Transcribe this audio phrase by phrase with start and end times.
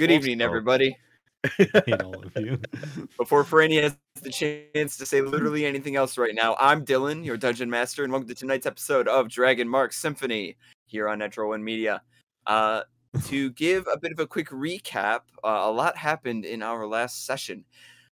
[0.00, 0.96] Good evening, everybody.
[1.58, 2.58] Hate all of you.
[3.18, 7.36] Before Franny has the chance to say literally anything else right now, I'm Dylan, your
[7.36, 10.56] dungeon master, and welcome to tonight's episode of Dragon Mark Symphony
[10.86, 12.00] here on Natural One Media.
[12.46, 12.80] Uh,
[13.26, 17.26] to give a bit of a quick recap, uh, a lot happened in our last
[17.26, 17.62] session.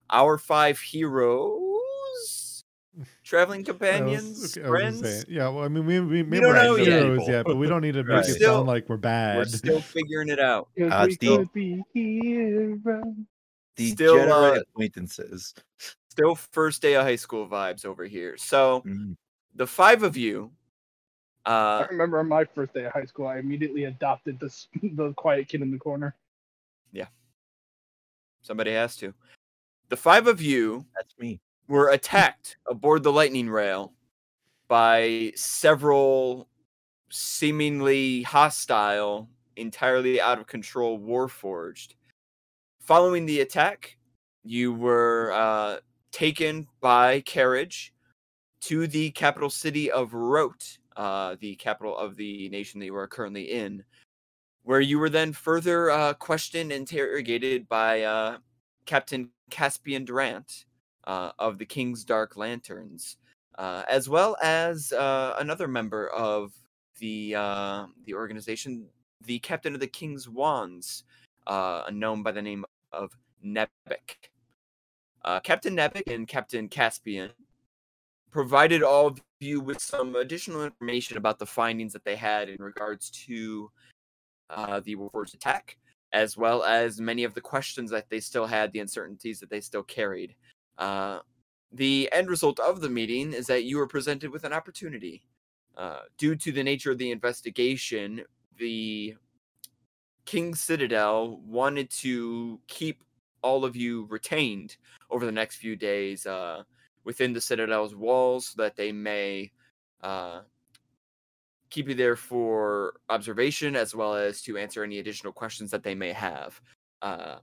[0.09, 1.61] Our five heroes,
[3.23, 5.25] traveling I was- companions, okay, friends.
[5.27, 6.85] yeah, well, I mean, we, we, we don't we're know yet.
[7.03, 8.25] heroes yet, but we don't need to make Right.
[8.25, 9.37] it Still- sound like we're bad.
[9.37, 10.69] We're still figuring it out.
[10.77, 11.37] Cause Uh, we Steve.
[11.39, 13.13] could be heroes.
[13.79, 15.53] Still, uh, acquaintances.
[16.09, 18.35] Still first day of high school vibes over here.
[18.37, 19.15] So Mm.
[19.53, 20.51] the five of you,
[21.45, 24.51] I uh, remember on my first day of high school, I immediately adopted the
[24.95, 26.15] the quiet kid in the corner.
[26.91, 27.05] Yeah.
[28.41, 29.13] Somebody has to.
[29.89, 31.39] The five of you That's me.
[31.67, 33.93] Were attacked aboard the lightning rail
[34.67, 36.47] by several
[37.09, 41.95] seemingly hostile, entirely out of control Warforged.
[42.79, 43.97] Following the attack,
[44.43, 45.77] you were uh,
[46.11, 47.93] taken by carriage
[48.61, 53.07] to the capital city of Wroat, uh, the capital of the nation that you are
[53.07, 53.83] currently in,
[54.63, 58.37] where you were then further uh, questioned and interrogated by uh,
[58.85, 60.65] Captain Caspian Durant
[61.07, 63.17] uh, of the King's Dark Lanterns,
[63.57, 66.53] uh, as well as uh, another member of
[66.99, 68.85] the uh, the organization,
[69.25, 71.05] the Captain of the King's Wands,
[71.47, 74.29] uh, known by the name of Nebek.
[75.23, 77.31] Uh, Captain Nebek and Captain Caspian
[78.29, 82.61] provided all of you with some additional information about the findings that they had in
[82.61, 83.71] regards to
[84.49, 85.77] the Warforged attack,
[86.11, 89.61] as well as many of the questions that they still had, the uncertainties that they
[89.61, 90.35] still carried.
[90.77, 91.19] Uh,
[91.71, 95.23] the end result of the meeting is that you were presented with an opportunity.
[95.75, 98.23] Uh, due to the nature of the investigation,
[98.57, 99.15] the
[100.25, 103.03] King Citadel wanted to keep
[103.41, 104.77] all of you retained
[105.09, 106.63] over the next few days uh,
[107.03, 109.51] within the Citadel's walls so that they may
[110.01, 110.41] uh,
[111.69, 115.95] keep you there for observation as well as to answer any additional questions that they
[115.95, 116.59] may have.
[117.01, 117.37] Uh,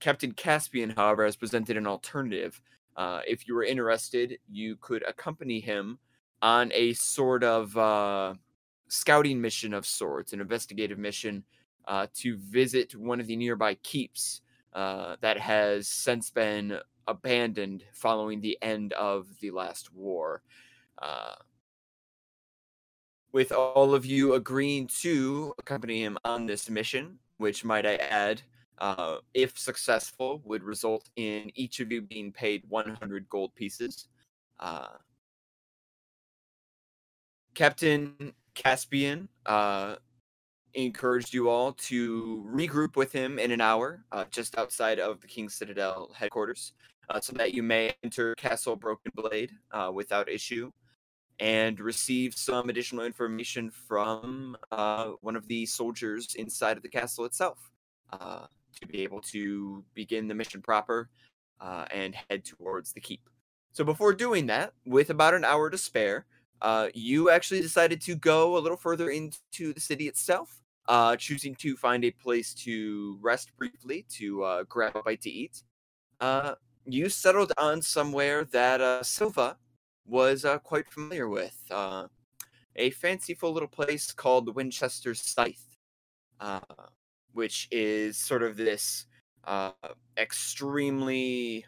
[0.00, 2.60] Captain Caspian, however, has presented an alternative.
[2.96, 5.98] Uh, if you were interested, you could accompany him
[6.42, 8.34] on a sort of uh,
[8.88, 11.44] scouting mission of sorts, an investigative mission
[11.86, 14.42] uh, to visit one of the nearby keeps
[14.74, 20.42] uh, that has since been abandoned following the end of the last war.
[21.00, 21.34] Uh,
[23.32, 28.42] with all of you agreeing to accompany him on this mission, which might I add,
[28.80, 34.08] uh, if successful, would result in each of you being paid 100 gold pieces.
[34.58, 34.88] Uh,
[37.54, 39.96] Captain Caspian uh,
[40.74, 45.26] encouraged you all to regroup with him in an hour, uh, just outside of the
[45.26, 46.72] King's Citadel headquarters,
[47.08, 49.50] uh, so that you may enter Castle Broken Blade
[49.92, 50.70] without issue
[51.40, 57.24] and receive some additional information from uh, one of the soldiers inside of the castle
[57.24, 57.70] itself
[58.12, 58.46] uh,
[58.80, 61.08] to be able to begin the mission proper
[61.60, 63.28] uh, and head towards the keep.
[63.72, 66.26] So before doing that, with about an hour to spare,
[66.62, 71.54] uh, you actually decided to go a little further into the city itself, uh, choosing
[71.56, 75.62] to find a place to rest briefly to uh, grab a bite to eat.
[76.20, 76.54] Uh,
[76.84, 79.56] you settled on somewhere that uh, Silva
[80.06, 81.56] was quite familiar with.
[82.76, 85.76] A fanciful little place called Winchester Scythe,
[87.32, 89.06] which is sort of this
[89.44, 89.72] uh,
[90.16, 91.66] extremely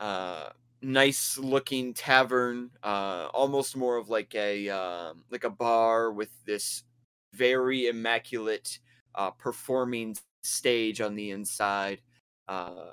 [0.00, 0.50] uh,
[0.82, 6.84] nice looking tavern, uh, almost more of like a um like a bar with this
[7.34, 8.78] very immaculate
[9.14, 12.00] uh, performing stage on the inside.
[12.48, 12.92] Uh,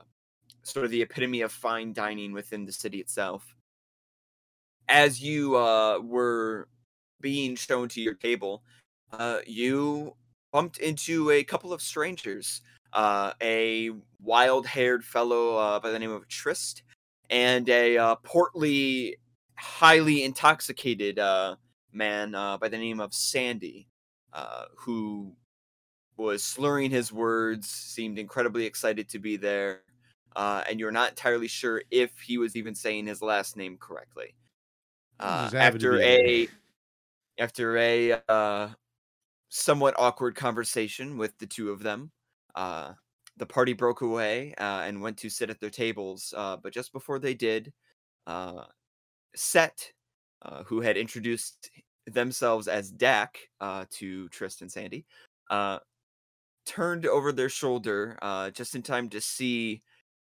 [0.63, 3.55] sort of the epitome of fine dining within the city itself
[4.87, 6.67] as you uh, were
[7.21, 8.63] being shown to your table,
[9.11, 10.15] uh, you
[10.51, 12.61] bumped into a couple of strangers.
[12.91, 13.91] Uh, a
[14.23, 16.81] wild-haired fellow uh, by the name of Trist,
[17.29, 19.17] and a uh, portly,
[19.55, 21.55] highly intoxicated uh,
[21.93, 23.87] man uh, by the name of Sandy,
[24.33, 25.31] uh, who
[26.17, 29.83] was slurring his words, seemed incredibly excited to be there,
[30.35, 34.33] uh, and you're not entirely sure if he was even saying his last name correctly
[35.19, 36.47] uh, Just happy to after a
[37.37, 38.69] after a uh,
[39.49, 42.11] somewhat awkward conversation with the two of them.
[42.55, 42.93] Uh,
[43.37, 46.91] the party broke away uh, and went to sit at their tables uh, but just
[46.91, 47.71] before they did
[48.27, 48.63] uh,
[49.35, 49.91] set
[50.41, 51.71] uh, who had introduced
[52.05, 55.05] themselves as dak uh, to tristan and sandy
[56.65, 58.17] turned over their shoulder
[58.53, 59.81] just in time to see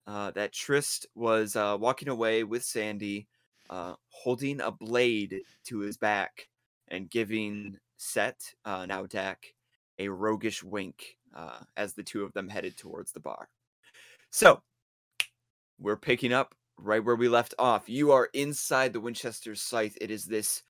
[0.07, 3.27] that Trist was walking away with Sandy,
[3.69, 6.47] holding a blade to his back
[6.87, 9.53] and giving Set, uh, now Dak,
[9.97, 13.47] a roguish wink uh, as the two of them headed towards the bar.
[14.29, 14.61] So,
[15.79, 17.87] we're picking up right where we left off.
[17.87, 19.97] You are inside the Winchester scythe.
[20.01, 20.63] It is this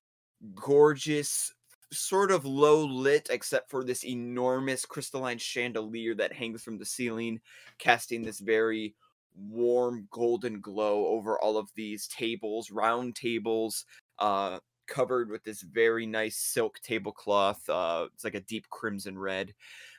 [0.54, 1.52] gorgeous,
[1.92, 7.40] sort of low lit, except for this enormous crystalline chandelier that hangs from the ceiling,
[7.78, 8.94] casting this very
[9.36, 13.84] warm golden glow over all of these tables, round tables,
[14.20, 17.68] uh, covered with this very nice silk tablecloth.
[17.68, 19.54] Uh, it's like a deep crimson red.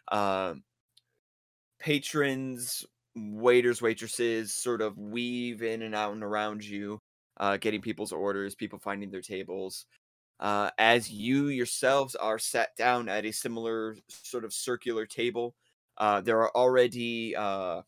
[0.07, 0.55] Uh,
[1.79, 2.85] patrons,
[3.15, 7.01] waiters, waitresses sort of weave in and out and around you,
[7.37, 9.85] uh, getting people's orders, people finding their tables.
[10.39, 15.55] Uh, as you yourselves are sat down at a similar sort of circular table,
[15.97, 17.81] uh, there are already uh,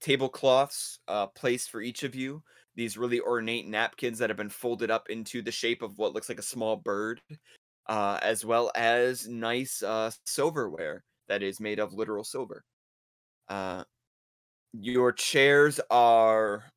[0.00, 2.42] tablecloths uh, placed for each of you.
[2.78, 6.28] These really ornate napkins that have been folded up into the shape of what looks
[6.28, 7.20] like a small bird,
[7.88, 12.62] uh, as well as nice uh, silverware that is made of literal silver.
[13.48, 13.82] Uh,
[14.72, 16.70] your chairs are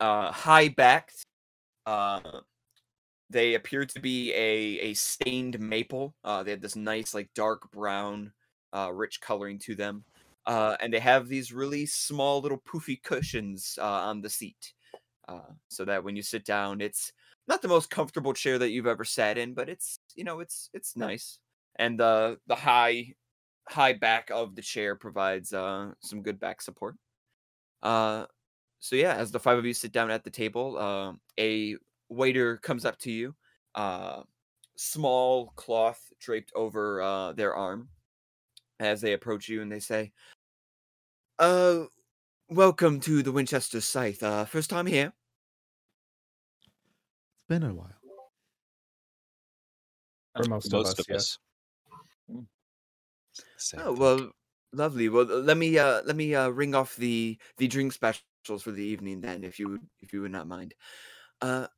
[0.00, 1.24] uh, high backed.
[1.86, 2.20] Uh,
[3.30, 6.14] they appear to be a, a stained maple.
[6.24, 8.34] Uh, they have this nice, like dark brown,
[8.92, 10.04] rich coloring to them.
[10.46, 14.74] Uh, and they have these really small little poofy cushions uh, on the seat,
[15.28, 17.12] uh, so that when you sit down, it's
[17.48, 20.70] not the most comfortable chair that you've ever sat in, but it's you know it's
[20.74, 21.38] it's nice.
[21.76, 23.14] And the the high
[23.68, 26.96] high back of the chair provides uh, some good back support.
[27.82, 28.26] Uh,
[28.80, 31.76] so yeah, as the five of you sit down at the table, uh, a
[32.08, 33.34] waiter comes up to you,
[33.74, 34.22] uh,
[34.76, 37.88] small cloth draped over uh, their arm,
[38.80, 40.12] as they approach you, and they say,
[41.38, 41.86] "Uh,
[42.50, 44.22] welcome to the Winchester Scythe.
[44.22, 45.14] Uh, first time here."
[47.48, 47.94] It's been a while.
[50.36, 51.38] For most, of us, yes.
[53.56, 54.32] Same Oh well,
[54.72, 55.08] lovely.
[55.08, 58.72] Well, uh, let me uh let me uh ring off the the drink specials for
[58.72, 60.74] the evening then, if you if you would not mind.
[61.40, 61.68] Uh,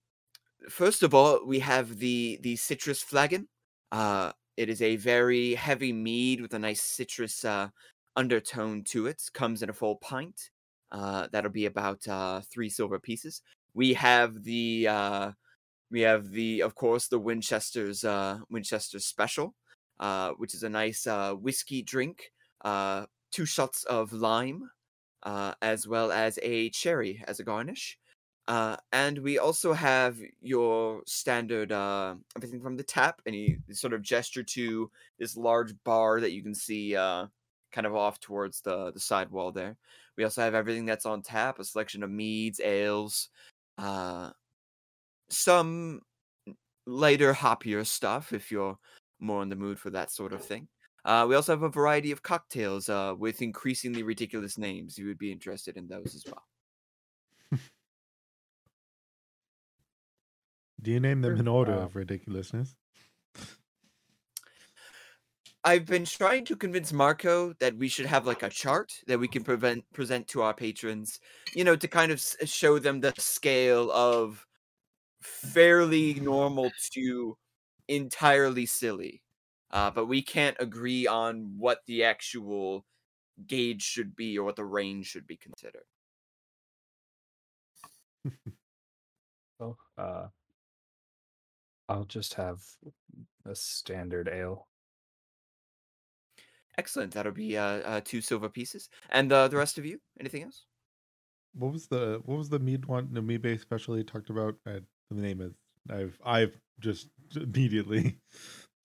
[0.70, 3.48] first of all, we have the the citrus flagon.
[3.92, 7.70] Uh, it is a very heavy mead with a nice citrus uh
[8.16, 9.22] undertone to it.
[9.34, 10.50] Comes in a full pint.
[10.92, 13.42] Uh, that'll be about uh three silver pieces.
[13.74, 15.32] We have the uh
[15.90, 19.54] we have the of course the Winchester's uh Winchester special
[20.00, 22.32] uh, which is a nice uh, whiskey drink,
[22.64, 24.70] uh, two shots of lime,
[25.22, 27.98] uh, as well as a cherry as a garnish.
[28.48, 34.02] Uh, and we also have your standard uh, everything from the tap, and sort of
[34.02, 37.26] gesture to this large bar that you can see uh,
[37.72, 39.76] kind of off towards the the side wall there.
[40.16, 43.28] We also have everything that's on tap, a selection of meads, ales,
[43.78, 44.32] uh,
[45.30, 46.02] some
[46.86, 48.78] lighter, hoppier stuff if you're
[49.20, 50.68] more in the mood for that sort of thing.
[51.04, 54.98] Uh, we also have a variety of cocktails uh, with increasingly ridiculous names.
[54.98, 56.46] You would be interested in those as well.
[60.80, 62.76] Do you name them in order Uh, of ridiculousness?
[65.66, 69.26] I've been trying to convince Marco that we should have like a chart that we
[69.28, 71.18] can prevent present to our patrons,
[71.54, 74.46] you know, to kind of show them the scale of
[75.22, 77.38] fairly normal to
[77.88, 79.24] entirely silly.
[79.70, 82.86] Uh, but we can't agree on what the actual
[83.46, 85.86] gauge should be or what the range should be considered.
[89.60, 90.28] Oh, uh,
[91.88, 92.62] I'll just have
[93.44, 94.68] a standard ale.
[96.78, 97.12] Excellent.
[97.12, 98.88] That'll be uh, uh two silver pieces.
[99.10, 100.64] And uh, the rest of you, anything else?
[101.54, 103.08] What was the what was the mead one?
[103.12, 104.56] The mead based special talked about?
[104.66, 104.80] I,
[105.10, 105.54] the name is
[105.90, 108.18] I've I've just immediately.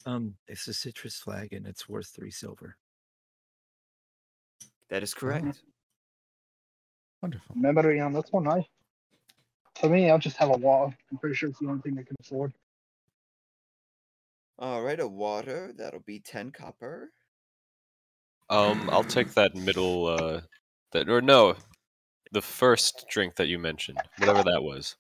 [0.05, 2.75] Um, it's a citrus flagon it's worth three silver.
[4.89, 5.61] That is correct.
[7.21, 7.55] Wonderful.
[7.55, 8.65] Memory on this one, I.
[9.79, 10.95] For me, I'll just have a water.
[11.11, 12.53] I'm pretty sure it's the only thing I can afford.
[14.59, 15.71] All right, a water.
[15.77, 17.11] That'll be ten copper.
[18.51, 20.41] Um, I'll take that middle, uh,
[20.91, 21.55] that or no,
[22.31, 24.95] the first drink that you mentioned, whatever that was.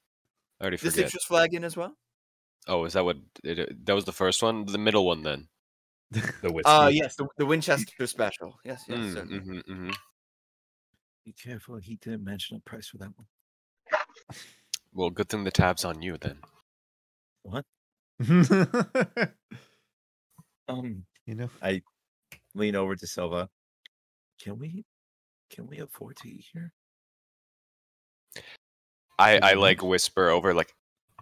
[0.59, 1.05] I already The forget.
[1.07, 1.93] citrus flagon as well.
[2.67, 4.65] Oh, is that what it, that was the first one?
[4.65, 5.47] The middle one then.
[6.11, 6.69] The whiskey.
[6.69, 8.59] Uh yes, the, the Winchester special.
[8.65, 8.99] Yes, yes.
[8.99, 9.39] Mm, certainly.
[9.39, 9.95] mhm, mhm.
[11.25, 13.27] Be careful, he didn't mention a price for that one.
[14.93, 16.39] Well, good thing the tab's on you then.
[17.43, 17.65] What?
[20.67, 21.81] Um, you know, I
[22.53, 23.49] lean over to Silva.
[24.41, 24.85] Can we
[25.49, 26.71] can we afford to eat here?
[29.19, 30.73] I, I like whisper over like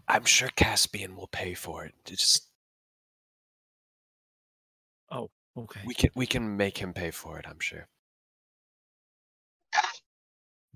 [0.07, 1.93] I'm sure Caspian will pay for it.
[2.07, 2.45] It's Just
[5.12, 5.81] Oh, Okay.
[5.86, 7.88] we can we can make him pay for it, I'm sure.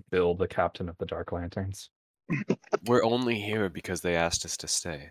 [0.09, 1.89] Bill, the captain of the Dark Lanterns.
[2.85, 5.09] We're only here because they asked us to stay.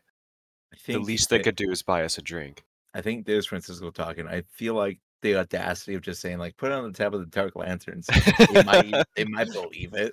[0.73, 2.65] I think The least they that- could do is buy us a drink.
[2.95, 4.27] I think there's Francisco talking.
[4.29, 7.21] I feel like the audacity of just saying like put it on the tab of
[7.21, 8.07] the dark lanterns.
[8.53, 10.13] they might they might believe it.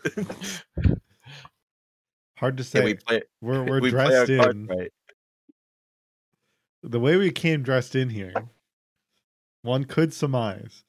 [2.37, 2.83] Hard to say.
[2.83, 4.91] we play we're we're we dressed in right.
[6.83, 8.33] the way we came dressed in here.
[9.61, 10.83] One could surmise.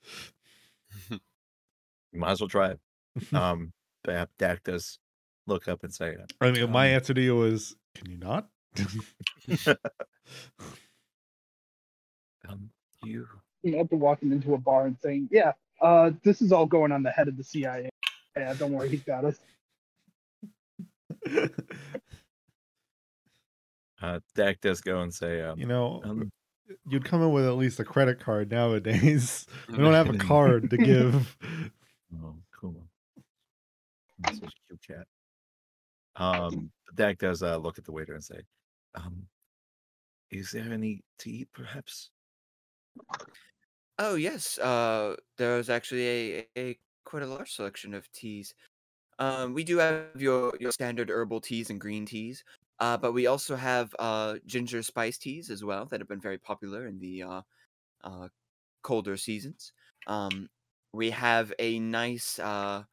[2.12, 2.80] You might as well try it.
[3.34, 3.72] Um
[4.04, 4.98] but Dak does
[5.46, 8.16] look up and say it I mean, my Um, answer to you was, "Can you
[8.16, 8.48] not?"
[12.48, 12.70] um
[13.04, 13.26] you
[13.62, 16.92] You know, after walking into a bar and saying, "Yeah, uh, this is all going
[16.92, 17.90] on the head of the CIA."
[18.36, 19.38] Yeah, don't worry, he's got us.
[24.00, 26.30] uh Dak does go and say um, you know, um
[26.88, 29.46] you'd come in with at least a credit card nowadays.
[29.68, 31.36] we don't have a card to give.
[32.12, 32.88] Oh, cool.
[34.18, 35.06] That's such a cute cat.
[36.16, 38.40] Um, Dak does uh, look at the waiter and say,
[38.96, 39.28] um,
[40.32, 42.10] "Is there any to eat, perhaps?"
[44.02, 48.54] Oh yes, uh, there's actually a, a quite a large selection of teas.
[49.18, 52.44] Um, we do have your your standard herbal teas and green teas,
[52.80, 56.38] uh, but we also have uh, ginger spice teas as well that have been very
[56.38, 57.42] popular in the uh,
[58.02, 58.28] uh,
[58.82, 59.72] colder seasons.
[60.06, 60.50] Um,
[60.92, 62.84] we have a nice uh,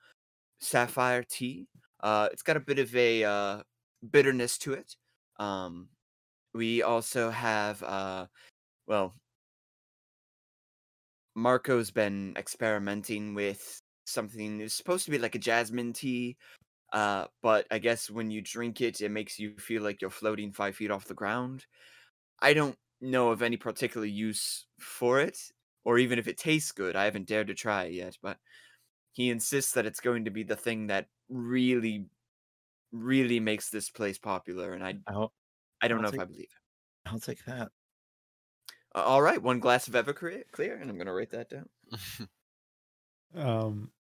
[0.59, 1.69] sapphire tea.
[2.01, 3.63] Uh, it's got a bit of a
[4.11, 4.97] bitterness to it.
[5.39, 5.89] Um,
[6.53, 7.81] we also have,
[8.87, 9.15] well,
[11.37, 16.37] Marco's been experimenting with something that's supposed to be like a jasmine tea,
[16.93, 20.53] uh, but I guess when you drink it, it makes you feel like you're floating
[20.53, 21.67] five feet off the ground.
[22.41, 25.39] I don't know of any particular use for it,
[25.85, 26.95] or even if it tastes good.
[26.95, 28.39] I haven't dared to try it yet, but
[29.13, 32.07] he insists that it's going to be the thing that really,
[32.91, 35.33] really makes this place popular, and I, I'll,
[35.81, 36.61] I don't I'll know if I believe him.
[37.05, 37.71] I'll take that.
[38.97, 41.69] Uh, all right, one glass of Everclear, clear, and I'm gonna write that down.
[43.35, 43.91] Um,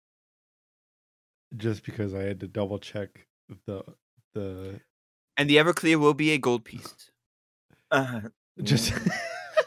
[1.56, 3.26] just because I had to double check
[3.66, 3.82] the
[4.34, 4.80] the
[5.36, 7.10] And the Everclear will be a gold piece.
[7.90, 8.22] Uh,
[8.62, 8.92] just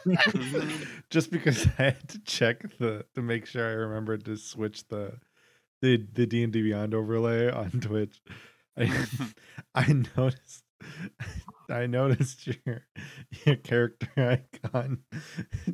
[0.06, 0.88] Mhm.
[1.10, 5.20] just because I had to check the to make sure I remembered to switch the
[5.82, 8.20] the the D and D Beyond overlay on Twitch.
[8.76, 9.06] I
[9.74, 10.64] I noticed
[11.70, 12.86] I noticed your
[13.44, 14.08] your character
[14.64, 15.02] icon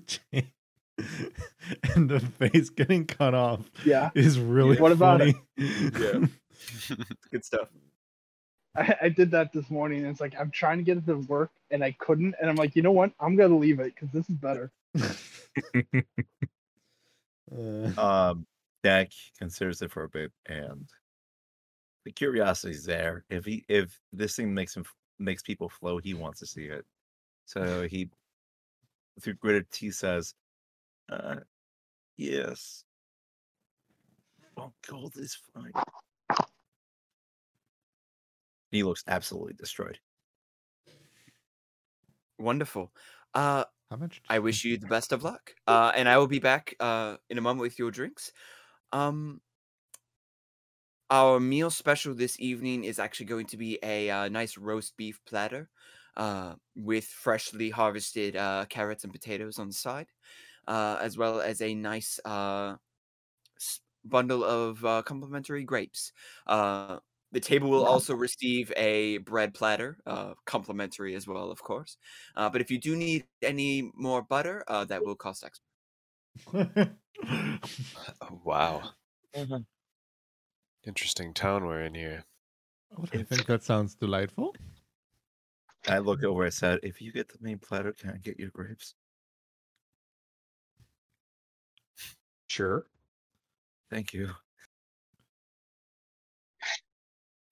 [0.06, 0.52] change,
[1.94, 5.34] and the face getting cut off Yeah, is really What about funny.
[5.56, 6.26] Yeah.
[7.30, 7.68] Good stuff.
[8.76, 10.00] I, I did that this morning.
[10.00, 12.34] And it's like I'm trying to get it to work, and I couldn't.
[12.40, 13.12] And I'm like, you know what?
[13.20, 14.70] I'm gonna leave it because this is better.
[17.56, 18.46] Uh, um,
[18.82, 20.88] Dak considers it for a bit, and
[22.04, 23.24] the curiosity's there.
[23.30, 24.84] If he if this thing makes him
[25.18, 26.84] makes people flow, he wants to see it.
[27.46, 28.10] So he,
[29.20, 30.34] through gritted teeth, says,
[31.08, 31.36] uh,
[32.16, 32.84] "Yes,
[34.56, 35.72] well, gold is fine."
[38.70, 40.00] He looks absolutely destroyed.
[42.38, 42.92] Wonderful.
[43.34, 44.20] Uh, how much?
[44.28, 45.54] I wish you the best of luck.
[45.66, 48.32] Uh, and I will be back uh, in a moment with your drinks.
[48.92, 49.40] Um,
[51.10, 55.20] our meal special this evening is actually going to be a uh, nice roast beef
[55.24, 55.70] platter
[56.16, 60.08] uh, with freshly harvested uh, carrots and potatoes on the side,
[60.68, 62.76] uh, as well as a nice uh,
[64.04, 66.12] bundle of uh, complimentary grapes.
[66.46, 66.98] Uh,
[67.32, 71.96] the table will also receive a bread platter, uh, complimentary as well, of course.
[72.36, 75.64] Uh, but if you do need any more butter, uh, that will cost extra.
[78.20, 78.90] Oh, wow.
[80.86, 82.24] Interesting town we're in here.
[83.12, 84.54] I think that sounds delightful.
[85.88, 86.44] I look over.
[86.44, 88.94] I said, "If you get the main platter, can I get your grapes?"
[92.46, 92.86] Sure.
[93.90, 94.30] Thank you.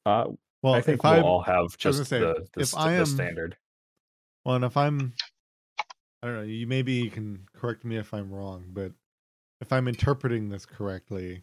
[0.06, 2.86] Uh, Well, I think if we'll I'm, all have just say, the, the, if st-
[2.86, 3.56] I the standard.
[4.44, 5.12] well, and if I'm,
[6.22, 6.42] I don't know.
[6.42, 8.92] You maybe you can correct me if I'm wrong, but
[9.60, 11.42] if I'm interpreting this correctly,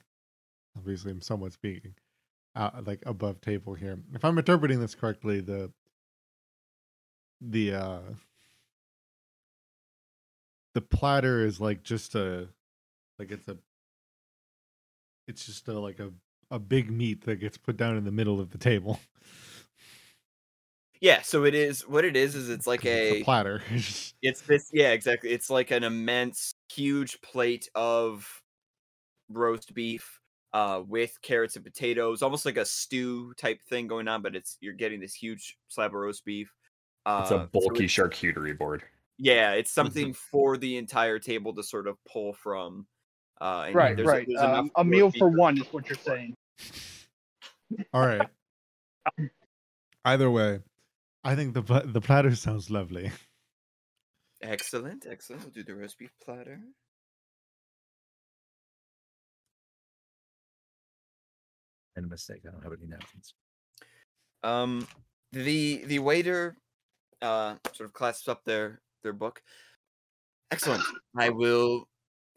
[0.78, 1.96] obviously I'm somewhat speaking,
[2.56, 4.00] uh, like above table here.
[4.13, 5.74] If I'm interpreting this correctly, the
[7.42, 8.01] the uh
[10.74, 12.50] the platter is like just a
[13.20, 13.60] Like it's a
[15.28, 16.12] it's just a, like a
[16.50, 19.00] a big meat that gets put down in the middle of the table.
[21.00, 23.62] Yeah, so it is what it is is it's like 'Cause it's a a platter.
[24.22, 25.32] It's this, yeah, exactly.
[25.32, 28.42] It's like an immense, huge plate of
[29.30, 30.21] roast beef
[30.53, 34.22] uh, with carrots and potatoes, almost like a stew type thing going on.
[34.22, 36.53] But it's you're getting this huge slab of roast beef.
[37.05, 38.84] Uh, It's a so bulky it's- charcuterie board.
[39.17, 42.88] Yeah, it's something for the entire table to sort of pull from.
[43.39, 44.25] Uh, and Right, there's right.
[44.27, 46.34] there's Uh, enough a meal for one is what you're saying.
[47.93, 48.27] All right.
[50.05, 50.62] Either way,
[51.24, 53.12] I think the the platter sounds lovely.
[54.41, 55.43] Excellent, excellent.
[55.43, 56.60] We'll do the roast beef platter.
[61.95, 62.41] And a mistake.
[62.48, 63.33] I don't have any napkins.
[64.43, 64.88] Um,
[65.31, 66.57] the the waiter
[67.21, 69.41] uh sort of clasps up their their book.
[70.51, 70.83] Excellent.
[71.17, 71.88] I will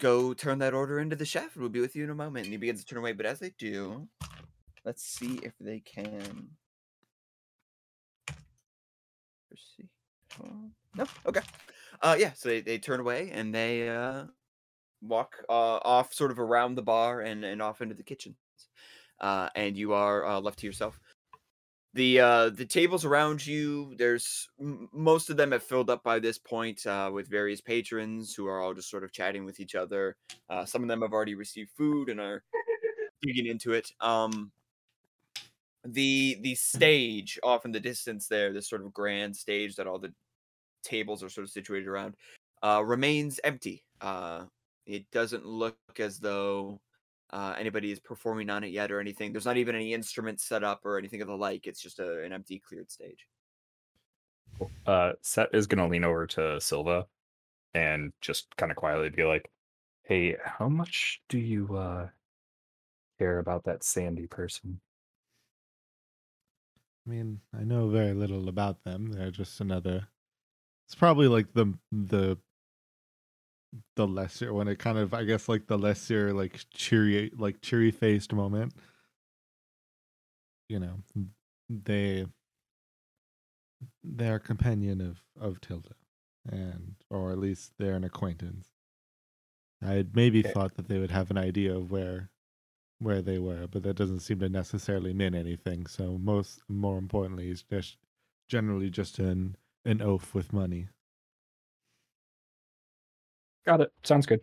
[0.00, 1.56] go turn that order into the chef.
[1.56, 2.46] We'll be with you in a moment.
[2.46, 3.12] And he begins to turn away.
[3.12, 4.08] But as they do,
[4.84, 6.48] let's see if they can.
[9.48, 9.88] Proceed.
[10.42, 11.06] Uh, No.
[11.26, 11.40] Okay.
[12.00, 12.32] Uh, yeah.
[12.34, 14.26] So they, they turn away and they uh
[15.00, 18.36] walk uh off sort of around the bar and and off into the kitchen.
[19.20, 21.00] Uh, and you are uh, left to yourself.
[21.94, 26.38] The uh the tables around you there's most of them have filled up by this
[26.38, 30.16] point uh with various patrons who are all just sort of chatting with each other.
[30.50, 32.42] Uh some of them have already received food and are
[33.22, 33.90] digging into it.
[34.00, 34.52] Um
[35.86, 39.98] the the stage off in the distance there this sort of grand stage that all
[39.98, 40.12] the
[40.84, 42.16] tables are sort of situated around
[42.62, 43.84] uh remains empty.
[44.00, 44.46] Uh
[44.86, 46.80] it doesn't look as though
[47.34, 49.32] uh, anybody is performing on it yet or anything.
[49.32, 51.66] There's not even any instruments set up or anything of the like.
[51.66, 53.26] It's just a, an empty, cleared stage.
[54.86, 57.08] Uh, Set is gonna lean over to Silva
[57.74, 59.50] and just kind of quietly be like,
[60.04, 62.10] "Hey, how much do you uh
[63.18, 64.80] care about that Sandy person?"
[67.06, 69.10] I mean, I know very little about them.
[69.10, 70.08] They're just another.
[70.86, 72.38] It's probably like the the
[73.96, 77.90] the lesser when it kind of I guess like the lesser like cheery like cheery
[77.90, 78.74] faced moment.
[80.68, 81.02] You know,
[81.68, 82.26] they
[84.02, 85.94] they're a companion of of Tilda,
[86.46, 88.72] and or at least they're an acquaintance.
[89.80, 90.54] I had maybe Okay.
[90.54, 92.32] thought that they would have an idea of where
[92.98, 95.86] where they were, but that doesn't seem to necessarily mean anything.
[95.86, 97.98] So most more importantly, it's just
[98.48, 100.88] generally just an an oath with money.
[103.66, 103.92] Got it.
[104.04, 104.40] Sounds good.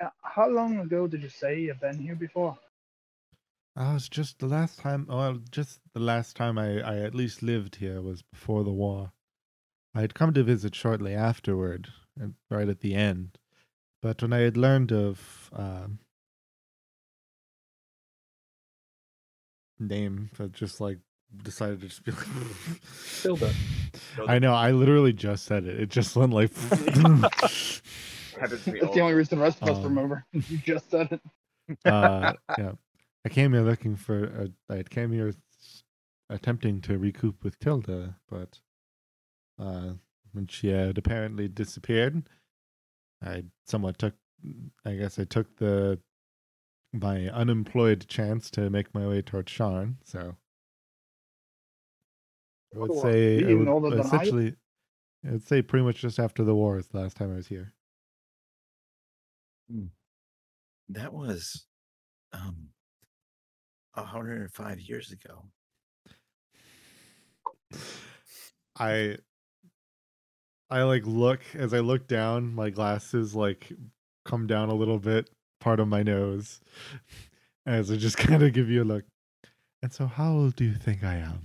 [0.00, 2.58] Yeah, How long ago did you say you've been here before?
[3.76, 5.06] I was just the last time.
[5.08, 9.12] Well, just the last time I I at least lived here was before the war.
[9.94, 13.38] I had come to visit shortly afterward, and right at the end.
[14.02, 16.00] But when I had learned of um,
[19.78, 20.98] name, I just like
[21.42, 22.26] decided to just be like
[23.22, 23.52] Tilda.
[24.26, 24.54] I know.
[24.54, 25.80] I literally just said it.
[25.80, 26.52] It just went like.
[28.40, 30.24] Happens to me That's the only reason the rest of us Um, remember.
[30.32, 31.20] You just said it.
[31.84, 32.72] uh, yeah.
[33.24, 34.24] I came here looking for.
[34.68, 35.32] A, I came here
[36.30, 38.58] attempting to recoup with Tilda, but
[39.58, 39.92] uh,
[40.32, 42.24] when she had apparently disappeared,
[43.24, 44.14] I somewhat took.
[44.84, 45.98] I guess I took the
[46.92, 49.96] my unemployed chance to make my way towards Sharn.
[50.04, 50.36] So
[52.74, 54.06] I would say You I would older than I am?
[54.06, 54.56] essentially.
[55.26, 57.72] I'd say pretty much just after the war is the last time I was here.
[60.90, 61.66] That was
[62.32, 62.68] um
[63.94, 65.44] 105 years ago.
[68.78, 69.18] I
[70.70, 73.72] I like look as I look down, my glasses like
[74.24, 76.60] come down a little bit, part of my nose,
[77.66, 79.04] as I just kind of give you a look.
[79.82, 81.42] And so, how old do you think I am?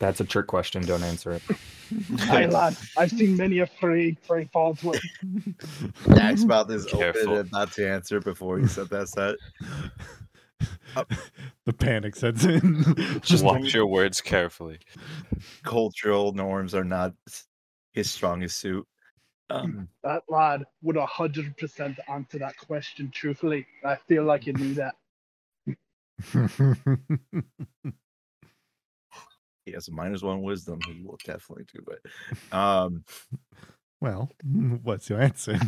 [0.00, 0.82] That's a trick question.
[0.82, 1.42] Don't answer it.
[2.20, 2.74] Hi, lad.
[2.96, 5.00] I've seen many a free free falls with.
[6.14, 7.36] Dak's mouth is open Careful.
[7.36, 9.36] and not to answer before you said that set.
[11.66, 12.82] the panic sets in.
[13.20, 14.78] Just watch your words carefully.
[15.64, 17.12] Cultural norms are not
[17.92, 18.86] his strongest suit.
[19.50, 23.66] Um, That lad would a hundred percent answer that question truthfully.
[23.84, 24.94] I feel like you knew that.
[29.64, 30.78] He has a minus one wisdom.
[30.86, 32.02] He will definitely do it.
[32.52, 33.04] Um,
[34.00, 34.30] well,
[34.82, 35.58] what's your answer?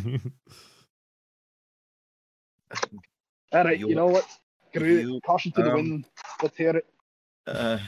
[3.52, 4.26] All right, You- you, know what?
[4.74, 6.04] Screw you, Caution to the um, wind.
[6.42, 6.86] Let's hear it.
[7.46, 7.78] uh,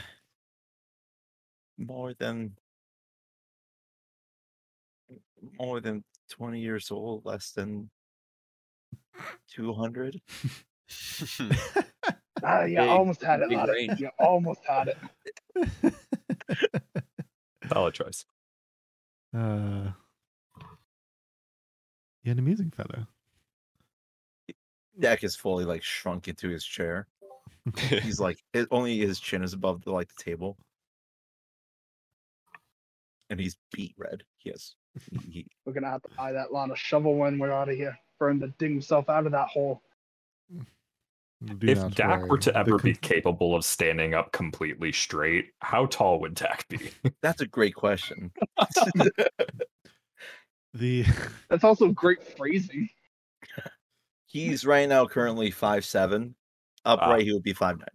[1.79, 2.55] more than
[5.59, 7.89] more than 20 years old, less than
[9.51, 10.21] 200.
[12.43, 13.71] Ah, you Big- almost had it, big laddie.
[13.71, 13.99] range.
[13.99, 14.95] You almost had
[15.55, 15.93] it.
[17.69, 18.25] Solid choice.
[19.35, 19.91] uh,
[22.23, 23.07] yeah, an amusing fellow.
[24.99, 27.07] Dak is fully like shrunk into his chair.
[27.77, 30.57] He's like it, only his chin is above the like the table,
[33.29, 34.23] and he's beat red.
[34.43, 34.75] Yes,
[35.11, 37.75] he, he- We're gonna have to buy that lot of shovel when we're out of
[37.75, 39.81] here for him to dig himself out of that hole.
[41.43, 45.47] Do if not Dak were to The ever be capable of standing up completely straight,
[45.59, 46.91] how tall would Dak be?
[47.21, 48.31] that's a great question.
[50.73, 51.05] the
[51.49, 52.89] That's also great phrasing.
[54.25, 56.35] He's right now currently five seven.
[56.85, 57.23] Upright, ah.
[57.23, 57.87] he would be five nine.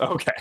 [0.00, 0.32] okay.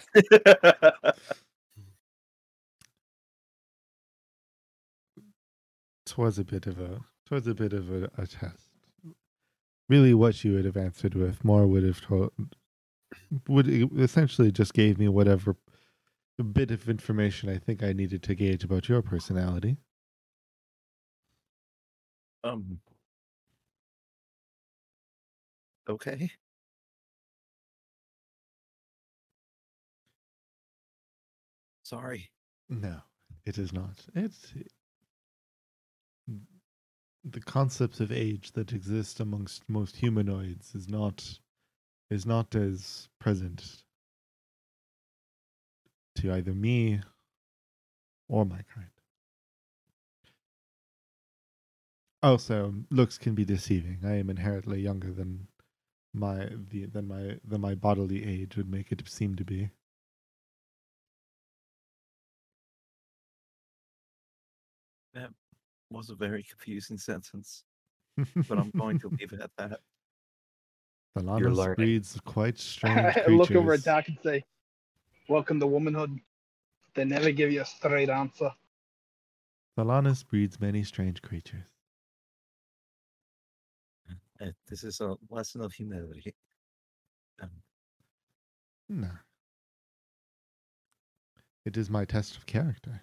[6.05, 8.72] twas a bit of a twas a bit of a, a test.
[9.93, 12.31] Really, what you would have answered with more would have told
[13.47, 13.67] would
[13.99, 15.55] essentially just gave me whatever
[16.53, 19.77] bit of information I think I needed to gauge about your personality.
[22.43, 22.79] um.
[25.87, 26.31] Okay.
[31.83, 32.31] Sorry.
[32.69, 33.01] No,
[33.45, 34.05] it is not.
[34.15, 34.53] It's
[37.23, 41.39] the concepts of age that exist amongst most humanoids is not
[42.09, 43.83] is not as present
[46.15, 47.01] to either me
[48.27, 48.89] or my kind.
[52.21, 53.99] Also, looks can be deceiving.
[54.05, 55.47] I am inherently younger than
[56.13, 59.69] my the than my than my bodily age would make it seem to be.
[65.93, 67.63] Was a very confusing sentence,
[68.47, 69.79] but I'm going to leave it at that.
[71.17, 71.75] Thalanos learning.
[71.75, 73.31] breeds quite strange creatures.
[73.37, 74.43] look over at Dak and say,
[75.29, 76.19] "Welcome to womanhood."
[76.95, 78.51] They never give you a straight answer.
[79.77, 81.63] Thalanos breeds many strange creatures.
[84.41, 86.33] Uh, This is a lesson of humility.
[87.41, 87.49] Um,
[88.89, 89.11] No.
[91.65, 93.01] It is my test of character.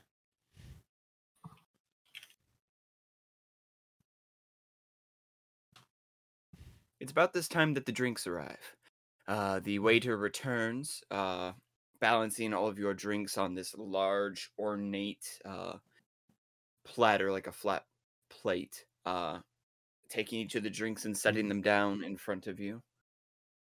[7.01, 8.77] It's about this time that the drinks arrive.
[9.27, 11.53] Uh, the waiter returns, uh,
[12.01, 15.75] balancing all of your drinks on this large, ornate uh,
[16.85, 17.85] platter, like a flat
[18.29, 18.85] plate.
[19.07, 19.39] Uh,
[20.11, 22.83] taking each of the drinks and setting them down in front of you.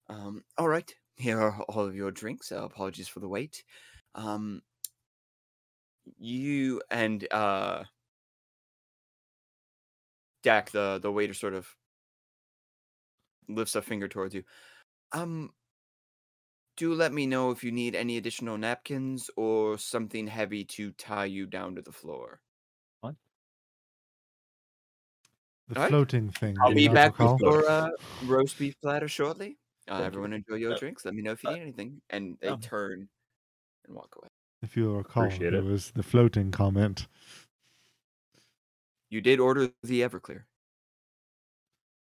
[0.09, 2.51] Um, all right, here are all of your drinks.
[2.51, 3.63] Uh, apologies for the wait.
[4.13, 4.61] Um,
[6.19, 7.83] you and uh,
[10.43, 11.73] Dak, the the waiter, sort of
[13.47, 14.43] lifts a finger towards you.
[15.11, 15.51] Um,
[16.75, 21.25] do let me know if you need any additional napkins or something heavy to tie
[21.25, 22.39] you down to the floor.
[23.01, 23.15] What?
[25.67, 25.89] The Alright.
[25.89, 26.55] floating thing.
[26.61, 27.33] I'll be back recall?
[27.33, 27.89] with your uh,
[28.25, 29.57] roast beef platter shortly.
[29.89, 31.05] Uh, everyone enjoy your Uh, drinks.
[31.05, 32.01] Let me know if you uh, need anything.
[32.09, 32.57] And they oh.
[32.57, 33.07] turn
[33.85, 34.29] and walk away.
[34.63, 35.65] If you recall, Appreciate there it.
[35.65, 37.07] was the floating comment.
[39.09, 40.43] You did order the Everclear.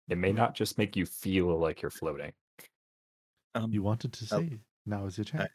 [0.09, 2.33] It may not just make you feel like you're floating.
[3.55, 4.27] um, You wanted to see.
[4.27, 4.59] say.
[4.85, 5.49] Now is your chance.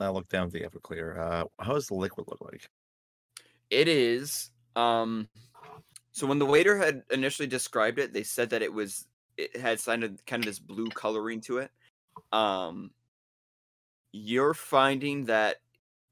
[0.00, 1.18] I look down at the Everclear.
[1.18, 2.68] Uh, how does the liquid look like?
[3.70, 4.50] It is.
[4.74, 5.28] Um,
[6.12, 9.82] so when the waiter had initially described it, they said that it was it had
[9.82, 11.70] kind of kind of this blue coloring to it.
[12.32, 12.92] Um,
[14.12, 15.56] you're finding that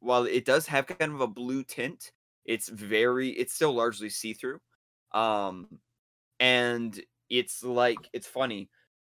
[0.01, 2.13] while it does have kind of a blue tint,
[2.45, 4.61] it's very it's still largely see through.
[5.13, 5.79] Um,
[6.41, 7.01] and
[7.33, 8.71] it's like it's funny.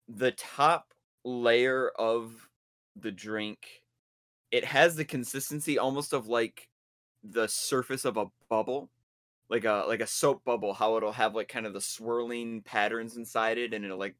[0.10, 0.93] The top
[1.26, 2.49] layer of
[2.95, 3.84] the drink,
[4.52, 6.69] it has the consistency almost of like
[7.23, 8.91] the surface of a bubble
[9.49, 13.17] like a like a soap bubble how it'll have like kind of the swirling patterns
[13.17, 14.15] inside it and it'll like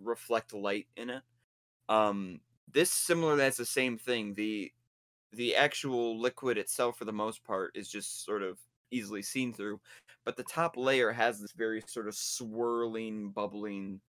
[0.00, 1.22] reflect light in it
[1.88, 2.40] um
[2.72, 4.72] this similar that's the same thing the
[5.32, 8.58] the actual liquid itself for the most part is just sort of
[8.90, 9.80] easily seen through
[10.24, 14.00] but the top layer has this very sort of swirling bubbling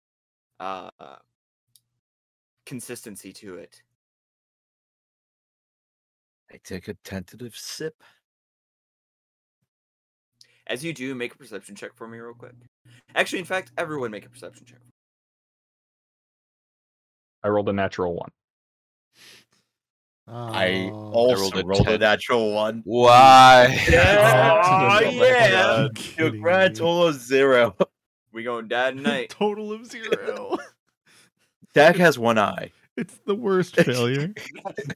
[0.59, 0.89] uh
[2.65, 3.81] consistency to it
[6.51, 8.01] I take a tentative sip.
[10.67, 12.53] As you do, make a perception check for me real quick.
[13.13, 14.79] Actually, in fact, everyone make a perception check.
[17.43, 18.31] I rolled a natural one.
[20.27, 21.11] I Oh.
[21.11, 22.81] also rolled a rolled a natural one.
[22.85, 23.77] Why?
[23.89, 24.61] Yeah.
[24.65, 25.61] Oh, Oh, yeah.
[25.61, 27.75] Uh, your grand total of zero.
[28.33, 29.29] We going dad night.
[29.29, 30.57] Total of zero.
[31.73, 32.71] Dak has one eye.
[32.97, 34.33] it's the worst failure.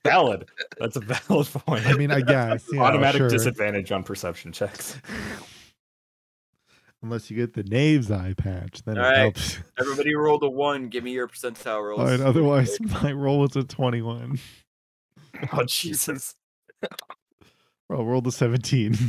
[0.03, 0.49] Valid.
[0.77, 1.85] That's a valid point.
[1.87, 2.65] I mean, I guess.
[2.69, 3.29] Yeah, Automatic sure.
[3.29, 4.97] disadvantage on perception checks.
[7.01, 9.17] Unless you get the knave's eye patch, then it All right.
[9.19, 9.59] helps.
[9.79, 10.89] Everybody rolled a one.
[10.89, 12.01] Give me your percentile rolls.
[12.01, 14.37] All right, otherwise, my roll was a 21.
[15.53, 16.35] Oh Jesus.
[17.89, 18.95] Well, rolled a 17.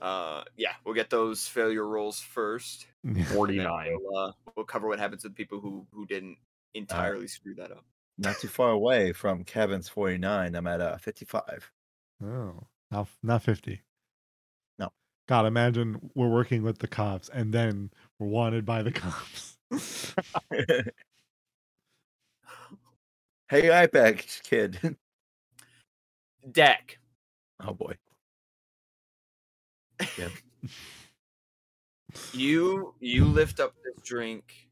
[0.00, 2.86] Uh, yeah, we'll get those failure rolls first.
[3.32, 3.98] 49.
[4.02, 6.36] We'll, uh, we'll cover what happens with people who who didn't
[6.74, 7.86] entirely screw that up.
[8.18, 10.54] Not too far away from Kevin's 49.
[10.54, 11.72] I'm at uh, 55.
[12.22, 13.80] oh, not, not 50.
[14.78, 14.90] No.
[15.26, 19.56] God, imagine we're working with the cops and then we're wanted by the cops.
[23.54, 24.78] hey, eye patch kid.
[26.50, 26.98] Deck.
[27.64, 27.94] Oh boy.
[30.18, 30.32] Yep.
[32.32, 34.68] you you lift up this drink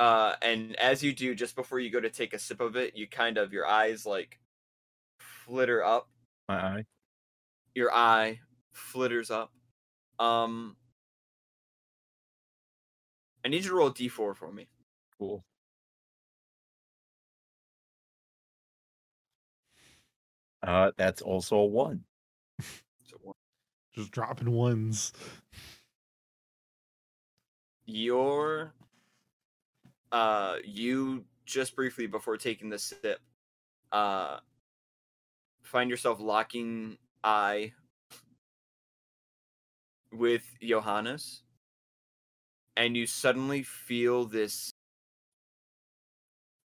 [0.00, 2.96] uh and as you do just before you go to take a sip of it
[2.96, 4.40] you kind of your eyes like
[5.20, 6.08] flitter up
[6.48, 6.84] My eye.
[7.76, 8.40] your eye
[8.72, 9.52] flitters up
[10.18, 10.76] um
[13.44, 14.66] i need you to roll a d4 for me
[15.18, 15.44] Cool.
[20.66, 22.04] Uh, that's also a one.
[23.22, 23.34] one.
[23.94, 25.12] Just dropping ones.
[27.86, 28.74] your
[30.10, 33.20] uh you just briefly before taking the sip
[33.92, 34.38] uh
[35.62, 37.72] find yourself locking eye
[40.12, 41.42] with Johannes
[42.76, 44.72] and you suddenly feel this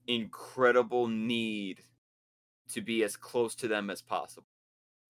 [0.07, 1.81] incredible need
[2.69, 4.47] to be as close to them as possible.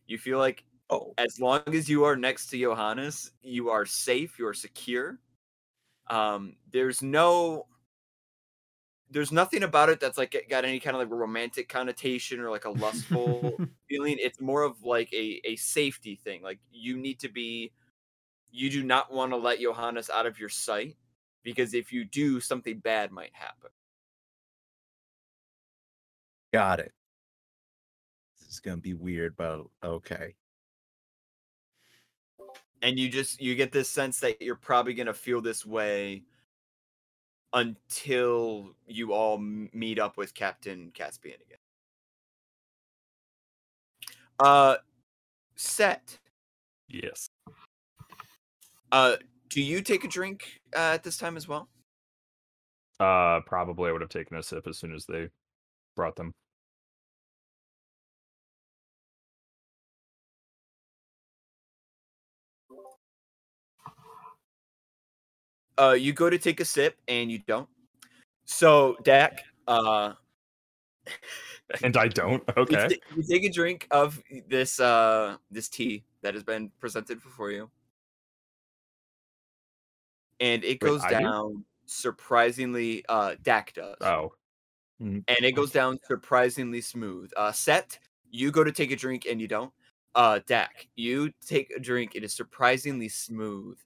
[0.08, 4.40] You feel like Oh, as long as you are next to Johannes, you are safe,
[4.40, 5.20] you are secure.
[6.10, 7.68] Um, there's no
[9.12, 12.66] there's nothing about it that's like got any kind of like romantic connotation or like
[12.66, 14.18] a lustful feeling.
[14.20, 16.42] It's more of like a, a safety thing.
[16.42, 17.72] Like you need to be
[18.52, 20.98] you do not want to let Johannes out of your sight
[21.44, 23.70] because if you do, something bad might happen.
[26.52, 26.92] got it.
[28.50, 30.34] This is gonna be weird, but okay.
[32.82, 36.24] and you just you get this sense that you're probably going to feel this way
[37.54, 41.58] until you all meet up with Captain Caspian again.
[44.40, 44.78] Uh
[45.56, 46.18] set.
[46.88, 47.30] Yes.
[48.92, 49.18] Uh
[49.50, 51.70] do you take a drink uh, at this time as well?
[53.00, 55.30] Uh, probably I would have taken a sip as soon as they
[55.96, 56.34] brought them.
[65.80, 67.70] Uh you go to take a sip and you don't.
[68.46, 70.14] So Dak, uh
[71.84, 72.44] And I don't.
[72.58, 72.90] you Okay.
[73.16, 77.70] you take a drink of this uh this tea that has been presented before you
[80.40, 81.10] and it goes do?
[81.10, 84.34] down surprisingly uh dak does Oh.
[85.00, 87.98] and it goes down surprisingly smooth uh set
[88.30, 89.74] you go to take a drink and you don't
[90.16, 93.78] uh dak you take a drink it is surprisingly smooth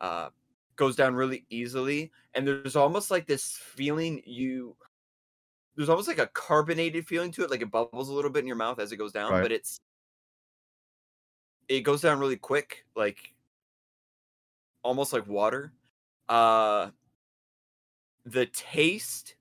[0.00, 0.28] uh
[0.76, 4.76] goes down really easily and there's almost like this feeling you
[5.76, 8.46] there's almost like a carbonated feeling to it like it bubbles a little bit in
[8.46, 9.42] your mouth as it goes down Right.
[9.42, 9.78] but it's
[11.68, 13.34] it goes down really quick like
[14.82, 15.72] almost like water
[16.28, 16.90] uh
[18.24, 19.36] the taste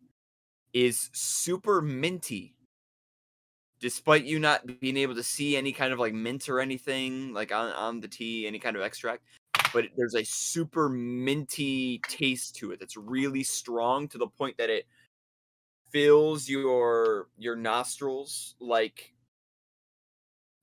[0.74, 2.56] is super minty
[3.80, 7.52] despite you not being able to see any kind of like mint or anything like
[7.52, 9.24] on, on the tea any kind of extract
[9.74, 14.70] but there's a super minty taste to it that's really strong to the point that
[14.70, 14.88] it
[15.92, 19.14] fills your your nostrils like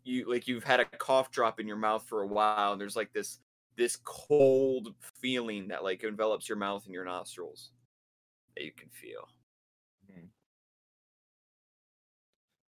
[0.04, 2.96] you like you've had a cough drop in your mouth for a while and there's
[2.96, 3.40] like this
[3.76, 7.70] this cold feeling that like envelops your mouth and your nostrils
[8.56, 9.28] that you can feel
[10.12, 10.26] hmm.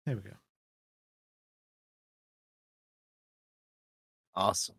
[0.07, 0.37] There we go.
[4.37, 4.77] Awesome.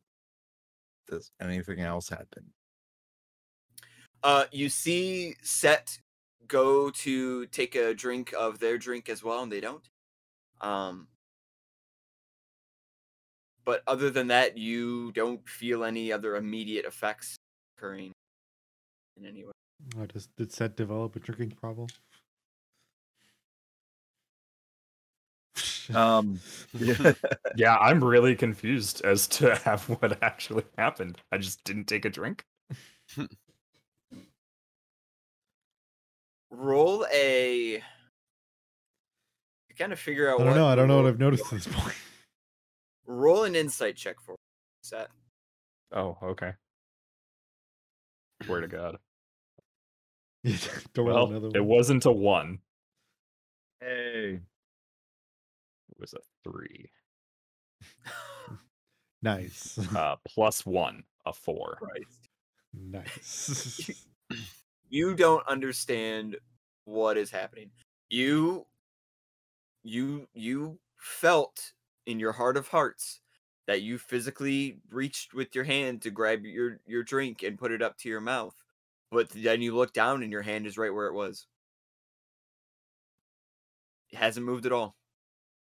[1.08, 2.52] Does anything else happen?
[4.24, 6.00] Uh, you see Set
[6.48, 9.88] go to take a drink of their drink as well, and they don't.
[10.62, 11.08] Um,
[13.66, 17.36] but other than that, you don't feel any other immediate effects
[17.78, 18.12] occurring
[19.18, 19.52] in any way.
[20.00, 21.88] Oh, does did Set develop a drinking problem?
[25.96, 26.40] Um,
[26.74, 27.14] yeah.
[27.56, 31.18] Yeah, I'm really confused as to have what actually happened.
[31.32, 32.46] I just didn't take a drink.
[36.50, 37.74] Roll a.
[37.76, 37.82] You
[39.78, 40.36] Kind of figure out.
[40.36, 40.68] I don't what know.
[40.68, 41.96] I don't know what I've noticed at this point.
[43.06, 44.36] Roll an insight check for
[44.82, 45.10] set.
[45.92, 46.54] Oh, okay.
[48.44, 48.98] Swear to God.
[50.94, 52.60] don't Well, another it wasn't a one.
[53.80, 54.42] hey, It
[56.00, 56.90] was a three.
[59.22, 61.78] Nice, Uh, plus one, a four.
[61.82, 62.30] Christ.
[62.74, 63.90] nice.
[64.90, 66.38] You don't understand
[66.86, 67.72] what is happening.
[68.10, 68.68] You
[69.84, 71.74] you you felt
[72.06, 73.20] in your heart of hearts
[73.66, 77.82] that you physically reached with your hand to grab your your drink and put it
[77.82, 78.56] up to your mouth.
[79.12, 81.48] But then you look down and your hand is right where it was.
[84.12, 84.96] It hasn't moved at all.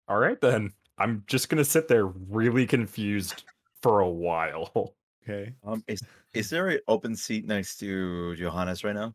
[0.07, 0.71] All right, then.
[0.97, 3.43] I'm just going to sit there really confused
[3.81, 4.95] for a while.
[5.29, 5.53] okay.
[5.63, 6.01] um, is
[6.33, 9.13] is there an open seat next to Johannes right now?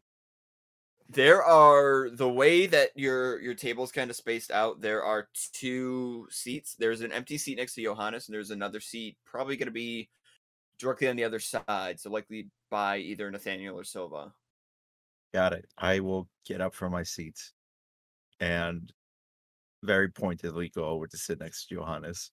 [1.11, 4.81] There are the way that your your table's kind of spaced out.
[4.81, 6.75] There are two seats.
[6.79, 10.11] There's an empty seat next to Johannes, and there's another seat probably going to be
[10.79, 14.33] directly on the other side, so likely by either Nathaniel or Silva.
[15.33, 15.67] Got it.
[15.79, 17.39] I will get up from my seat
[18.41, 18.93] and
[19.83, 22.31] very pointedly go over to sit next to Johannes.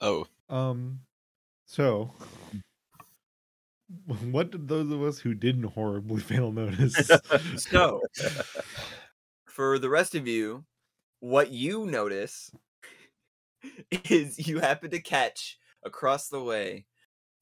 [0.00, 1.00] Oh, Um.
[1.66, 2.12] So,
[4.06, 7.10] what did those of us who didn't horribly fail notice?
[7.56, 8.00] So,
[9.48, 10.64] for the rest of you,
[11.20, 12.50] what you notice
[14.04, 16.86] is you happen to catch across the way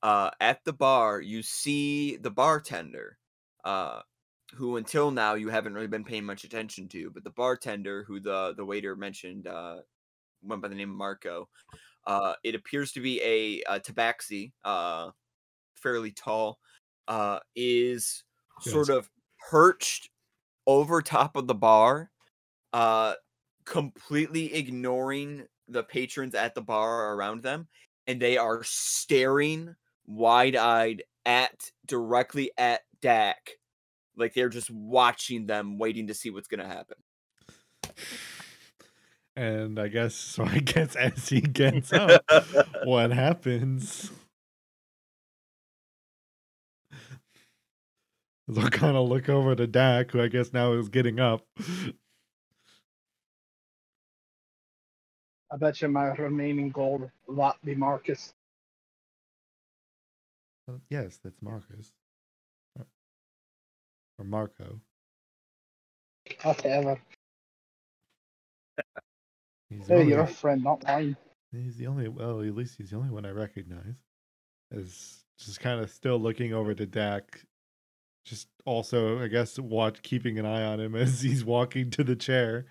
[0.03, 3.19] uh, at the bar, you see the bartender,
[3.65, 4.03] uh,
[4.55, 8.21] who until now you haven't really been paying much attention to, but the bartender who
[8.21, 9.81] the, the waiter mentioned uh,
[10.43, 11.49] went by the name of Marco.
[12.07, 15.11] Uh, it appears to be a, a tabaxi, uh,
[15.77, 16.59] fairly tall,
[17.09, 18.25] uh, is
[18.61, 18.91] sort Yes.
[18.91, 19.11] of
[19.51, 20.11] perched
[20.67, 22.11] over top of the bar,
[22.73, 23.15] uh,
[23.65, 27.69] completely ignoring the patrons at the bar around them,
[28.07, 29.75] and they are staring
[30.07, 33.53] wide-eyed at directly at Dak,
[34.17, 36.97] like they're just watching them, waiting to see what's gonna happen.
[39.37, 40.45] and I guess so.
[40.45, 42.25] I guess as he gets up,
[42.85, 44.11] what happens?
[48.49, 51.47] They'll kind of look over to Dak, who I guess now is getting up.
[55.51, 58.35] I bet you my remaining gold will not be Marcus.
[60.69, 61.93] Uh, yes, that's Marcus.
[64.19, 64.81] Or- Or Marco.
[66.43, 67.01] Whatever.
[69.71, 71.17] He's the, Hey, only, you're a friend, not mine.
[71.53, 73.95] he's the only, well, at least he's the only one I recognize.
[74.71, 77.45] Is just kind of still looking over to Dak.
[78.25, 82.17] Just also, I guess, watch, keeping an eye on him as he's walking to the
[82.17, 82.67] chair.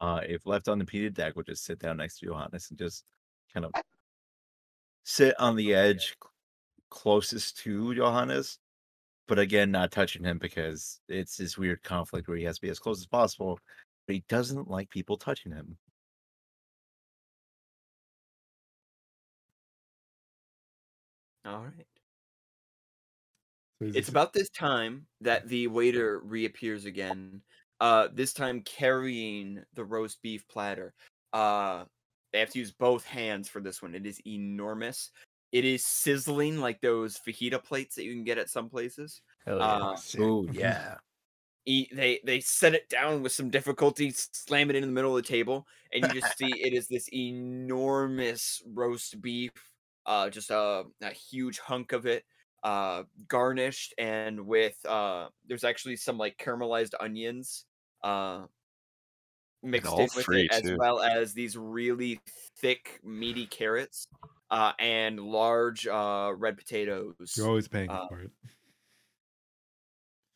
[0.00, 3.02] Uh, if left on unimpeded, Dak would just sit down next to Johannes and just
[3.52, 3.72] kind of
[5.04, 6.32] sit on the edge cl-
[6.90, 8.58] closest to Johannes,
[9.26, 12.70] but again, not touching him because it's this weird conflict where he has to be
[12.70, 13.58] as close as possible,
[14.06, 15.76] but he doesn't like people touching him.
[21.44, 21.86] All right.
[23.80, 27.42] It's about this time that the waiter reappears again.
[27.80, 30.92] Uh, this time carrying the roast beef platter.
[31.32, 31.84] Uh,
[32.32, 33.94] they have to use both hands for this one.
[33.94, 35.12] It is enormous.
[35.52, 39.22] It is sizzling like those fajita plates that you can get at some places.
[39.44, 39.82] Hell yeah.
[39.92, 40.20] Uh, sick.
[40.22, 40.96] Oh yeah.
[41.66, 45.22] e- they they set it down with some difficulty, slam it in the middle of
[45.22, 49.52] the table, and you just see it is this enormous roast beef,
[50.06, 52.24] uh, just a, a huge hunk of it,
[52.62, 57.66] uh, garnished and with uh, there's actually some like caramelized onions,
[58.02, 58.46] uh,
[59.62, 62.20] mixed all in with three, it, as well as these really
[62.58, 64.06] thick, meaty carrots,
[64.50, 68.30] uh, and large uh, red potatoes You're always paying uh, for it.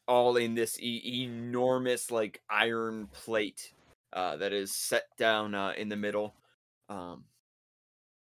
[0.09, 3.73] all in this e- enormous like iron plate
[4.13, 6.35] uh, that is set down uh, in the middle.
[6.89, 7.25] Um,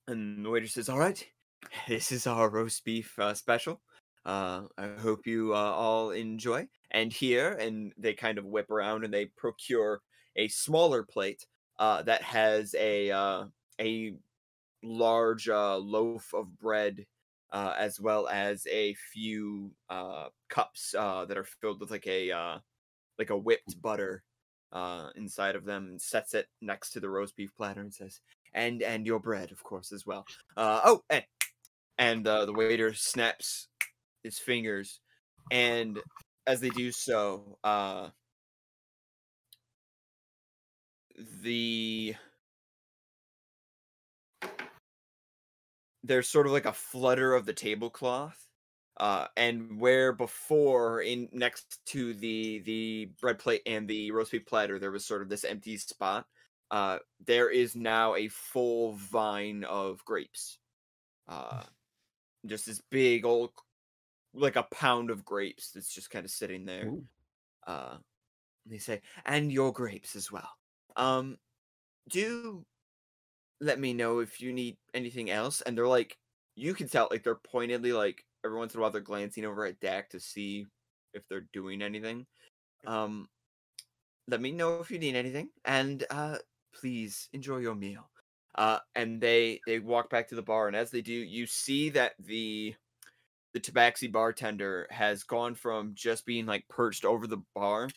[0.09, 1.24] and the waiter says, "All right,
[1.88, 3.80] this is our roast beef uh, special.
[4.26, 9.05] Uh, I hope you uh, all enjoy." And here, and they kind of whip around
[9.05, 10.03] and they procure
[10.37, 11.47] a smaller plate
[11.78, 13.45] uh, that has a uh,
[13.81, 14.14] a
[14.83, 17.07] large uh, loaf of bread
[17.53, 22.61] uh, as well as a few uh, cups uh, that are filled with like a
[23.18, 24.22] like a whipped butter
[25.16, 25.89] inside of them.
[25.89, 28.20] And sets it next to the roast beef platter and says,
[28.55, 30.26] "And and your bread, of course, as well."
[30.57, 31.24] Oh, and
[31.99, 33.68] and the waiter snaps
[34.22, 35.01] his fingers,
[35.51, 36.01] and
[36.47, 37.59] as they do so,
[41.42, 42.14] the
[46.02, 48.46] there's sort of like a flutter of the tablecloth
[48.96, 54.46] uh and where before in next to the the bread plate and the roast beef
[54.46, 56.26] platter there was sort of this empty spot
[56.70, 60.58] uh there is now a full vine of grapes
[61.28, 61.62] uh
[62.46, 63.50] just this big old
[64.32, 67.04] like a pound of grapes that's just kind of sitting there Ooh.
[67.66, 67.96] uh
[68.66, 70.50] they say and your grapes as well
[71.01, 71.38] um
[72.11, 72.64] do
[73.61, 76.16] let me know if you need anything else and they're like
[76.57, 79.64] you can tell like they're pointedly like every once in a while they're glancing over
[79.64, 80.66] at Dak to see
[81.14, 82.26] if they're doing anything.
[82.86, 83.28] Um
[84.28, 86.38] let me know if you need anything and uh
[86.74, 88.11] please enjoy your meal.
[88.55, 91.90] Uh and they they walk back to the bar and as they do you see
[91.90, 92.74] that the
[93.53, 97.88] the tabaxi bartender has gone from just being like perched over the bar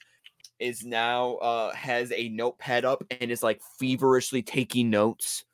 [0.60, 5.46] is now uh has a notepad up and is like feverishly taking notes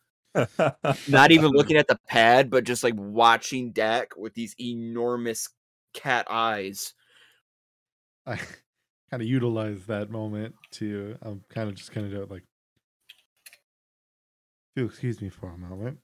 [1.07, 5.49] not even looking at the pad but just like watching Dak with these enormous
[5.93, 6.93] cat eyes
[8.25, 8.35] I
[9.09, 12.43] kind of utilize that moment to I'm kind of just kind of do it like
[14.75, 15.99] if excuse me for a moment.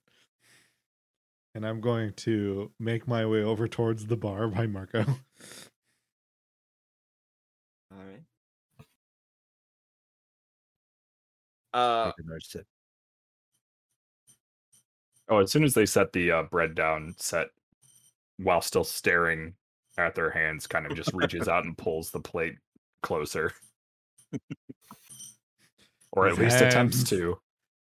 [1.54, 5.06] And I'm going to make my way over towards the bar by Marco.
[7.92, 8.24] all right
[11.76, 12.66] uh Take a large sip.
[15.28, 17.48] Oh, as soon as they set the uh, bread down, set
[18.38, 19.56] while still staring
[19.98, 22.56] at their hands, kind of just reaches out and pulls the plate
[23.02, 23.52] closer,
[26.12, 27.38] or at His least attempts to.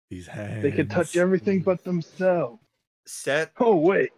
[0.09, 0.61] These hands.
[0.61, 2.61] They can touch everything but themselves.
[3.05, 4.11] set Oh wait,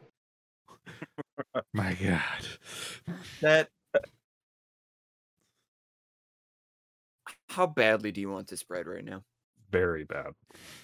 [1.74, 2.48] My God.
[3.40, 3.70] set
[7.50, 9.24] how badly do you want this bread right now
[9.72, 10.32] Very bad.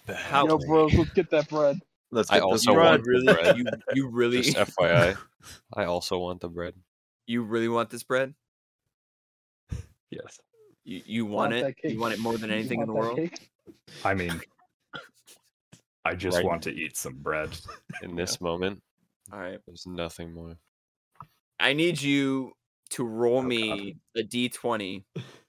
[0.08, 1.80] how yo, bros, let's get that bread.
[2.12, 3.00] Let's I get this also bread.
[3.00, 3.58] want really bread.
[3.58, 5.16] you, you really Just FYI,
[5.74, 6.76] I also want the bread.
[7.28, 8.34] you really want this bread
[10.12, 10.40] Yes.
[10.84, 13.50] you, you Want want it you want it more than anything in the world cake?
[14.04, 14.40] I mean,
[16.06, 16.46] I just Right.
[16.46, 17.58] want to eat some bread.
[18.02, 18.82] In this moment,
[19.32, 20.58] all right there's nothing more.
[21.60, 22.52] I need you
[22.92, 23.48] to roll Oh, God.
[23.48, 25.06] me a d20,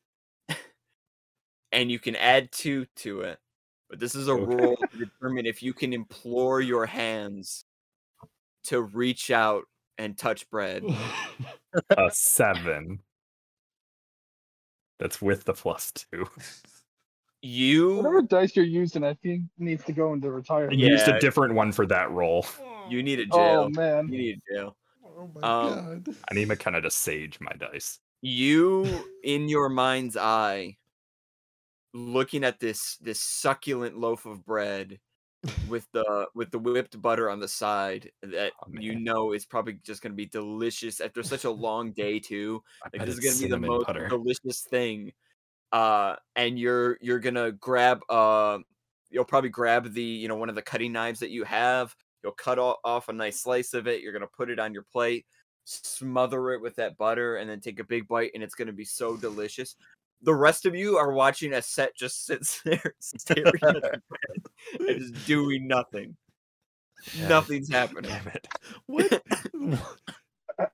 [1.74, 3.38] and you can add two to it.
[3.90, 4.44] But this is a Okay.
[4.44, 7.64] roll to determine if you can implore your hands
[8.64, 9.64] to reach out
[9.98, 10.84] and touch bread.
[11.96, 13.00] A seven.
[14.98, 16.26] That's with the plus two.
[17.42, 20.80] You Whatever dice you're using, I think needs to go into I retirement.
[20.80, 21.16] used Yeah.
[21.16, 22.46] a different one for that roll.
[22.88, 23.64] you need a jail.
[23.64, 24.76] Oh man, You need a jail.
[25.04, 26.16] Oh my Um, God.
[26.30, 27.98] I need McKenna to sage my dice.
[28.22, 30.78] You in your mind's eye,
[31.94, 34.98] looking at this this succulent loaf of bread
[35.68, 39.74] with the with the whipped butter on the side that Oh, you know is probably
[39.84, 43.34] just going to be delicious after such a long day too like this is going
[43.34, 44.08] to be the most butter.
[44.08, 45.12] delicious thing
[45.72, 48.58] uh and you're you're going to grab uh
[49.10, 52.32] you'll probably grab the you know one of the cutting knives that you have you'll
[52.32, 55.26] cut off a nice slice of it you're going to put it on your plate
[55.64, 58.72] smother it with that butter and then take a big bite and it's going to
[58.72, 59.76] be so delicious
[60.22, 64.00] the rest of you are watching as set just sits there staring at the
[64.88, 66.16] and just doing nothing
[67.14, 67.28] Yeah.
[67.28, 68.48] nothing's happening Damn it.
[68.86, 69.12] What?
[69.12, 69.78] I-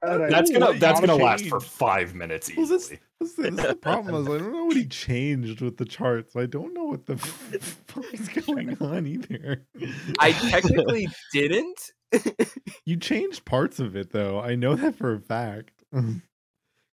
[0.03, 3.01] I don't That's gonna what that's gonna wanna last for five minutes Well, this, easily.
[3.19, 6.37] this, this is the problem is I don't know what he changed with the charts.
[6.37, 9.65] I don't know what the fuck is going on either.
[10.19, 11.81] i technically didn't
[12.85, 14.39] you changed parts of it though.
[14.39, 15.73] I know that for a fact.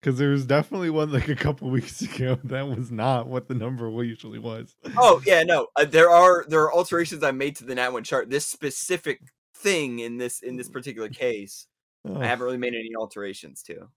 [0.05, 3.55] Because there was definitely one like a couple weeks ago that was not what the
[3.55, 4.75] number usually was.
[4.97, 5.65] Oh yeah, no.
[5.75, 8.29] Uh, there are there are alterations I made to the Nat one chart.
[8.29, 9.19] This specific
[9.55, 11.65] thing in this in this particular case,
[12.07, 13.87] Oh, I haven't really made any alterations to.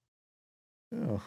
[0.96, 1.20] oh.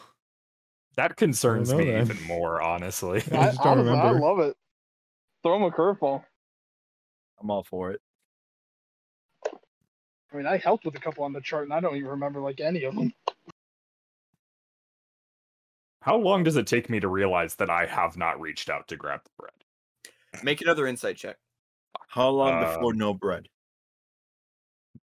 [0.97, 2.01] That concerns me then.
[2.09, 3.21] even more, honestly.
[3.31, 4.19] I I, just don't honestly, I remember.
[4.19, 4.57] love it.
[5.43, 6.23] Throw him a curveball.
[7.39, 8.01] I'm all for it.
[10.33, 12.39] I mean, I helped with a couple on the chart, and I don't even remember
[12.41, 13.13] like any of them.
[16.01, 18.97] How long does it take me to realize that I have not reached out to
[18.97, 20.43] grab the bread?
[20.43, 21.37] Make another insight check.
[22.07, 23.47] How long Uh, before no bread?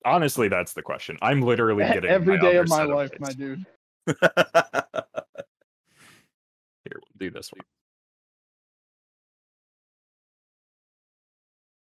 [0.06, 1.18] honestly, that's the question.
[1.22, 3.20] I'm literally getting Every my day other of my life, dice.
[3.20, 3.66] my dude.
[6.86, 7.66] Here, we'll do this one.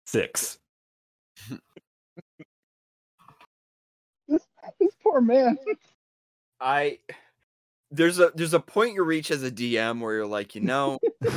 [0.06, 0.58] Six.
[4.28, 4.46] This,
[4.80, 5.58] this poor man.
[6.60, 7.00] I
[7.92, 10.98] there's a there's a point you reach as a DM where you're like, you know,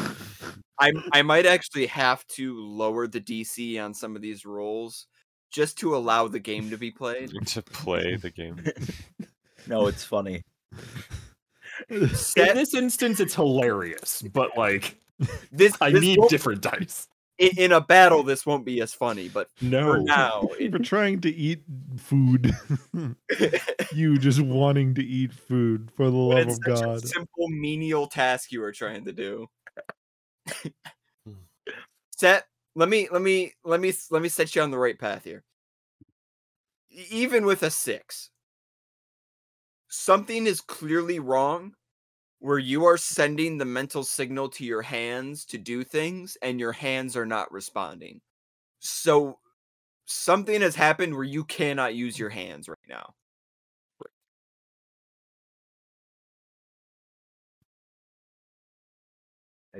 [0.80, 5.08] I I might actually have to lower the DC on some of these rolls
[5.51, 7.32] just to allow the game to be played.
[7.47, 8.64] to play the game.
[9.68, 10.41] no, it's funny.
[11.89, 14.97] In this instance, it's hilarious, but like
[15.51, 17.08] this, I this need won't- different dice.
[17.38, 18.24] In, in a battle.
[18.24, 21.64] This won't be as funny, but for No, now, For trying to eat
[21.98, 22.54] food.
[23.94, 27.04] you just wanting to eat food for the love it's of such God.
[27.04, 29.48] a simple menial task you are trying to do.
[31.26, 31.34] Hmm.
[32.16, 32.46] Set.
[32.78, 35.44] Let me let me let me let me set you on the right path here.
[37.10, 38.30] Even with a six,
[39.88, 41.74] something is clearly wrong
[42.40, 46.74] where you are sending the mental signal to your hands to do things and your
[46.74, 48.22] hands are not responding.
[48.80, 49.40] So
[50.06, 53.14] something has happened where you cannot use your hands right now.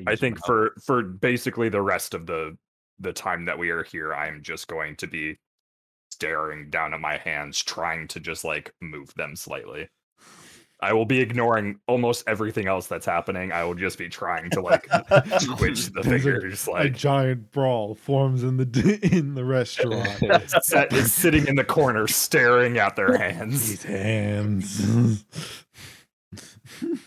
[0.08, 2.58] I think for for basically the rest of the
[3.00, 5.38] the time that we are here, I'm just going to be
[6.10, 9.90] staring down at my hands, trying to just like move them slightly.
[10.82, 13.52] I will be ignoring almost everything else that's happening.
[13.52, 14.84] I will just be trying to like
[15.58, 16.68] twitch the There's a- fingers.
[16.68, 20.22] a Like giant brawl forms in the in the restaurant.
[20.64, 23.70] Set is sitting in the corner, staring at their hands.
[23.70, 25.26] These hands.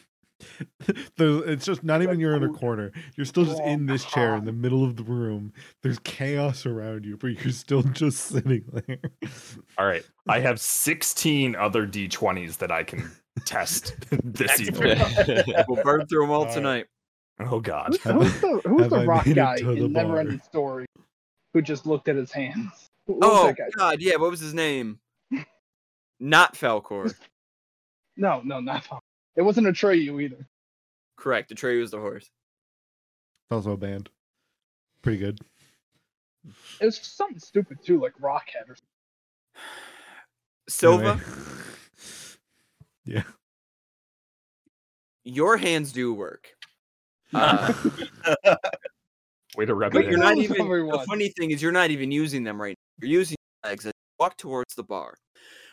[1.17, 2.91] There's- it's just not even you're in a corner.
[3.17, 5.53] You're still just in this chair in the middle of the room.
[5.83, 8.99] There's chaos around you, but you're still just sitting there.
[9.77, 13.11] All right, I have 16 other d20s that I can
[13.41, 14.99] test this evening.
[15.69, 16.55] We'll burn through them all Alright.
[16.55, 16.87] tonight.
[17.41, 17.97] Oh God.
[18.03, 20.19] Who's, who's the, who's the rock guy to the in Never bar?
[20.21, 20.87] Ending Story
[21.55, 22.89] who just looked at his hands?
[23.07, 23.65] Who- what Oh?
[23.77, 24.17] God, yeah.
[24.17, 24.99] What was his name?
[26.21, 27.15] Not Falkor.
[28.21, 28.99] No, no, not Tom.
[29.37, 30.45] It wasn't Atreyu either.
[31.17, 31.55] Correct.
[31.55, 32.29] Atreyu was the horse.
[33.49, 34.09] also a band.
[35.03, 35.39] Pretty good.
[36.81, 39.63] It was something stupid too, like Rockhead or something.
[40.69, 41.25] Silva, Anyway.
[43.09, 43.23] Yeah.
[45.25, 46.49] your hands do work.
[47.35, 47.73] Uh,
[49.57, 50.21] Way to rub but it you're in.
[50.21, 50.69] not Kills even.
[50.69, 52.77] The funny thing is, you're not even using them right.
[53.01, 53.07] now.
[53.07, 55.15] You're using your legs as you walk towards the bar.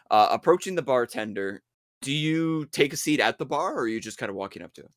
[0.09, 1.61] Uh, approaching the bartender,
[2.01, 4.61] do you take a seat at the bar, or are you just kind of walking
[4.61, 4.89] up to him?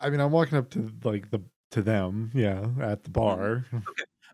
[0.00, 1.40] I mean, I'm walking up to like the
[1.70, 3.64] to them, yeah, at the bar.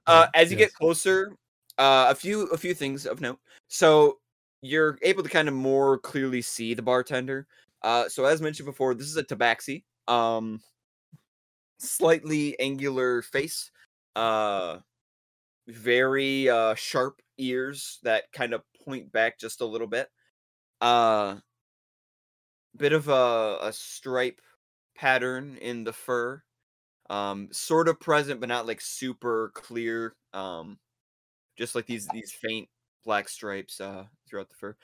[0.07, 0.69] Uh, as you Yes.
[0.69, 1.37] get closer,
[1.77, 3.39] uh, a few a few things of note.
[3.69, 4.19] So
[4.63, 7.47] you're able to kind of more clearly see the bartender.
[7.83, 9.85] Uh, so as mentioned before, this is a tabaxi.
[10.09, 10.61] Um,
[11.79, 13.71] slightly angular face,
[14.17, 14.79] uh,
[15.69, 20.09] very uh sharp ears that kind of point back just a little bit.
[20.81, 21.39] Uh,
[22.77, 24.41] bit of a a stripe
[24.95, 26.43] pattern in the fur
[27.11, 30.79] um sort of present but not like super clear um
[31.57, 32.69] just like these these faint
[33.09, 34.77] black stripes uh throughout the fur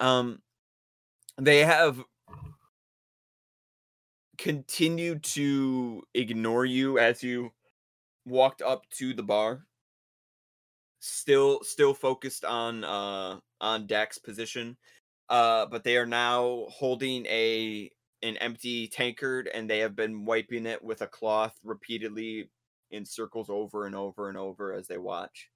[0.00, 0.42] um
[1.40, 2.02] they have
[4.36, 7.52] continued to ignore you as you
[8.26, 9.64] walked up to the bar
[10.98, 14.76] still still focused on uh on Dak's position
[15.28, 20.66] uh but they are now holding a an empty tankard and they have been wiping
[20.66, 22.50] it with a cloth repeatedly
[22.90, 25.48] in circles over and over and over as they watch.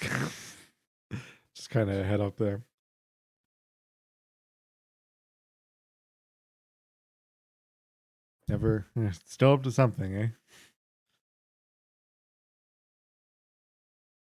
[1.54, 2.62] Just kind of head up there.
[8.48, 8.86] Never,
[9.24, 10.28] still up to something, eh?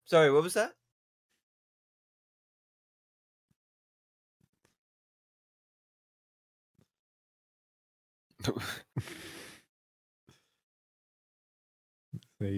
[0.04, 0.74] Sorry, what was that?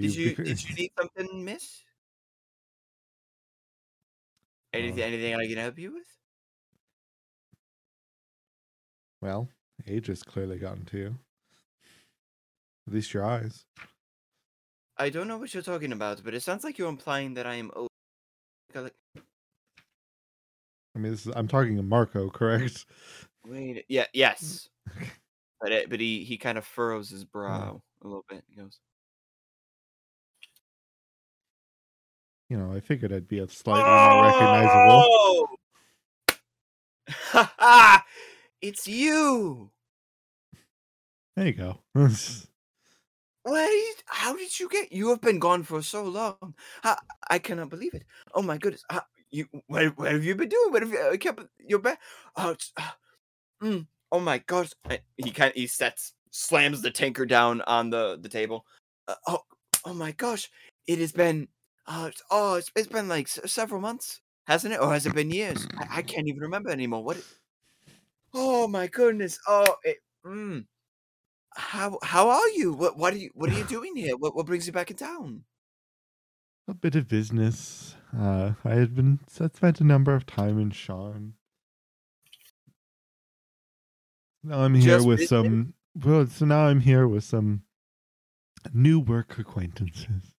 [0.01, 1.85] Did you did you need something, miss?
[4.73, 6.07] Anything Uh, anything I can help you with?
[9.21, 9.49] Well,
[9.87, 11.19] age has clearly gotten to you.
[12.87, 13.65] At least your eyes.
[14.97, 17.55] I don't know what you're talking about, but it sounds like you're implying that I
[17.55, 17.89] am old.
[18.75, 18.91] I
[20.99, 22.87] mean, this is, I'm talking to Marco, correct?
[23.47, 23.85] Wait.
[23.89, 24.07] Yeah.
[24.13, 24.69] Yes.
[25.61, 28.43] But it, but he he kind of furrows his brow a little bit.
[28.49, 28.81] He goes,
[32.51, 35.05] You know, I figured I'd be a slightly more recognizable.
[35.07, 35.47] Oh!
[37.09, 38.05] Ha ha!
[38.61, 39.71] It's you.
[41.37, 41.79] There you go.
[43.47, 44.93] Wait, how did you get?
[44.93, 46.55] You have been gone for so long.
[46.83, 46.97] I,
[47.31, 48.03] I cannot believe it.
[48.35, 48.83] Oh my goodness.
[48.91, 50.73] How, you, where, where have you been doing?
[50.73, 52.01] What have you kept your back?
[52.37, 52.91] Oh, uh,
[53.63, 54.71] mm, oh my gosh.
[54.91, 58.67] I- He kind he sets, slams the tankard down on the the table.
[59.07, 59.43] Uh, oh,
[59.85, 60.51] oh my gosh.
[60.89, 61.47] It has been,
[61.91, 64.81] uh, it's- oh, it's, it's been like s- several months, hasn't it?
[64.81, 65.67] Or has it been years?
[65.77, 67.05] I, I can't even remember anymore.
[67.05, 67.19] What?
[67.19, 67.25] it-
[68.33, 69.39] Oh my goodness.
[69.49, 70.65] Oh, it, mm.
[71.57, 72.73] How how are you?
[72.73, 74.17] What what are you what are you doing here?
[74.17, 75.45] What what brings you back in town?
[76.69, 77.97] a bit of business.
[78.17, 81.33] Uh, I had been I spent a number of time in Sharn.
[84.45, 85.75] Now I'm here Just with visiting?
[85.95, 86.05] some.
[86.13, 87.63] Well, so now I'm here with some
[88.73, 90.37] new work acquaintances.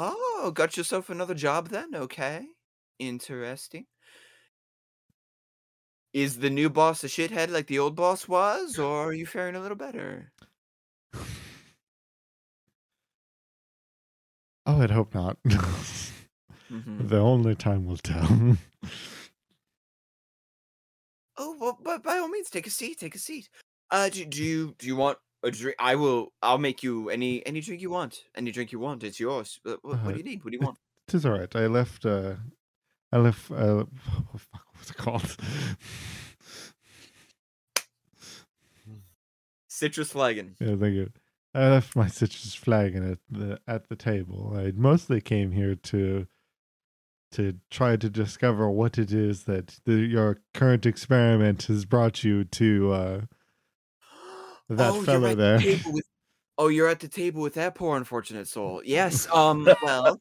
[0.00, 1.92] Oh, got yourself another job then?
[1.94, 2.46] Okay.
[3.00, 3.86] Interesting.
[6.12, 9.56] Is the new boss a shithead like the old boss was, or are you faring
[9.56, 10.34] a little better?
[14.66, 15.38] Oh, I'd hope not.
[16.70, 17.08] Mhm.
[17.08, 18.56] the only time will tell.
[21.36, 22.98] Oh, well, but by all means, take a seat.
[22.98, 23.48] Take a seat.
[23.90, 25.76] Uh, do, do you do you want a drink?
[25.78, 26.32] I will.
[26.42, 28.20] I'll make you any any drink you want.
[28.36, 29.60] Any drink you want, it's yours.
[29.62, 30.44] What, what, what Uh, do you need?
[30.44, 30.78] What do you want?
[31.08, 31.54] It is all right.
[31.56, 32.04] I left.
[32.04, 32.34] Uh,
[33.12, 33.50] I left.
[33.50, 33.84] Uh,
[34.30, 35.36] what fuck was it called?
[39.68, 40.56] Citrus flagon.
[40.60, 41.10] yeah, thank you.
[41.54, 44.54] I left my citrus flagon at the at the table.
[44.56, 46.26] I mostly came here to
[47.32, 52.44] to try to discover what it is that the, your current experiment has brought you
[52.44, 52.92] to.
[52.92, 53.20] Uh,
[54.68, 55.92] That you're fella at the there.
[55.92, 56.04] with-
[56.58, 58.82] oh, you're at the table with that poor unfortunate soul.
[58.84, 59.26] Yes.
[59.32, 59.68] Um.
[59.82, 60.18] Well.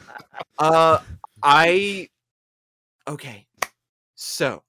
[0.58, 0.98] uh.
[1.42, 2.08] I.
[3.06, 3.46] Okay.
[4.14, 4.62] So.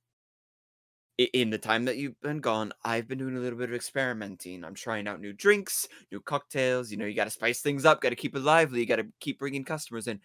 [1.31, 4.63] In the time that you've been gone, I've been doing a little bit of experimenting.
[4.63, 6.89] I'm trying out new drinks, new cocktails.
[6.89, 8.95] You know, you got to spice things up, got to keep it lively, you got
[8.95, 10.19] to keep bringing customers in.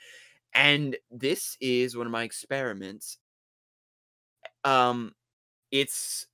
[0.54, 3.18] And this is one of my experiments.
[4.64, 5.14] Um,
[5.70, 6.26] it's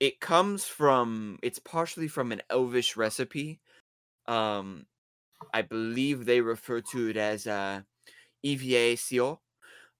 [0.00, 3.60] it comes from it's partially from an elvish recipe
[4.26, 4.86] um
[5.54, 7.80] i believe they refer to it as uh
[8.42, 9.38] eva sio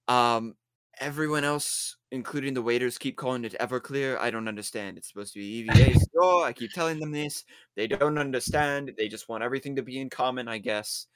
[0.08, 0.54] um
[1.00, 4.18] everyone else including the waiters keep calling it everclear.
[4.18, 4.98] I don't understand.
[4.98, 5.98] It's supposed to be eva
[6.44, 7.44] i keep telling them this.
[7.76, 8.92] They don't understand.
[8.98, 11.06] They just want everything to be in common i guess.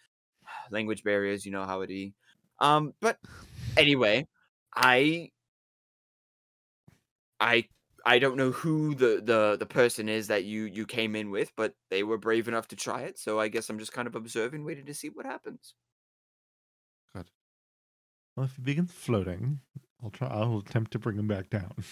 [0.70, 2.12] Language barriers you know how it is.
[2.60, 3.18] Um but
[3.76, 4.26] anyway
[4.74, 5.30] i
[7.40, 7.64] i
[8.06, 11.52] I don't know who the, the the person is that you you came in with,
[11.56, 13.18] but they were brave enough to try it.
[13.18, 15.74] So I guess I'm just kind of observing, waiting to see what happens.
[17.14, 17.30] Good.
[18.36, 19.60] Well, if he begins floating,
[20.02, 20.28] I'll try.
[20.28, 21.72] I'll attempt to bring him back down.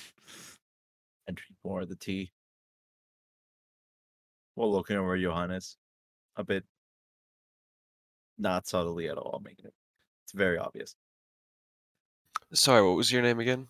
[1.27, 2.33] and drink more of the tea.
[4.55, 5.79] While looking over Johannes,
[6.37, 6.65] a bit
[8.39, 9.75] not subtly at all, making it.
[10.25, 10.95] It's very obvious.
[12.53, 13.69] Sorry, what was your name again?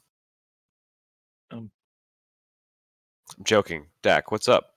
[1.50, 1.70] Um.
[3.38, 3.86] I'm joking.
[4.02, 4.74] Dak, what's up?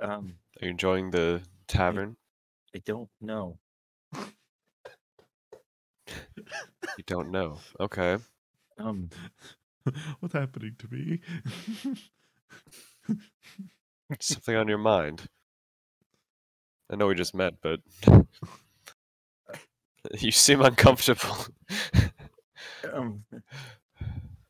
[0.00, 2.16] Um, Are you enjoying the tavern?
[2.74, 3.58] I don't know.
[6.96, 7.58] You don't know.
[7.78, 8.18] Okay.
[8.78, 9.10] Um,
[10.20, 11.20] What's happening to me?
[14.20, 15.26] Something on your mind.
[16.90, 17.80] I know we just met, but
[20.18, 21.36] you seem uncomfortable.
[22.92, 23.24] um,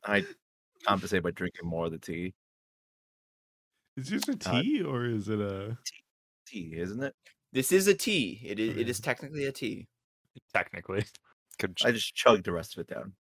[0.05, 0.25] I
[0.87, 2.35] compensate by drinking more of the tea.
[3.99, 5.77] Is this a Uh, tea or is it a?
[6.47, 7.15] Tea, isn't it?
[7.53, 8.41] This is a tea.
[8.45, 9.87] It is it is technically a tea.
[10.55, 11.05] Technically.
[11.59, 13.15] Could I just chugged the rest of it down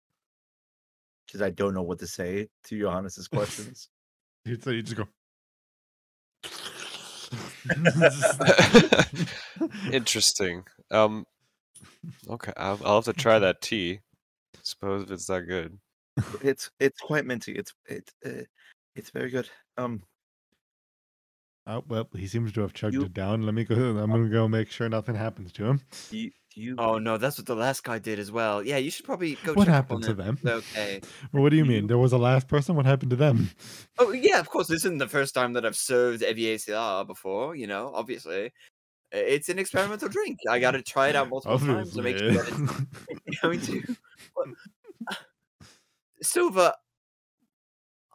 [1.26, 3.88] because I don't know what to say to Johannes's questions.
[4.60, 5.08] So you just go.
[9.92, 10.62] Interesting.
[10.92, 11.26] Um.
[12.30, 13.98] Okay, I'll, I'll have to try that tea.
[14.62, 15.76] Suppose if it's that good.
[16.42, 17.54] it's it's quite minty.
[17.54, 18.42] It's it's uh,
[18.94, 19.48] it's very good.
[19.76, 20.00] Um,
[21.68, 23.42] Oh well, he seems to have chugged You- it down.
[23.42, 23.74] Let me go.
[23.98, 25.80] I'm gonna go make sure nothing happens to him.
[26.10, 28.62] you, you Oh no, that's what the last guy did as well.
[28.62, 29.52] Yeah, you should probably go.
[29.54, 30.38] What check happened on to them?
[30.46, 31.00] Okay.
[31.32, 31.86] Well, what do you mean?
[31.88, 32.76] There was a last person.
[32.76, 33.50] What happened to them?
[33.98, 34.68] Oh yeah, of course.
[34.68, 37.56] This isn't the first time that I've served EVACR before.
[37.56, 38.52] You know, obviously,
[39.12, 40.38] it's an experimental drink.
[40.48, 42.86] I got to try it out multiple times to make sure that
[43.26, 43.96] it's going to.
[44.34, 44.48] What-
[46.22, 46.74] Silva,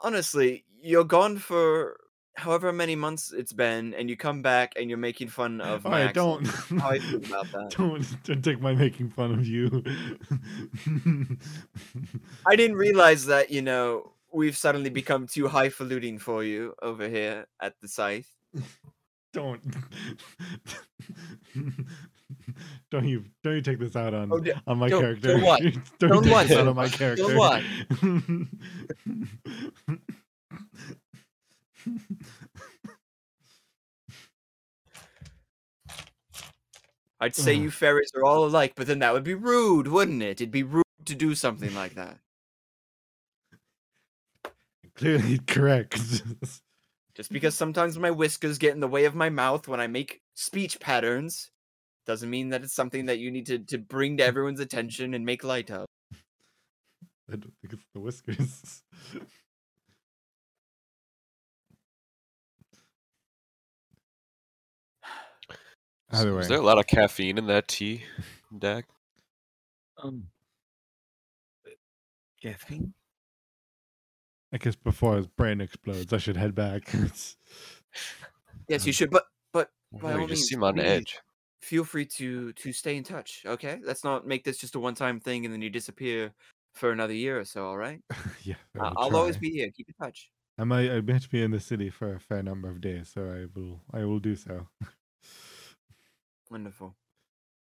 [0.01, 1.97] honestly, you're gone for
[2.41, 5.91] however many months it's been, and you come back and you're making fun of All
[5.91, 6.45] my right, don't.
[6.47, 7.69] How I feel about that.
[7.77, 9.83] don't don't take my making fun of you.
[12.45, 17.47] I didn't realize that you know we've suddenly become too highfalutin for you over here
[17.61, 18.29] at the scythe.
[19.33, 19.61] don't.
[22.91, 25.27] don't you don't you take this out on Oh, d- on my don't- character?
[25.33, 25.61] don't what?
[25.61, 26.47] don't Don't take what?
[26.47, 27.37] this out on my character.
[27.37, 27.61] what?
[37.19, 40.41] I'd say you fairies are all alike, but then that would be rude, wouldn't it?
[40.41, 42.17] It'd be rude to do something like that.
[44.95, 46.23] Clearly correct.
[47.15, 50.21] Just because sometimes my whiskers get in the way of my mouth when I make
[50.33, 51.51] speech patterns
[52.07, 55.23] doesn't mean that it's something that you need to, to bring to everyone's attention and
[55.23, 55.85] make light of.
[57.29, 58.83] I don't think it's the whiskers.
[66.13, 68.03] Either way, Is there a lot of caffeine in that tea,
[68.57, 68.85] Dak?
[70.03, 70.27] Um,
[72.41, 72.93] caffeine.
[74.53, 76.93] I guess before his brain explodes, I should head back.
[78.67, 81.19] Yes, you should, but but by No, all just means, seem on please edge.
[81.61, 83.43] Feel free to to stay in touch.
[83.45, 86.31] Okay, let's not make this just a one time thing and then you disappear
[86.73, 87.65] for another year or so.
[87.65, 87.99] All right,
[88.43, 89.69] yeah, I I- will I'll always be here.
[89.75, 90.29] Keep in touch.
[90.57, 93.23] I might I might be in the city for a fair number of days, so
[93.23, 94.67] I will I will do so.
[96.51, 96.93] Wonderful.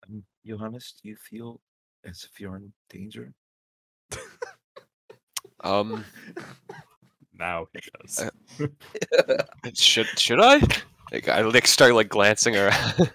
[0.06, 1.60] Um, Johannes, do you feel
[2.04, 3.32] as if you're in danger?
[5.62, 6.04] Um,
[7.36, 8.30] Now he does.
[8.60, 8.66] Uh,
[9.74, 10.60] should should I?
[11.10, 13.10] Like, I like start like glancing around.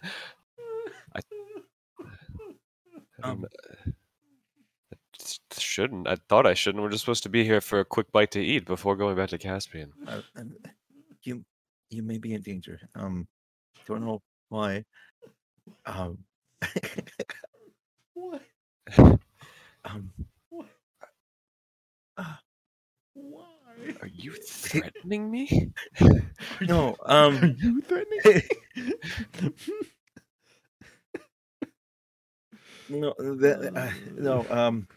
[1.15, 1.20] I,
[3.24, 3.45] Um, um,
[4.91, 6.07] I s- shouldn't.
[6.07, 6.82] I thought I shouldn't.
[6.84, 9.30] We're just supposed to be here for a quick bite to eat before going back
[9.30, 9.93] to Caspian.
[10.05, 10.53] Uh, um,
[11.24, 11.45] you
[11.89, 12.78] you may be in danger.
[12.95, 13.26] Um,
[13.88, 14.84] don't know why.
[15.86, 16.17] Um,
[18.13, 18.41] what?
[19.86, 20.11] um,
[23.13, 23.45] Why?
[24.01, 25.72] Are you threatening me?
[26.61, 26.97] no.
[27.05, 28.41] Um, Are Um, you threatening?
[32.89, 33.13] no.
[33.17, 34.45] That, uh, no.
[34.49, 34.88] Um,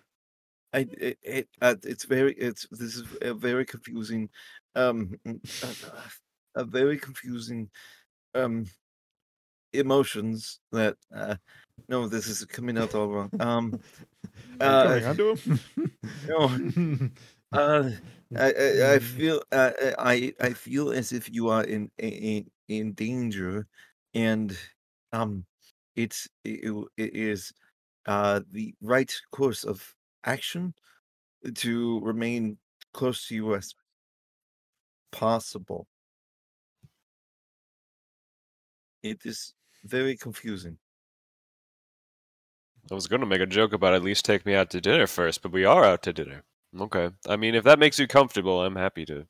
[0.72, 4.28] I it, it uh, it's very it's this is a very confusing.
[4.74, 5.74] Um, mm, uh,
[6.56, 7.70] a very confusing.
[8.34, 8.66] Um,
[9.72, 11.36] emotions that uh
[11.88, 13.76] no this is coming out all wrong um
[14.60, 15.60] uh, coming onto him?
[16.26, 16.48] no
[17.52, 17.90] Uh,
[18.34, 22.50] I, I, I feel uh, uh, I I feel as if you are in in
[22.68, 23.66] in danger,
[24.14, 24.58] and
[25.12, 25.46] um,
[25.96, 27.52] it's it, it is
[28.06, 29.94] uh the right course of
[30.24, 30.74] action
[31.56, 32.58] to remain
[32.94, 33.74] close to you as
[35.12, 35.86] possible.
[39.02, 39.54] It is
[39.84, 40.78] very confusing.
[42.90, 45.42] I was gonna make a joke about at least take me out to dinner first,
[45.42, 46.42] but we are out to dinner.
[46.78, 47.10] Okay.
[47.28, 49.26] I mean, if that makes you comfortable, I'm happy to.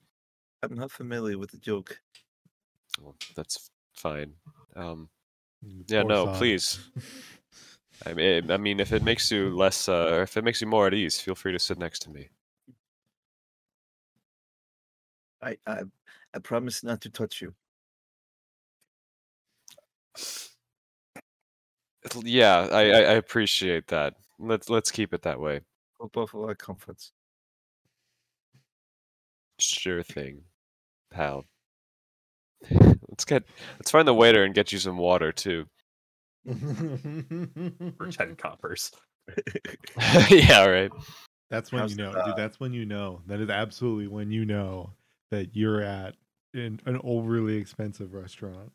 [0.63, 2.01] I'm not familiar with the joke.
[3.01, 4.35] Well, that's fine.
[4.77, 5.09] Um,
[5.89, 6.37] yeah, poor no, sod.
[6.37, 6.79] please.
[8.07, 10.67] I mean, I mean, if it makes you less, uh, or if it makes you
[10.67, 12.31] more at ease, feel free to sit next to me.
[15.43, 15.83] I I
[16.35, 17.55] I promise not to touch you.
[22.05, 24.15] It'll- Yeah, I, I, I appreciate that.
[24.39, 25.61] Let's let's keep it that way.
[25.99, 27.13] For both of our comforts.
[29.61, 30.43] Sure thing,
[31.13, 31.45] pal.
[32.71, 33.45] Let's get
[33.79, 35.67] let's find the waiter and get you some water too.
[36.47, 36.55] For
[38.11, 38.91] 10 coppers.
[40.31, 40.91] yeah, right.
[41.51, 42.37] That's when How's you know, the- dude.
[42.37, 43.21] That's when you know.
[43.27, 44.91] That is absolutely when you know
[45.31, 46.15] that you're at
[46.55, 48.73] in an overly expensive restaurant.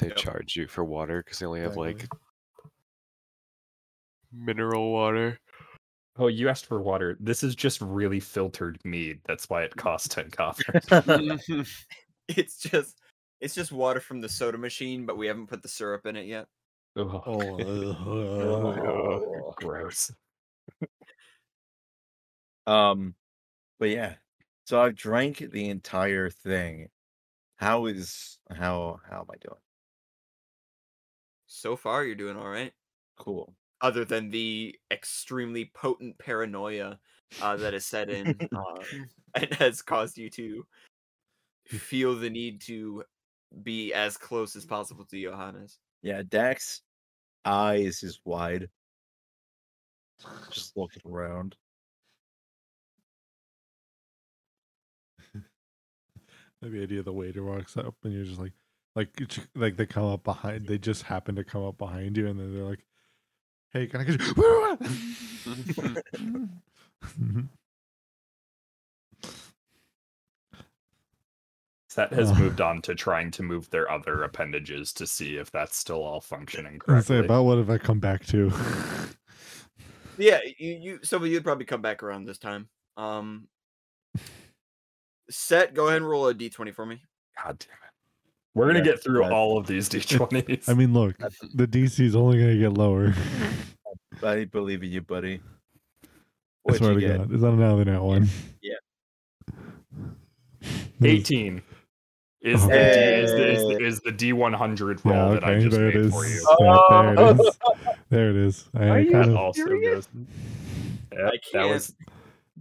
[0.00, 0.16] They Yep.
[0.16, 2.08] charge you for water because they only have like
[4.32, 5.38] mineral water.
[6.16, 7.16] Oh, you asked for water.
[7.20, 9.20] This is just really filtered mead.
[9.26, 10.66] That's why it costs 10 coppers.
[12.28, 13.00] It's just
[13.40, 16.26] it's just water from the soda machine, but we haven't put the syrup in it
[16.26, 16.46] yet.
[16.96, 17.22] Ugh.
[17.26, 20.12] Oh, gross.
[22.66, 23.16] Um,
[23.80, 24.14] but yeah,
[24.64, 26.88] so I've drank the entire thing.
[27.56, 29.60] How is how how am I doing?
[31.52, 32.72] So far, you're doing all right.
[33.18, 33.52] Cool.
[33.80, 37.00] Other than the extremely potent paranoia
[37.42, 38.84] uh, that has set in uh,
[39.34, 40.64] and has caused you to
[41.66, 43.02] feel the need to
[43.64, 45.80] be as close as possible to Johannes.
[46.02, 46.82] Yeah, Dak's
[47.44, 48.68] eyes is wide,
[50.52, 51.56] just looking around.
[56.62, 58.52] the idea the waiter walks up and you're just like,
[58.96, 60.66] like, it's- like they come up behind.
[60.66, 62.84] They just happen to come up behind you, and then they're like,
[63.72, 64.34] "Hey, can I get you?"
[71.88, 75.76] Set has moved on to trying to move their other appendages to see if that's
[75.76, 77.16] still all functioning I correctly.
[77.16, 78.52] say about what if I come back to?
[80.18, 82.68] Yeah, you you so you'd probably come back around this time.
[82.96, 83.48] Um
[85.30, 87.02] set, go ahead and roll a D twenty for me.
[87.42, 87.89] God damn it.
[88.54, 89.32] We're gonna Yeah, get through right.
[89.32, 90.68] all of these d20s.
[90.68, 91.16] I mean, look,
[91.54, 93.14] the DC is only gonna get lower.
[94.22, 95.40] I believe in you, buddy.
[96.04, 96.08] I
[96.62, 97.18] What'd swear you to get?
[97.18, 98.28] God, is that another nat one?
[98.60, 98.74] Yeah.
[101.02, 101.62] 18
[102.42, 103.74] is the, D, is, the, is, Hey.
[103.74, 106.12] the, is the D100 roll Yeah, that I okay, just there made is.
[106.12, 106.56] for you.
[106.60, 107.30] Yeah, there it oh!
[107.46, 107.56] is.
[108.10, 108.68] There it is.
[108.74, 110.08] I Are you kind That of, also serious?
[111.12, 111.94] Yeah, I that can't- was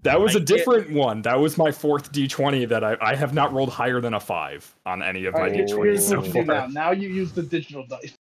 [0.03, 1.21] that was I a can't- different one.
[1.23, 4.73] That was my fourth D20 that I, I have not rolled higher than a five
[4.85, 6.67] on any of my Alright, D20s so what now.
[6.67, 8.13] Now you use the digital dice.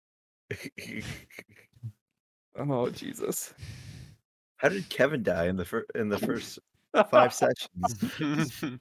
[2.61, 3.55] Oh Jesus!
[4.57, 6.59] How did Kevin die in the fir- in the first
[7.11, 7.33] five
[8.23, 8.65] sessions?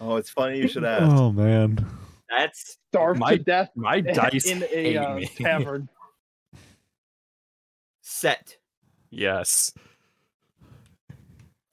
[0.00, 1.02] Oh, it's funny you should ask.
[1.04, 1.84] oh man,
[2.30, 5.88] That's Starved My- to death My dice in a uh, tavern.
[8.02, 8.56] set.
[9.10, 9.72] yes.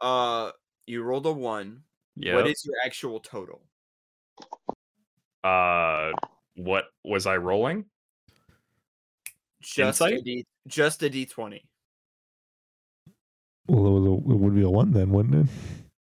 [0.01, 0.51] Uh
[0.85, 1.83] you rolled a one.
[2.15, 2.35] Yeah.
[2.35, 3.61] What is your actual total?
[5.43, 6.11] uh,
[6.55, 7.85] what was I rolling?
[9.61, 10.23] Just Insight?
[10.23, 11.65] D just a D twenty.
[13.67, 15.55] well, it, was a, it would be a one then, wouldn't it?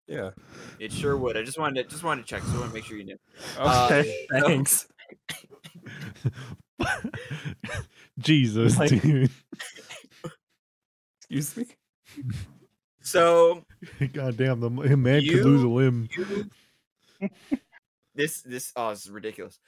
[0.07, 0.31] Yeah.
[0.79, 1.37] It sure would.
[1.37, 3.05] I just wanted to just wanted to check, so I want to make sure you
[3.05, 3.19] knew.
[3.59, 4.27] Uh, Okay.
[4.31, 4.47] no.
[4.47, 4.87] thanks.
[8.19, 9.31] Jesus, Like- dude.
[11.21, 11.67] Excuse me.
[13.05, 13.63] So
[14.13, 16.09] God damn, the m- man could lose a limb.
[16.17, 16.51] you
[18.15, 19.61] this this oh this is ridiculous.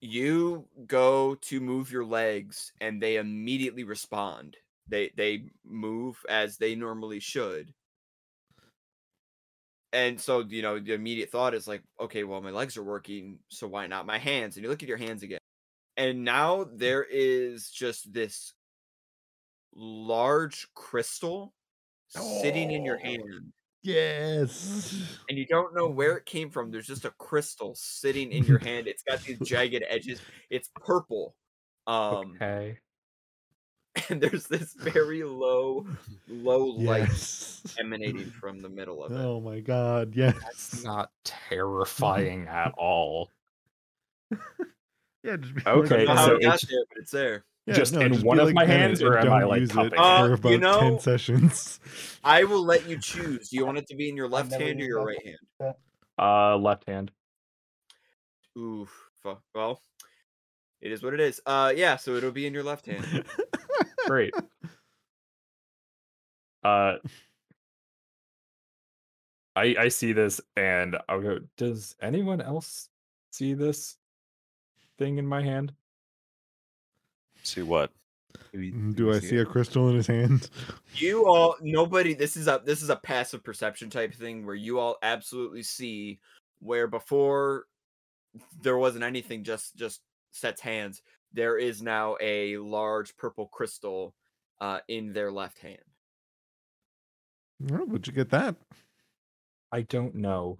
[0.00, 4.56] You go to move your legs and they immediately respond.
[4.88, 7.74] They they move as they normally should.
[9.92, 13.38] And so, you know, the immediate thought is like, okay, well, my legs are working,
[13.48, 14.56] so why not my hands?
[14.56, 15.38] And you look at your hands again.
[15.96, 18.54] And now there is just this
[19.72, 21.54] large crystal
[22.08, 23.02] sitting in your Oh.
[23.02, 23.52] hand
[23.82, 25.18] Yes.
[25.28, 26.70] and you don't know where it came from.
[26.70, 28.86] There's just a crystal sitting in your hand.
[28.86, 30.20] It's got these jagged edges.
[30.50, 31.34] It's purple.
[31.86, 32.78] Um, Okay.
[34.08, 35.86] and there's this very low,
[36.28, 37.76] low light Yes.
[37.78, 39.16] emanating from the middle of it.
[39.16, 40.34] Oh my God, yes.
[40.42, 43.30] That's not terrifying at all.
[45.22, 47.44] Yeah, just be Okay, don't know like, how so it's- there, but it's there.
[47.66, 49.70] Yeah, just in be one of like my hands, and or am I, like, use
[49.70, 49.98] it cupping?
[49.98, 51.80] Uh, for about you know- ten sessions?
[52.22, 53.48] I will let you choose.
[53.50, 55.74] Do you want it to be in your left hand or your right hand?
[56.18, 57.10] Uh, left hand.
[58.56, 58.86] Ooh,
[59.22, 59.80] fu- well,
[60.80, 61.40] it is what it is.
[61.44, 63.24] Uh, yeah, so it'll be in your left hand.
[64.06, 64.34] Great.
[66.62, 66.96] Uh,
[69.56, 71.40] I I see this and I'll go.
[71.56, 72.88] Does anyone else
[73.32, 73.96] see this
[74.98, 75.72] thing in my hand?
[77.44, 77.90] See what?
[78.54, 80.48] Mm, Do I see a crystal in his hand?
[80.96, 82.14] You all, nobody.
[82.14, 86.20] This is a this is a passive perception type thing where you all absolutely see
[86.60, 87.64] where before
[88.62, 89.42] there wasn't anything.
[89.42, 91.02] Just just sets hands.
[91.32, 94.14] There is now a large purple crystal
[94.60, 95.82] uh, in their left hand.
[97.72, 98.54] Oh, would you get that?
[99.72, 100.58] I don't know.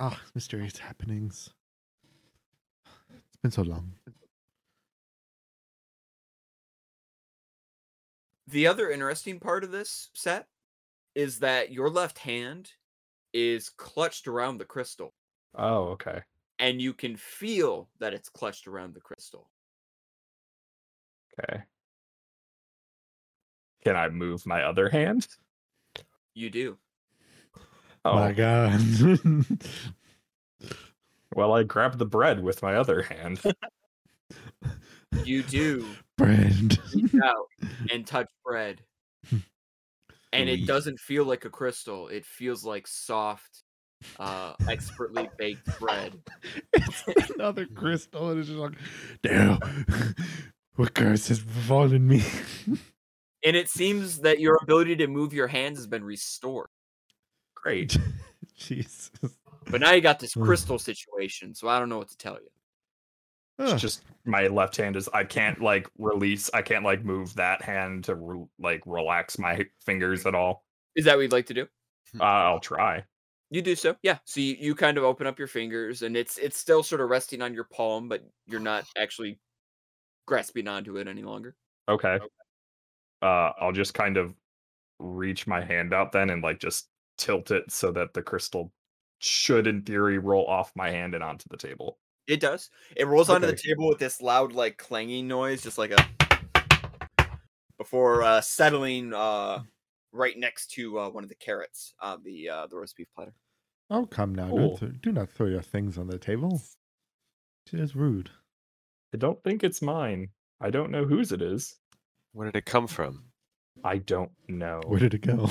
[0.00, 1.50] Ah, mysterious happenings.
[3.12, 3.92] It's been so long.
[8.46, 10.46] The other interesting part of this set
[11.14, 12.72] is that your left hand
[13.32, 15.14] is clutched around the crystal,
[15.54, 16.22] Oh, okay.
[16.58, 19.50] and you can feel that it's clutched around the crystal.
[21.40, 21.62] Okay.
[23.84, 25.26] Can I move my other hand?
[26.34, 26.78] You do.
[28.04, 28.80] Oh, My God.
[31.34, 33.40] well, I grab the bread with my other hand.
[35.24, 35.86] You do.
[36.16, 36.78] Bread.
[37.22, 37.48] out
[37.90, 38.80] and touch bread.
[40.32, 42.08] And it doesn't feel like a crystal.
[42.08, 43.62] It feels like soft,
[44.18, 46.20] uh, expertly baked bread.
[46.72, 48.74] it's another crystal, and it's just like,
[49.22, 49.60] damn,
[50.74, 52.24] what curse has befallen me?
[53.44, 56.68] And it seems that your ability to move your hands has been restored.
[57.54, 57.96] Great.
[58.56, 59.12] Jesus.
[59.70, 62.48] But now you got this crystal situation, so I don't know what to tell you.
[63.58, 66.50] It's just my left hand is I can't like release.
[66.52, 70.64] I can't like move that hand to re- like relax my fingers at all.
[70.96, 71.66] Is that what you'd like to do?
[72.18, 73.04] Uh, I'll try.
[73.50, 74.18] You do so, yeah.
[74.24, 77.10] So you, you kind of open up your fingers, and it's it's still sort of
[77.10, 79.38] resting on your palm, but you're not actually
[80.26, 81.54] grasping onto it any longer.
[81.88, 82.18] Okay.
[83.22, 84.34] Uh, I'll just kind of
[84.98, 86.88] reach my hand out then and like just
[87.18, 88.72] tilt it so that the crystal
[89.18, 91.98] should, in theory, roll off my hand and onto the table.
[92.26, 92.70] It does.
[92.96, 95.96] It rolls onto the table with this loud, like clanging noise, just like a
[97.76, 99.62] before uh, settling uh,
[100.12, 103.34] right next to uh, one of the carrots on the uh, the roast beef platter.
[103.90, 104.48] Oh, come now.
[104.48, 104.68] Cool.
[104.68, 106.62] Don't th- do not throw your things on the table.
[107.72, 108.30] It is rude.
[109.12, 110.28] I don't think it's mine.
[110.60, 111.76] I don't know whose it is.
[112.32, 113.24] Where did it come from?
[113.84, 114.80] I don't know.
[114.86, 115.48] Where did it go?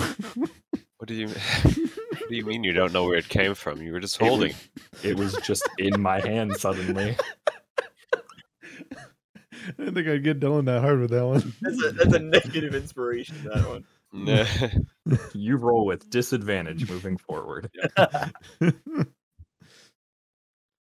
[0.97, 1.27] What do you
[1.63, 1.77] What
[2.33, 3.79] do you mean you don't know where it came from?
[3.79, 4.55] You were just It was- holding.
[5.03, 7.15] It was just in my hand suddenly.
[9.65, 11.53] I didn't think I'd get Dylan that hard with that one.
[11.61, 13.35] That's a, that's a negative inspiration.
[13.43, 13.85] That one.
[14.11, 14.45] Nah.
[15.33, 17.69] You roll with disadvantage moving forward.
[18.61, 18.73] it's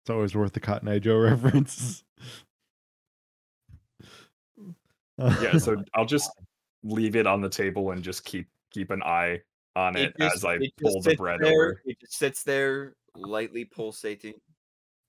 [0.09, 2.05] always worth the Cotton Eye Joe reference.
[5.19, 6.31] Yeah, so I'll just
[6.85, 9.41] leave it on the table and just keep keep an eye
[9.77, 11.83] on it, just- as I it pull the sits bread there, over.
[11.85, 14.35] It just sits there, lightly pulsating.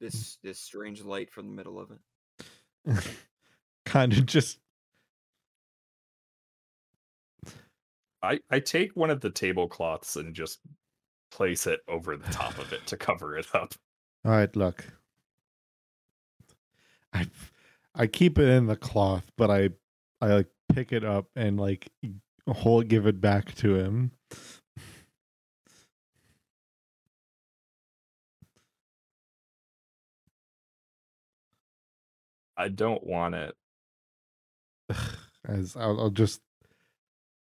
[0.02, 3.18] This this strange light from the middle of it.
[3.86, 4.60] kind of just
[8.22, 10.60] I, I take one of the tablecloths and just
[11.32, 13.74] place it over the top of it to cover it up.
[14.26, 14.54] all right.
[14.56, 14.86] Look,
[17.14, 17.28] I
[17.94, 19.70] I keep it in the cloth, but I
[20.22, 21.88] I like pick it up and like
[22.50, 24.12] hold give it back to him.
[32.58, 33.56] I don't want it.
[35.48, 36.42] As I'll, I'll just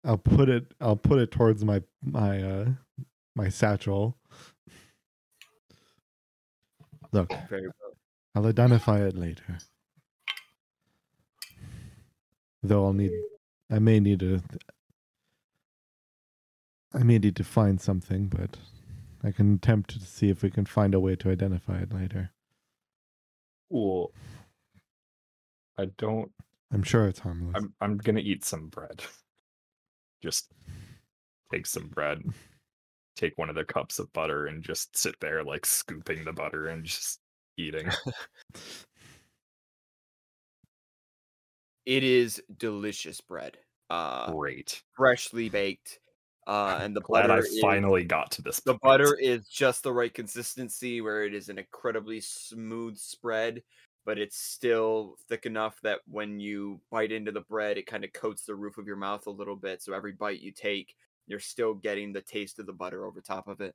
[0.04, 2.70] I'll put it I'll put it towards my my uh
[3.36, 4.18] my satchel.
[7.12, 7.70] Look, well.
[8.36, 9.60] I'll identify it later.
[12.64, 13.12] Though I'll need,
[13.72, 14.42] I may need to,
[16.94, 18.58] I may need to find something, but
[19.24, 22.32] I can attempt to see if we can find a way to identify it later.
[23.72, 24.14] Cool.
[25.78, 26.32] I don't.
[26.72, 27.56] I'm sure it's harmless.
[27.56, 29.04] I'm I'm gonna eat some bread.
[30.22, 30.52] Just
[31.52, 32.22] take some bread,
[33.16, 36.68] take one of the cups of butter, and just sit there like scooping the butter
[36.68, 37.20] and just
[37.58, 37.90] eating.
[41.86, 43.58] It is delicious bread.
[43.90, 44.82] Uh, Great.
[44.96, 46.00] freshly baked.
[46.46, 48.60] Uh, and the Glad butter I is- finally got to this.
[48.60, 48.82] the point.
[48.82, 53.64] butter is just the right consistency where it is an incredibly smooth spread
[54.06, 58.12] but it's still thick enough that when you bite into the bread it kind of
[58.12, 60.96] coats the roof of your mouth a little bit so every bite you take
[61.28, 63.74] you're still getting the taste of the butter over top of it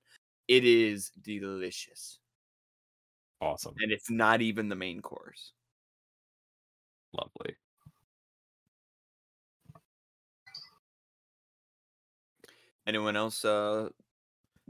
[0.48, 2.18] it is delicious
[3.40, 3.74] awesome.
[3.80, 5.52] and it's not even the main course
[7.14, 7.56] Lovely.
[12.88, 13.88] Anyone else uh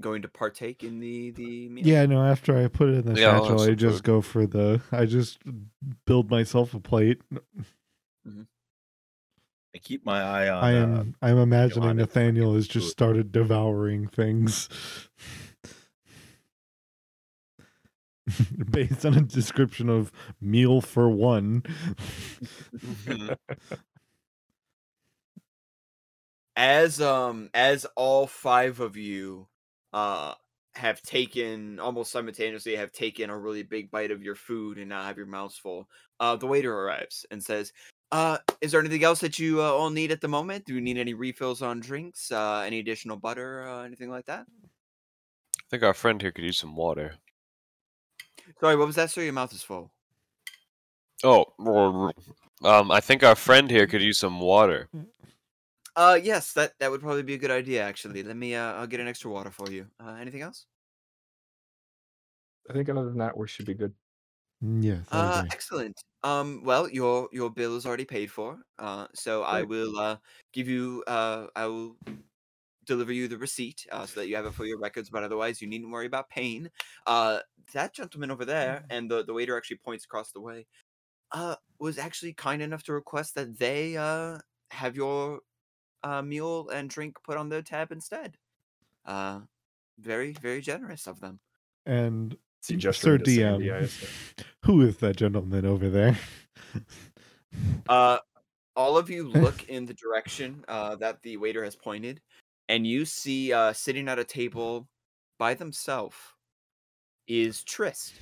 [0.00, 2.22] going to partake in the the meal yeah, no.
[2.24, 4.04] After I put it in the Yeah, I'll satchel, I just food.
[4.04, 4.80] go for the.
[4.92, 5.38] I just
[6.06, 7.22] build myself a plate.
[9.74, 10.64] I keep my eye on.
[10.64, 11.14] I uh, am.
[11.22, 14.68] I'm imagining Johanna Nathaniel has just started devouring things.
[18.70, 21.62] Based on a description of meal for one.
[26.58, 29.46] As um as all five of you
[29.92, 30.34] uh
[30.74, 35.02] have taken almost simultaneously have taken a really big bite of your food and now
[35.02, 35.88] have your mouths full
[36.20, 37.72] uh the waiter arrives and says
[38.12, 40.80] uh is there anything else that you uh, all need at the moment do you
[40.80, 45.82] need any refills on drinks uh any additional butter uh, anything like that I think
[45.82, 47.14] our friend here could use some water.
[48.60, 49.90] sorry what was that sir your mouth is full
[51.24, 51.46] Oh,
[52.62, 54.88] um, I think our friend here could use some water.
[55.98, 58.86] uh yes that that would probably be a good idea actually let me uh i'll
[58.86, 60.66] get an extra water for you uh anything else
[62.68, 63.94] I think other than that, we should be good.
[64.64, 65.52] Mm, Yes, I Uh, agree.
[65.52, 66.02] excellent.
[66.22, 68.62] Um, well, your your bill is already paid for.
[68.78, 69.68] Uh, so I Great.
[69.68, 70.18] will uh
[70.52, 71.96] give you uh I will
[72.84, 75.10] deliver you the receipt uh, so that you have it for your records.
[75.10, 76.70] But otherwise, you needn't worry about paying.
[77.06, 77.40] Uh,
[77.74, 80.66] that gentleman over there, and the the waiter actually points across the way.
[81.32, 84.38] Uh, was actually kind enough to request that they uh
[84.72, 85.40] have your
[86.02, 88.36] uh meal and drink put on their tab instead.
[89.04, 89.40] Uh,
[89.98, 91.40] very very generous of them.
[91.86, 94.08] And Is he Sir gesturing Sandy, DM, assume?
[94.64, 96.18] who is that gentleman over there?
[97.88, 98.18] Uh,
[98.76, 102.20] all of you look in the direction uh, that the waiter has pointed,
[102.68, 104.86] and you see uh, sitting at a table
[105.38, 106.16] by themselves
[107.26, 108.14] is Trist,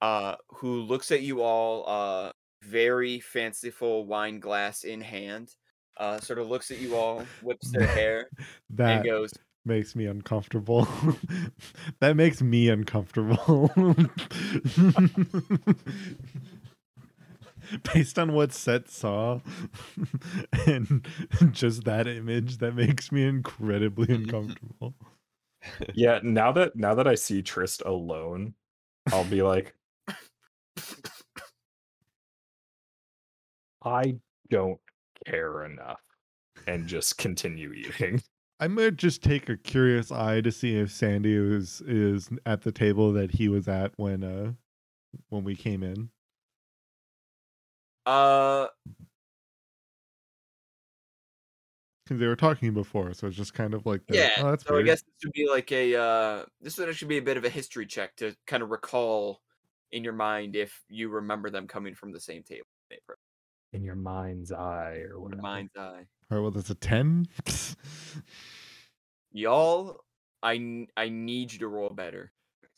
[0.00, 5.54] uh, who looks at you all, uh, very fanciful wine glass in hand,
[5.96, 9.32] uh, sort of looks at you all, whips their hair, and That goes,
[9.64, 10.88] makes me uncomfortable.
[12.00, 13.70] that makes me uncomfortable.
[17.94, 19.40] Based on what Set saw
[20.66, 21.06] and
[21.52, 24.94] just that image, that makes me incredibly uncomfortable.
[25.94, 28.54] Yeah, now that now that I see Trist alone,
[29.12, 29.74] I'll be like,
[33.84, 34.16] I
[34.50, 34.80] don't
[35.26, 36.00] care enough,
[36.66, 38.22] and just continue eating.
[38.60, 42.70] I might just take a curious eye to see if Sandy is is at the
[42.70, 44.52] table that he was at when uh
[45.30, 46.10] when we came in.
[48.06, 48.66] uh,
[52.04, 54.30] Because they were talking before, so it's just kind of like, the, yeah.
[54.38, 54.84] oh, that's so weird.
[54.84, 57.44] I guess this would be like a, uh, this would actually be a bit of
[57.44, 59.40] a history check to kind of recall
[59.92, 62.66] in your mind if you remember them coming from the same table.
[63.72, 65.36] In your mind's eye, or In whatever.
[65.36, 66.06] your mind's eye.
[66.30, 67.26] All right, well, that's a ten.
[69.32, 70.04] Y'all,
[70.42, 72.32] I, I need you to roll better.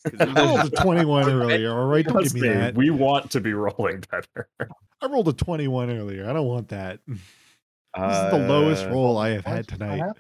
[0.21, 1.73] I rolled a twenty-one earlier.
[1.73, 2.75] All right, don't give me me, that.
[2.75, 4.49] we want to be rolling better.
[5.01, 6.27] I rolled a 21 earlier.
[6.29, 7.01] I don't want that.
[7.07, 9.81] This is the lowest Uh, roll I have had what?
[9.81, 10.13] What tonight.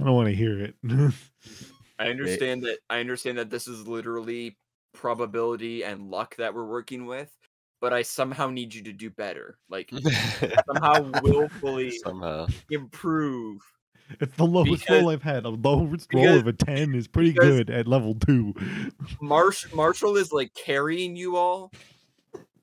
[0.00, 0.74] I don't want to hear it.
[1.98, 4.56] I understand that I understand that this is literally
[4.94, 7.30] probability and luck that we're working with,
[7.80, 9.58] but I somehow need you to do better.
[9.68, 9.90] Like
[10.66, 12.46] somehow willfully Somehow.
[12.70, 13.60] improve.
[14.20, 15.44] it's the lowest Because- roll I've had.
[15.44, 18.54] A lowest because- roll of a 10 is pretty good at level 2.
[19.20, 21.72] Marsh Marshall is like carrying you all.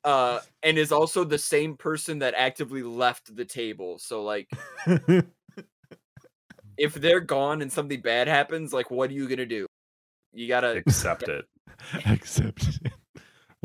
[0.03, 3.97] Uh, and is also the same person that actively left the table.
[3.99, 4.49] So like
[6.77, 9.65] if they're gone and something bad happens, like what are you gonna do?
[10.33, 11.45] You gotta Accept it.
[12.05, 12.79] Except,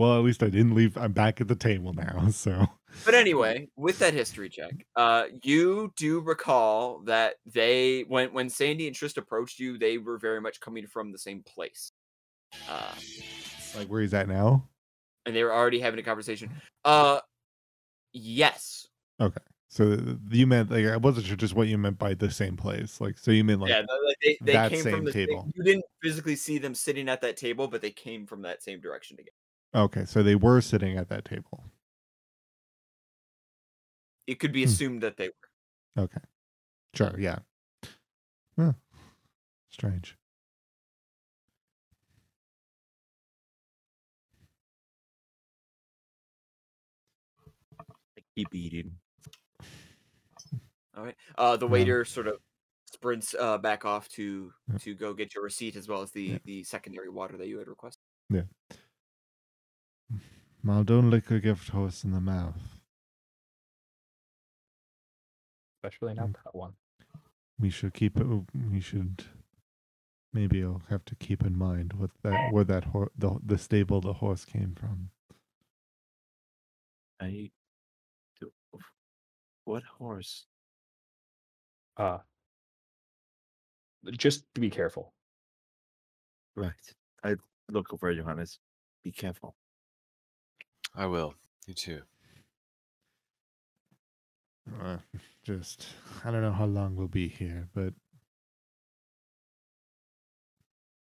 [0.03, 0.97] well, at least I didn't leave.
[0.97, 2.29] I'm back at the table now.
[2.33, 2.67] So,
[3.05, 8.87] But anyway, with that history check, uh, you do recall that they when when Sandy
[8.87, 11.93] and Trist approached you, they were very much coming from the same place,
[12.69, 12.95] uh,
[13.77, 14.69] like, where he's at now?
[15.25, 16.51] and they were already having a conversation.
[16.85, 17.21] Uh,
[18.13, 18.89] yes,
[19.21, 19.41] Okay.
[19.69, 19.97] So,
[20.31, 23.01] you meant, like, I wasn't sure just what you meant by the same place.
[23.01, 25.29] Like, so you meant, like, yeah, like they, they that came same from the same-
[25.29, 25.49] table.
[25.55, 28.81] you didn't physically see them sitting at that table, but they came from that same
[28.81, 29.31] direction together.
[29.75, 31.65] Okay, so they were sitting at that table.
[34.27, 34.69] It could be Hmm.
[34.69, 36.03] assumed that they were.
[36.05, 36.21] Okay.
[36.95, 37.41] Sure, yeah.
[38.57, 38.73] Huh.
[39.71, 40.17] Strange.
[48.19, 48.99] I keep eating.
[50.97, 51.17] All right.
[51.39, 51.73] Uh, the Yeah.
[51.73, 52.41] waiter sort of
[52.87, 54.79] sprints uh back off to Yeah.
[54.79, 56.39] to go get your receipt as well as the Yeah.
[56.45, 58.03] the secondary water that you had requested.
[58.29, 58.49] Mal,
[60.65, 62.79] don't lick a gift horse in the mouth.
[65.83, 66.73] Especially not that one.
[67.59, 68.27] We should keep it.
[68.71, 69.25] We should.
[70.33, 74.01] Maybe I'll have to keep in mind what that where that hor- the the stable
[74.01, 75.11] the horse came from.
[77.21, 77.51] I
[78.41, 78.53] do.
[79.65, 80.47] What horse?
[81.97, 82.19] Uh
[84.17, 85.13] just be careful.
[86.57, 86.73] Right.
[87.23, 87.37] I
[87.71, 88.59] look over Johannes.
[89.05, 89.55] Be careful.
[90.95, 91.35] I will.
[91.67, 92.03] You too.
[94.81, 94.99] Uh,
[95.45, 95.87] just
[96.25, 97.95] I don't know how long we'll be here, but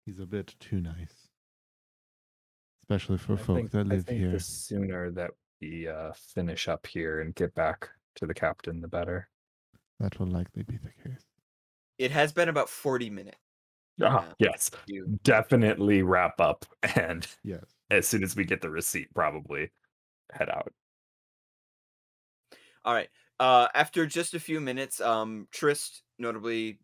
[0.06, 1.30] he's a bit too nice,
[2.84, 4.32] especially for I folk think, that I live think here.
[4.32, 5.32] the sooner that
[5.62, 9.30] we uh, finish up here and get back to the captain, the better.
[10.00, 11.24] That will likely be the case.
[11.98, 13.38] It has been about forty minutes.
[14.02, 14.48] Ah, Yeah.
[14.52, 16.66] yes, You definitely wrap up,
[16.96, 17.64] and Yes.
[17.94, 19.72] As soon as we get the receipt, probably
[20.32, 20.72] head out.
[22.86, 23.10] All right.
[23.40, 26.80] Uh, after just a few minutes, um, Trist notably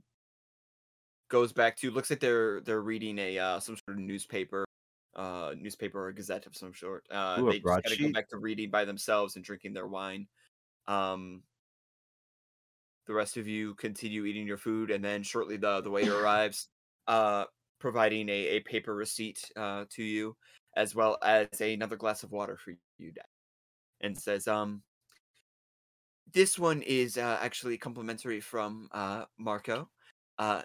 [1.30, 4.66] goes back to looks like they're they're reading a uh, some sort of newspaper,
[5.16, 7.06] uh, newspaper or gazette of some sort.
[7.12, 10.28] Uh, Ooh, they just gotta go back to reading by themselves and drinking their wine.
[10.88, 11.44] Um,
[13.06, 16.68] the rest of you continue eating your food, and then shortly the the waiter arrives,
[17.08, 17.46] uh,
[17.80, 20.36] providing a, a paper receipt uh, to you,
[20.76, 23.26] as well as another glass of water for you, Dad,
[24.02, 24.82] and says, um
[26.34, 29.90] this one is uh, actually complimentary from uh, Marco.
[30.38, 30.62] Uh,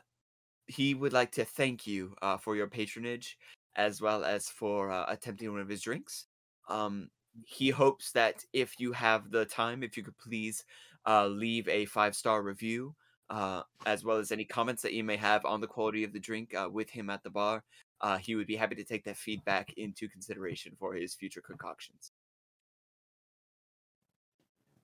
[0.66, 3.38] he would like to thank you uh, for your patronage
[3.76, 6.26] as well as for uh, attempting one of his drinks.
[6.68, 7.08] Um,
[7.44, 10.64] he hopes that if you have the time, if you could please
[11.06, 12.94] uh, leave a five star review
[13.30, 16.20] uh, as well as any comments that you may have on the quality of the
[16.20, 17.64] drink uh, with him at the bar.
[18.04, 22.12] Uh, he would be happy to take that feedback into consideration for his future concoctions.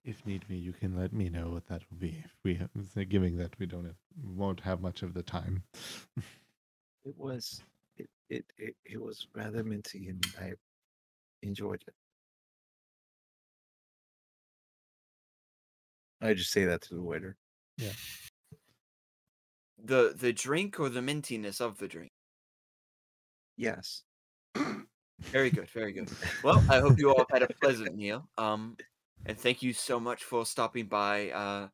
[0.06, 2.16] If need be, you can let me know what that will be.
[2.24, 2.70] If we have,
[3.10, 5.62] giving that we don't have, won't have much of the time.
[7.04, 7.62] It was
[7.96, 10.52] it it it, it was rather minty and I
[11.42, 11.94] enjoyed it.
[16.22, 17.36] I just say that to the waiter.
[17.76, 17.92] Yeah.
[19.82, 22.12] The the drink or the mintiness of the drink.
[23.60, 24.04] Yes.
[25.20, 26.10] Very good, very good.
[26.42, 28.26] Well, I hope you all had a pleasant meal.
[28.38, 28.78] Um,
[29.26, 31.68] and thank you so much for stopping by uh,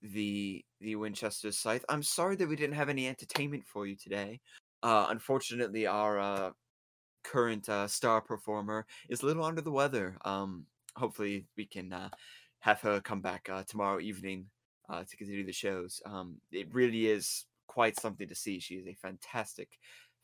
[0.00, 1.84] the the Winchester Scythe.
[1.90, 4.40] I'm sorry that we didn't have any entertainment for you today.
[4.82, 6.50] Uh, unfortunately, our uh,
[7.24, 10.16] current uh, star performer is a little under the weather.
[10.24, 10.64] Um,
[10.96, 12.08] hopefully, we can uh,
[12.60, 14.46] have her come back uh, tomorrow evening
[14.88, 16.00] uh, to continue the shows.
[16.06, 17.44] Um, it really is
[17.78, 18.58] quite something to see.
[18.58, 19.68] She is a fantastic,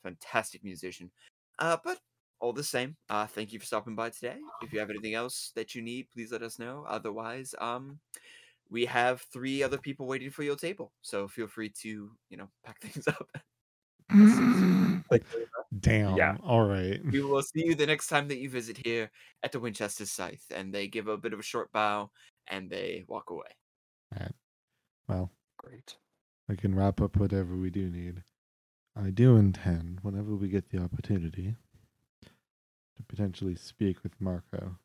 [0.05, 1.09] fantastic musician.
[1.59, 1.99] Uh, but
[2.39, 4.37] all the same, uh, thank you for stopping by today.
[4.61, 6.85] If you have anything else that you need, please let us know.
[6.87, 7.99] Otherwise, um,
[8.69, 12.49] we have three other people waiting for your table, so feel free to you know
[12.63, 13.27] pack things up.
[15.11, 15.23] like,
[15.79, 16.15] Damn.
[16.15, 16.37] Yeah.
[16.43, 17.01] All right.
[17.11, 19.09] we will see you the next time that you visit here
[19.41, 22.11] at the Winchester Scythe, And they give a bit of a short bow
[22.47, 24.29] and they walk away.
[25.07, 25.97] Well, Great.
[26.47, 28.23] we can wrap up whatever we do need.
[28.95, 31.55] I do intend, whenever we get the opportunity,
[32.23, 34.77] to potentially speak with Marco.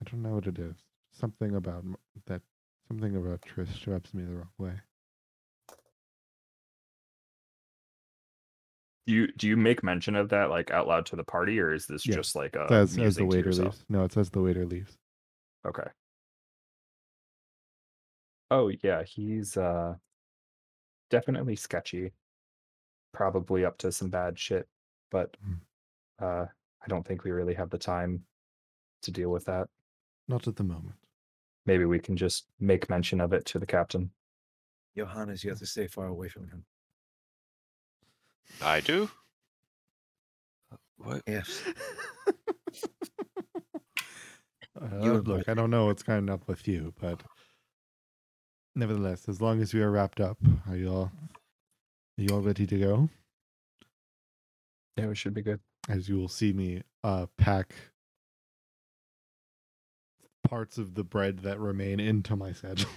[0.00, 0.76] I don't know what it is.
[1.12, 1.84] Something about
[2.26, 2.40] that.
[2.88, 4.72] Something about Trist rubs me the wrong way.
[9.06, 11.72] Do you do you make mention of that like out loud to the party, or
[11.72, 13.84] is this Yeah, just like a As, as the waiter leaves.
[13.88, 14.96] No, it says the waiter leaves.
[15.66, 15.88] Okay.
[18.50, 19.94] Oh yeah, he's uh
[21.12, 22.10] definitely sketchy.
[23.12, 24.66] Probably up to some bad shit,
[25.10, 25.60] but Mm.
[26.18, 26.46] uh
[26.84, 28.24] I don't think we really have the time
[29.02, 29.68] to deal with that.
[30.26, 30.96] Not at the moment.
[31.66, 34.10] Maybe we can just make mention of it to the captain.
[34.96, 36.64] Johannes, you have to stay far away from him.
[38.60, 39.08] I do.
[40.96, 41.22] What?
[41.26, 41.62] Yes.
[44.80, 47.22] Uh, look, I don't know what's kind up with you, but
[48.74, 50.38] nevertheless, as long as we are wrapped up,
[50.68, 51.12] are you all
[52.18, 53.08] are you all ready to go?
[54.96, 55.60] Yeah, we should be good.
[55.88, 57.74] As you will see me uh pack
[60.52, 62.90] parts of the bread that remain into my satchel.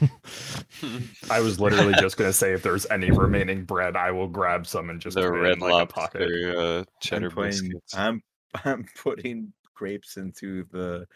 [1.30, 4.90] I was literally just gonna say if there's any remaining bread, I will grab some
[4.90, 6.22] and just the put it red in like a pocket.
[6.22, 7.96] lobster uh, cheddar I'm putting, biscuits.
[7.96, 8.22] I'm
[8.66, 11.08] I'm putting grapes into the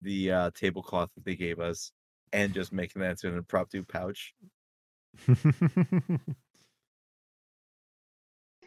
[0.00, 1.92] the uh, tablecloth that they gave us,
[2.32, 4.34] and just making that into an impromptu pouch.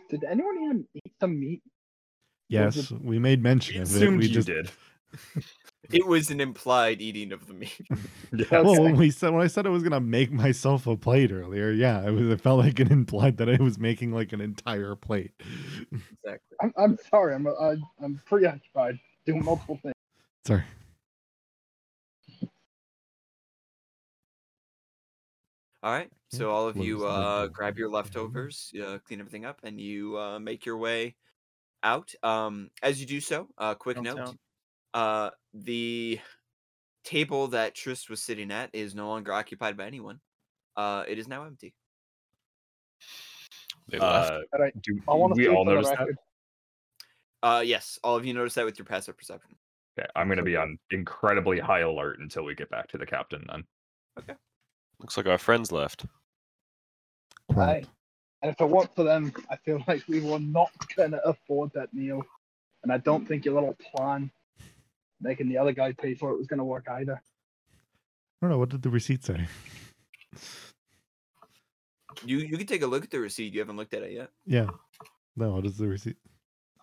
[0.10, 1.62] Did anyone even eat some meat?
[2.48, 3.96] yes, we made mention We of it.
[3.96, 4.70] assumed We you just did.
[5.92, 7.80] It was an implied eating of the meat.
[8.34, 8.46] Yeah.
[8.52, 8.64] Okay.
[8.64, 11.72] well, when we said when I said I was gonna make myself a plate earlier,
[11.72, 12.28] yeah, it was.
[12.30, 15.32] It felt like it implied that I was making like an entire plate.
[15.92, 16.58] exactly.
[16.62, 17.34] I'm, I'm sorry.
[17.36, 19.94] I'm uh, I'm preoccupied doing multiple things.
[20.46, 20.64] Sorry.
[25.86, 26.10] All right.
[26.32, 30.18] Yeah, So all of you uh, grab your leftovers, uh, clean everything up, and you
[30.18, 31.16] uh, make your way
[31.84, 32.12] out.
[32.24, 34.40] Um, as you do so, uh, quick note: Downtown.
[34.96, 36.20] uh, the
[37.04, 40.20] table that Trist was sitting at is no longer occupied by anyone.
[40.76, 41.76] Uh, it is now empty.
[43.88, 44.32] They left.
[44.32, 44.82] Uh, All right.
[44.82, 46.08] do I we all for notice that?
[47.44, 49.56] Uh, yes, all of you notice that with your passive perception.
[50.00, 53.46] Okay, I'm gonna be on incredibly high alert until we get back to the captain.
[53.48, 53.64] Then.
[55.00, 56.06] Looks like our friends left.
[57.50, 57.88] Quiet.
[58.42, 61.94] And if it weren't for them, I feel like we were not gonna afford that
[61.94, 62.22] meal.
[62.84, 64.30] And I don't think your little plan,
[65.20, 67.22] making the other guy pay for it, was gonna work either.
[67.22, 68.60] I don't know.
[68.60, 69.48] What did the receipt say?
[72.24, 73.54] You you can take a look at the receipt.
[73.54, 74.30] You haven't looked at it yet.
[74.46, 74.70] Yeah.
[75.36, 76.18] No, what is the receipt?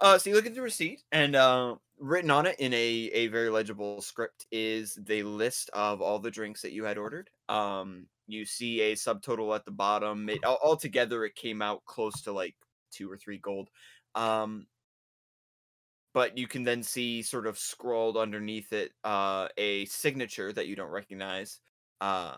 [0.01, 3.28] Uh, so you look at the receipt, and uh, written on it in a a
[3.28, 7.30] very legible script is the list of all the drinks that you had ordered.
[7.48, 10.28] Um, you see a subtotal at the bottom.
[10.28, 12.55] It all altogether it came out close to like
[12.90, 13.69] two or three gold.
[14.14, 14.66] Um,
[16.14, 20.77] but you can then see sort of scrolled underneath it uh, a signature that you
[20.77, 21.60] don't recognize.
[22.01, 22.36] Uh,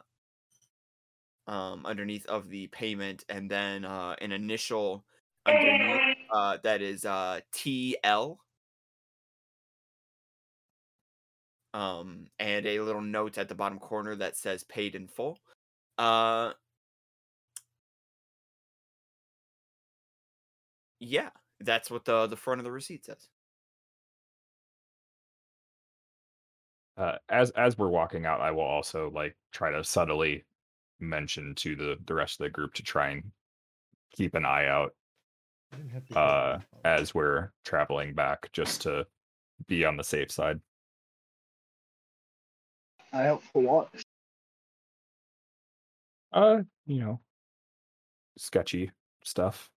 [1.47, 5.05] um, underneath of the payment, and then uh, an initial
[5.47, 8.39] underneath uh, that is uh, TL.
[11.75, 15.39] Um, and a little note at the bottom corner that says paid in full.
[15.99, 16.53] Uh,
[21.01, 21.31] yeah,
[21.61, 23.29] that's what the the front of the receipt says.
[26.97, 30.45] Uh, as as we're walking out, I will also like try to subtly
[31.01, 33.33] mention to the the rest of the group to try and
[34.17, 34.95] keep an eye out
[35.73, 39.07] I didn't have to uh, as we're traveling back, just to
[39.67, 40.61] be on the safe side.
[43.15, 43.89] I help for what?
[46.33, 47.21] Uh, you know,
[48.37, 48.91] sketchy
[49.23, 49.71] stuff.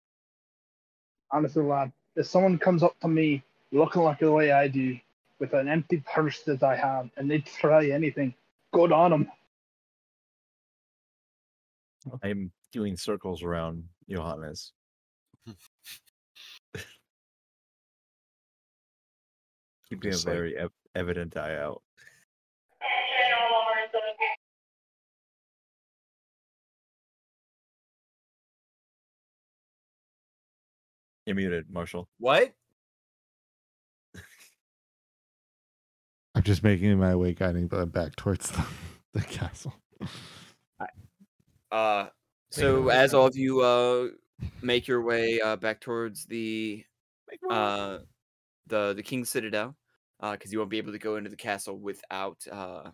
[1.31, 3.43] Honestly, lad, if someone comes up to me
[3.73, 4.99] looking like the way I do,
[5.39, 8.35] with an empty purse that I have, and they try anything,
[8.73, 9.31] good on them.
[12.23, 14.73] I'm doing circles around Johannes.
[19.91, 21.83] Keeping a Just like- very ev- evident eye out.
[31.27, 32.09] You're muted, Marshall.
[32.19, 32.55] What?
[36.37, 38.65] I'm just making my way guiding them back towards the,
[39.15, 39.75] the castle.
[41.73, 42.07] Uh,
[42.51, 44.07] so as all of you uh
[44.63, 46.85] make your way uh back towards the
[47.51, 47.99] uh
[48.69, 49.77] the the King's Citadel,
[50.21, 52.91] uh, because you won't be able to go into the castle without uh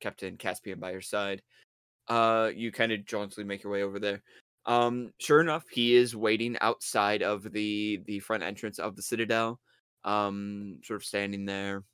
[0.00, 1.40] Captain Caspian by your side.
[2.08, 4.22] Uh, you kind of jauntily make your way over there.
[4.66, 9.60] Um, sure enough, he is waiting outside of the the front entrance of the Citadel.
[10.04, 11.84] Um, sort of standing there.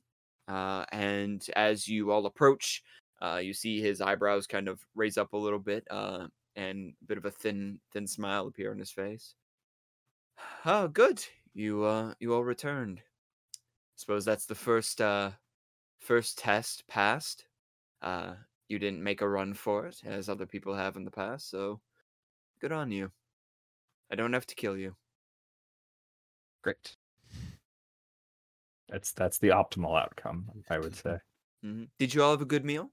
[0.47, 2.83] Uh, and as you all approach,
[3.21, 5.85] uh, you see his eyebrows kind of raise up a little bit.
[5.91, 9.35] Uh, and a bit of a thin thin smile appear on his face.
[10.65, 11.23] Oh, good.
[11.53, 13.03] You uh you all returned.
[13.95, 15.31] Suppose that's the first uh
[15.99, 17.47] first test passed.
[18.01, 18.35] Uh
[18.67, 21.81] you didn't make a run for it as other people have in the past, so
[22.59, 23.11] good on you.
[24.11, 24.95] I don't have to kill you.
[26.63, 26.95] Great.
[28.89, 31.19] That's that's the optimal outcome, I would say.
[31.63, 32.89] hmm Did you all have a good meal?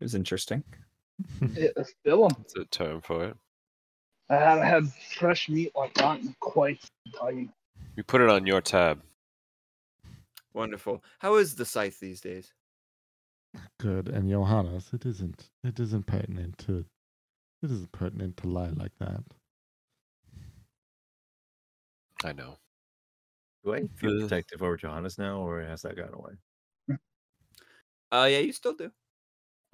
[0.00, 0.62] It was interesting.
[1.40, 2.30] it's was still 'em.
[2.38, 3.36] That's a term for it.
[4.28, 7.52] I haven't had fresh meat like that in quite some time.
[7.96, 9.02] We put it on your tab.
[10.52, 11.04] Wonderful.
[11.20, 12.52] How is the scythe these days?
[13.78, 14.08] Good.
[14.08, 16.84] And Johannes, it isn't it isn't pertinent to
[17.62, 19.24] it isn't pertinent to lie like that.
[22.22, 22.58] I know.
[23.64, 26.38] Do I feel Uh, protective over Johannes now, or has that gone away?
[28.10, 28.92] Uh yeah, you still do.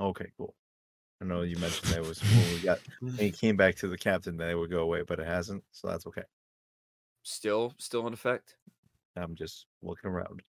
[0.00, 0.54] Okay, cool.
[1.20, 2.80] I know you mentioned that was when we got
[3.16, 5.64] when he came back to the captain that it would go away, but it hasn't,
[5.72, 6.24] so that's okay.
[7.24, 8.58] Still still in effect.
[9.16, 10.42] I'm just looking around.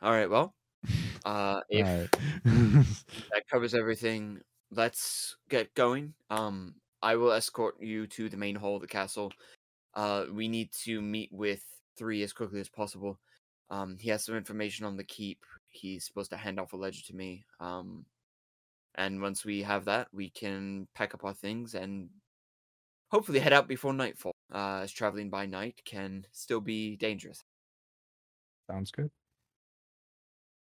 [0.00, 0.54] All right, well.
[1.26, 2.10] Uh if Alright.
[2.44, 4.40] that covers everything.
[4.70, 6.14] Let's get going.
[6.30, 9.32] Um, I will escort you to the main hall of the castle.
[9.94, 11.62] Uh, we need to meet with
[11.98, 13.18] three as quickly as possible.
[13.70, 15.38] Um, he has some information on the keep.
[15.68, 17.44] He's supposed to hand off a ledger to me.
[17.60, 18.06] Um,
[18.94, 22.08] and once we have that, we can pack up our things and
[23.10, 24.32] hopefully head out before nightfall.
[24.52, 27.42] Uh, as traveling by night can still be dangerous.
[28.70, 29.10] Sounds good.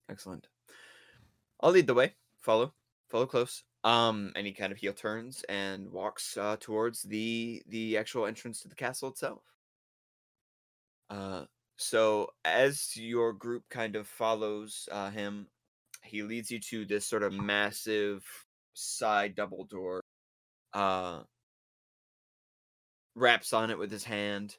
[0.09, 0.47] Excellent.
[1.61, 2.13] I'll lead the way.
[2.41, 2.73] Follow.
[3.09, 3.63] Follow close.
[3.83, 8.61] Um, and he kind of heel turns and walks uh, towards the the actual entrance
[8.61, 9.41] to the castle itself.
[11.09, 11.45] Uh,
[11.77, 15.47] so as your group kind of follows uh, him,
[16.03, 18.25] he leads you to this sort of massive
[18.73, 20.01] side double door.
[20.73, 21.21] Uh,
[23.15, 24.55] raps on it with his hand.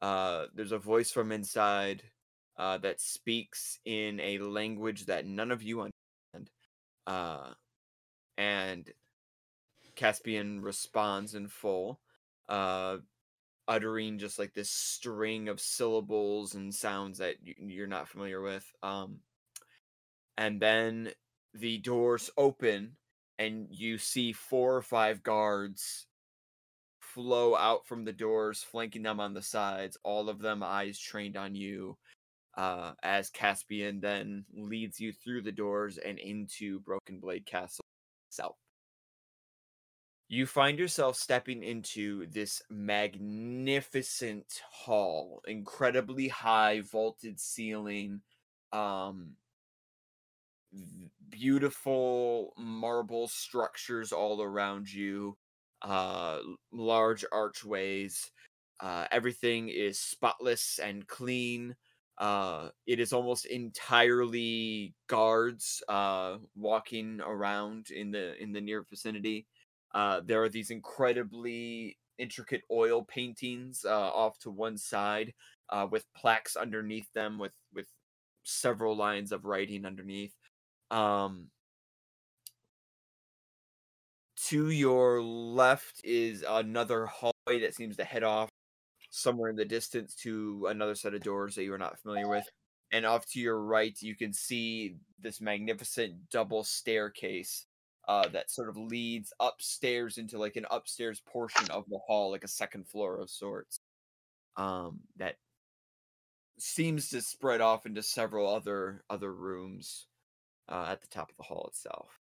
[0.00, 2.02] Uh, there's a voice from inside
[2.58, 6.50] uh, that speaks in a language that none of you understand.
[7.06, 7.52] Uh,
[8.36, 8.90] and
[9.94, 12.00] Caspian responds in full,
[12.48, 12.96] uh,
[13.68, 18.64] uttering just like this string of syllables and sounds that you're not familiar with.
[18.82, 19.20] Um,
[20.36, 21.10] and then
[21.54, 22.96] the doors open,
[23.38, 26.06] and you see four or five guards
[27.00, 31.36] flow out from the doors, flanking them on the sides, all of them eyes trained
[31.36, 31.96] on you
[32.58, 37.84] uh, as Caspian then leads you through the doors and into Broken Blade Castle
[38.28, 38.56] itself.
[40.28, 48.20] You find yourself stepping into this magnificent hall, incredibly high vaulted ceiling,
[48.72, 49.36] um,
[51.30, 55.38] beautiful marble structures all around you,
[55.82, 56.40] uh,
[56.72, 58.32] large archways.
[58.80, 61.76] Uh, everything is spotless and clean
[62.18, 69.46] Uh, it is almost entirely guards uh, walking around in the in the near vicinity.
[69.94, 75.32] Uh, there are these incredibly intricate oil paintings uh, off to one side
[75.70, 77.86] uh, with plaques underneath them with with
[78.44, 80.34] several lines of writing underneath.
[80.90, 81.50] Um,
[84.36, 88.48] to your left is another hallway that seems to head off
[89.18, 92.44] somewhere in the distance to another set of doors that you are not familiar with.
[92.90, 97.66] And off to your right, you can see this magnificent double staircase
[98.08, 102.44] uh, that sort of leads upstairs into like an upstairs portion of the hall, like
[102.44, 103.80] a second floor of sorts.
[104.56, 105.36] Um, that
[106.58, 110.06] seems to spread off into several other other rooms
[110.68, 112.18] uh, at the top of the hall itself.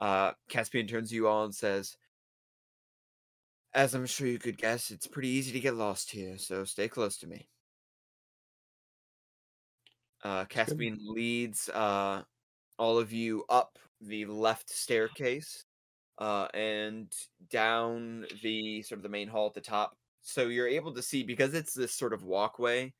[0.00, 1.96] Uh, Caspian turns to you all and says,
[3.74, 6.88] "As I'm sure you could guess, it's pretty easy to get lost here, so stay
[6.88, 7.48] close to me."
[10.22, 12.22] Uh, Caspian leads uh,
[12.78, 15.64] all of you up the left staircase
[16.18, 17.12] uh, and
[17.50, 19.96] down the sort of the main hall at the top.
[20.22, 22.92] So you're able to see because it's this sort of walkway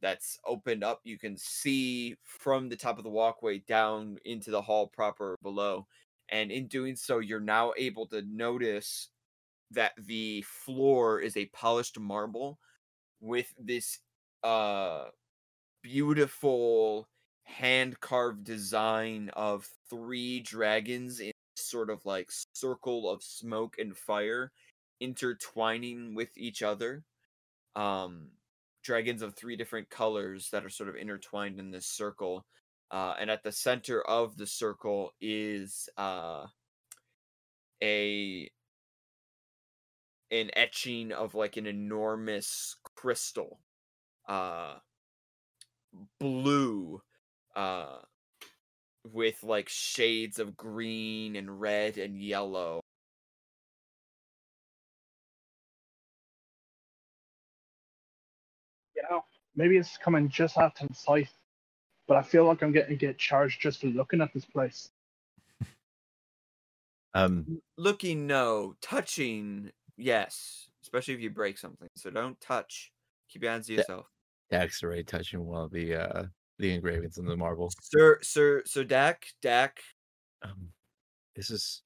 [0.00, 1.00] that's opened up.
[1.04, 5.86] You can see from the top of the walkway down into the hall proper below.
[6.30, 9.10] And in doing so, you're now able to notice
[9.70, 12.58] that the floor is a polished marble
[13.20, 13.98] with this
[14.42, 15.04] uh
[15.82, 17.08] beautiful
[17.44, 24.52] hand carved design of three dragons in sort of like circle of smoke and fire
[25.00, 27.04] intertwining with each other.
[27.76, 28.30] Um
[28.84, 32.44] dragons of three different colors that are sort of intertwined in this circle.
[32.90, 36.44] Uh, and at the center of the circle is uh,
[37.82, 38.48] a
[40.30, 43.60] an etching of like an enormous crystal,
[44.28, 44.74] uh,
[46.18, 47.00] blue,
[47.54, 47.98] uh,
[49.12, 52.80] with like shades of green and red and yellow.
[58.96, 59.24] You know,
[59.56, 61.28] maybe it's coming just out the sight
[62.06, 64.90] but I feel like I'm getting get charged just for looking at this place.
[67.16, 68.74] Um, Looking, no.
[68.82, 70.68] Touching, yes.
[70.82, 71.88] Especially if you break something.
[71.96, 72.92] So don't touch.
[73.28, 74.06] Keep your hands to yourself.
[74.50, 76.24] Dak's already touching one of the uh
[76.58, 77.70] the engravings in the marble.
[77.80, 79.80] Sir, sir, so Dak, Dak,
[80.42, 80.68] Um,
[81.34, 81.82] this is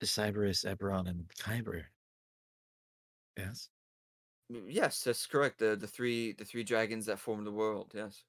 [0.00, 1.84] the Siberys, Eberron, and Khyber.
[3.38, 3.70] Yes.
[4.50, 5.58] Yes, that's correct.
[5.58, 7.92] The the three the three dragons that form the world.
[7.94, 8.24] Yes.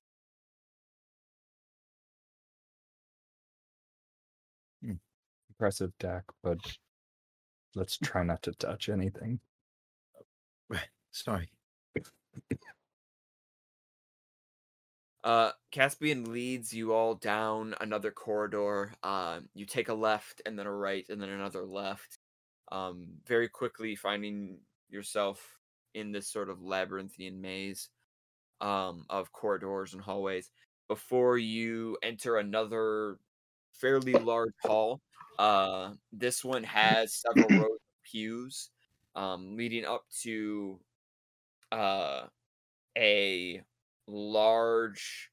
[5.49, 6.59] Impressive deck, but
[7.75, 9.39] let's try not to touch anything.
[10.69, 10.87] Right.
[11.11, 11.49] Sorry.
[15.23, 18.93] Uh, Caspian leads you all down another corridor.
[19.01, 22.19] Um, you take a left and then a right and then another left.
[22.71, 25.57] Um, very quickly finding yourself
[25.95, 27.89] in this sort of labyrinthian maze
[28.61, 30.51] um, of corridors and hallways
[30.87, 33.17] before you enter another
[33.73, 35.01] fairly large hall.
[35.37, 38.69] Uh, this one has several rows of pews
[39.15, 40.79] um, leading up to
[41.71, 42.27] uh,
[42.97, 43.63] a
[44.07, 45.31] large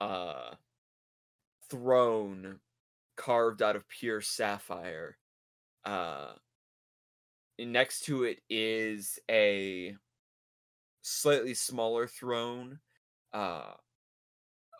[0.00, 0.54] uh
[1.68, 2.60] throne
[3.16, 5.18] carved out of pure sapphire.
[5.84, 6.34] Uh
[7.58, 9.94] next to it is a
[11.02, 12.80] slightly smaller throne
[13.32, 13.74] uh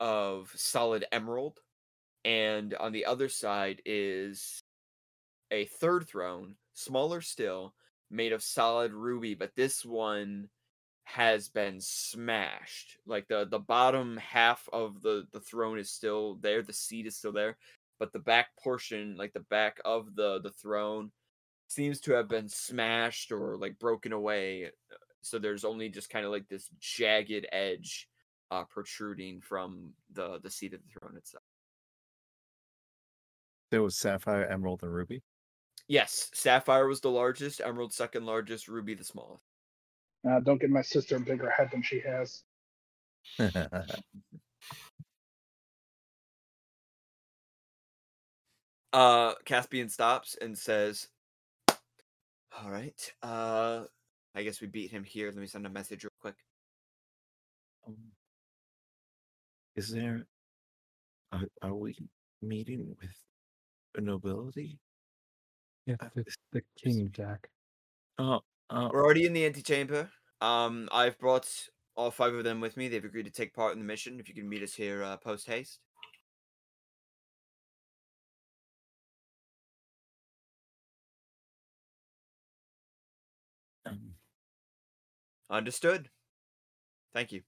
[0.00, 1.60] of solid emerald
[2.24, 4.62] and on the other side is
[5.50, 7.74] a third throne smaller still
[8.10, 10.48] made of solid ruby but this one
[11.04, 12.96] has been smashed.
[13.06, 17.16] Like the the bottom half of the the throne is still there, the seat is
[17.16, 17.56] still there,
[17.98, 21.10] but the back portion, like the back of the the throne
[21.68, 24.66] seems to have been smashed or like broken away.
[24.66, 28.08] uh, So there's only just kind of like this jagged edge
[28.50, 31.39] uh protruding from the the seat of the throne itself.
[33.70, 35.22] There was Sapphire, Emerald, and Ruby.
[35.90, 39.42] Yes, sapphire was the largest, emerald second largest, ruby the smallest.
[40.28, 42.44] Uh, don't get my sister a bigger head than she has.
[48.92, 51.06] Uh, Caspian stops and says,
[51.68, 53.12] "All right.
[53.22, 53.84] Uh,
[54.34, 55.28] I guess we beat him here.
[55.28, 56.34] Let me send a message real quick."
[57.86, 57.94] Um,
[59.76, 60.26] Is there?
[61.30, 61.96] Are, are we
[62.42, 63.14] meeting with
[63.98, 64.78] nobility?
[65.86, 67.48] Yeah, the, the king jack.
[68.18, 70.10] Oh, uh, We're already in the antechamber.
[70.40, 71.48] Um, I've brought
[71.96, 72.88] all five of them with me.
[72.88, 74.20] They've agreed to take part in the mission.
[74.20, 75.80] If you can meet us here uh, post haste.
[83.86, 84.14] Um,
[85.50, 86.08] Understood.
[87.12, 87.42] Thank you.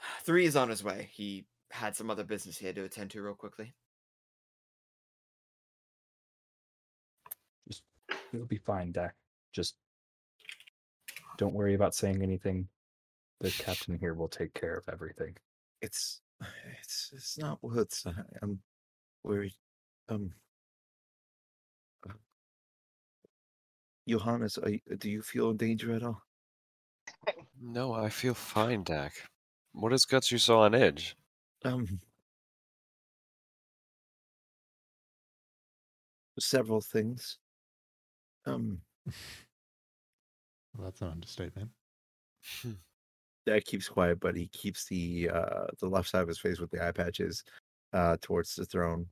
[0.22, 1.10] Three is on his way.
[1.12, 3.74] He had some other business he had to attend to real quickly.
[8.32, 9.14] It'll be fine, Dak.
[9.52, 9.76] Just
[11.38, 12.68] don't worry about saying anything.
[13.40, 15.36] The captain here will take care of everything.
[15.80, 16.20] it's
[16.80, 18.02] it's it's not worth.
[18.06, 18.60] I- I'm
[19.24, 19.54] worried.
[20.08, 20.32] Um.
[22.08, 22.12] uh,
[24.08, 26.22] Johannes, are, do you feel in danger at all?
[27.60, 29.12] No, I feel fine, Dak.
[29.72, 31.16] What has got you so on edge?
[31.64, 32.00] Um.
[36.38, 37.38] Several things.
[38.48, 38.80] Um.
[40.76, 41.70] Well, that's an understatement.
[43.46, 46.70] Dad keeps quiet, but he keeps the uh the left side of his face with
[46.70, 47.42] the eye patches
[47.92, 49.06] uh towards the throne.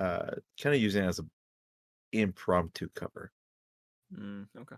[0.00, 0.30] Uh
[0.60, 1.24] kind of using it as a
[2.12, 3.30] impromptu cover.
[4.16, 4.76] Mm, okay.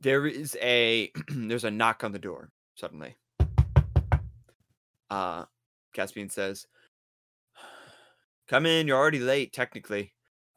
[0.00, 3.16] There is a there's a knock on the door suddenly.
[5.08, 5.44] Uh
[5.94, 6.66] Caspian says,
[8.48, 10.12] "Come in, you're already late technically."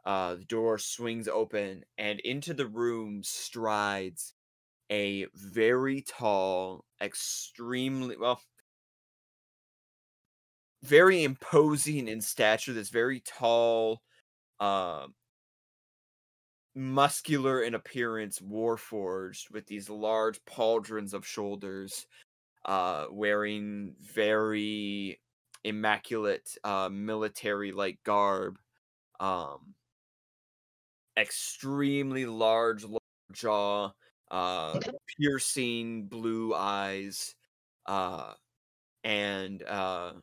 [0.06, 4.34] Uh the door swings open and into the room strides
[4.92, 8.42] a very tall, extremely well
[10.84, 14.02] very imposing in stature, this very tall
[14.60, 15.16] um
[16.76, 22.08] muscular in appearance warforged with these large pauldrons of shoulders
[22.66, 25.22] uh wearing very
[25.66, 28.60] immaculate uh military like garb
[29.20, 29.76] um
[31.18, 33.00] extremely large lower
[33.34, 33.92] jaw
[34.32, 34.80] uh
[35.20, 37.36] piercing blue eyes
[37.88, 38.34] uh
[39.04, 40.14] and uh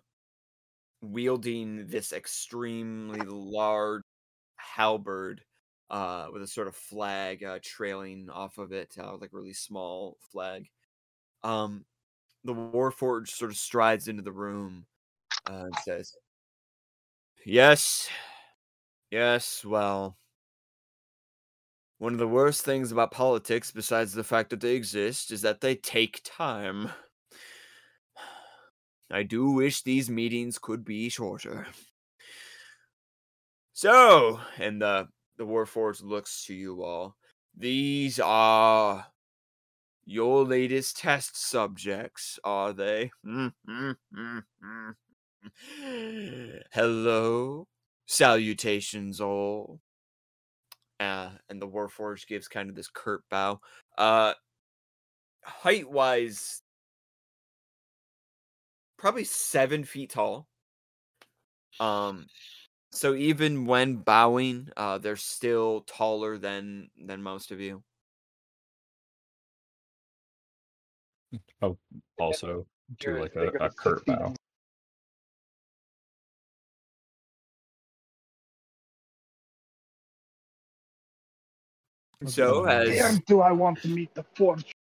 [1.01, 4.02] wielding this extremely large
[4.56, 5.44] halberd
[5.90, 9.52] uh, with a sort of flag uh, trailing off of it, uh, like a really
[9.55, 10.69] small flag.
[11.44, 11.86] Um,
[12.44, 14.86] the Warforged sort of strides into the room
[15.51, 16.15] uh, and says,
[17.44, 18.09] "Yes,
[19.10, 19.65] yes.
[19.65, 20.19] Well,
[21.98, 25.60] one of the worst things about politics, besides the fact that they exist, is that
[25.60, 26.90] they take time."
[29.10, 31.66] I do wish these meetings could be shorter.
[33.72, 37.16] So, and the the Warforged looks to you all.
[37.56, 39.06] These are
[40.04, 43.10] your latest test subjects, are they?
[46.72, 47.68] Hello,
[48.06, 49.80] salutations all.
[51.00, 53.60] Uh, and the Warforged gives kind of this curt bow.
[53.96, 54.34] Uh,
[55.44, 56.62] height wise,
[58.98, 60.46] probably seven feet tall.
[61.80, 62.30] Um,
[62.92, 67.84] so even when bowing, uh, they're still taller than than most of you.
[71.62, 71.78] Oh,
[72.18, 72.66] Also,
[72.98, 74.38] do like a, a curt bow.
[82.27, 84.74] So as Damn, do I want to meet the forge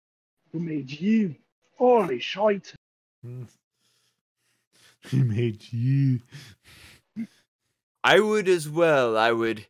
[0.52, 1.34] who made you?
[1.76, 2.72] Holy shite.
[3.24, 3.44] Hmm.
[5.10, 6.20] He made you.
[8.02, 9.66] I would as well, I would,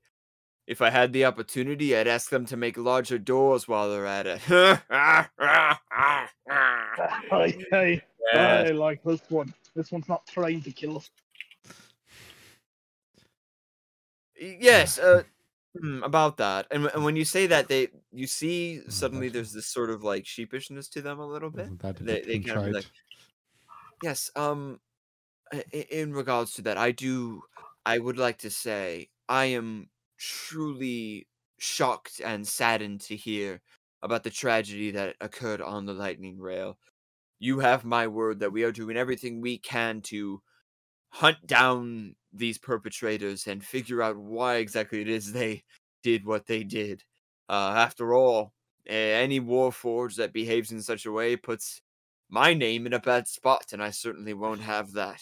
[0.66, 4.27] if I had the opportunity, I'd ask them to make larger doors while they're at
[4.27, 4.40] it.
[7.31, 8.69] Hey, hey, Yes.
[8.69, 9.53] I like this one.
[9.77, 11.11] This one's not trying to kill us.
[14.40, 15.23] yes uh
[15.77, 19.53] hmm, about that and, and when you say that they you see suddenly that's- there's
[19.53, 22.65] this sort of like sheepishness to them a little bit that they, they kind of
[22.65, 22.86] be like
[24.01, 24.81] yes um
[25.53, 27.43] i- i- in regards to that i do
[27.86, 31.28] i would like to say i am truly
[31.59, 33.62] shocked and saddened to hear
[34.03, 36.78] about the tragedy that occurred on the lightning rail.
[37.40, 40.43] You have my word that we are doing everything we can to
[41.10, 45.62] hunt down these perpetrators and figure out why exactly it is they
[46.02, 47.02] did what they did.
[47.48, 48.52] Uh, after all,
[48.86, 51.80] any warforged that behaves in such a way puts
[52.28, 55.20] my name in a bad spot, and I certainly won't have that.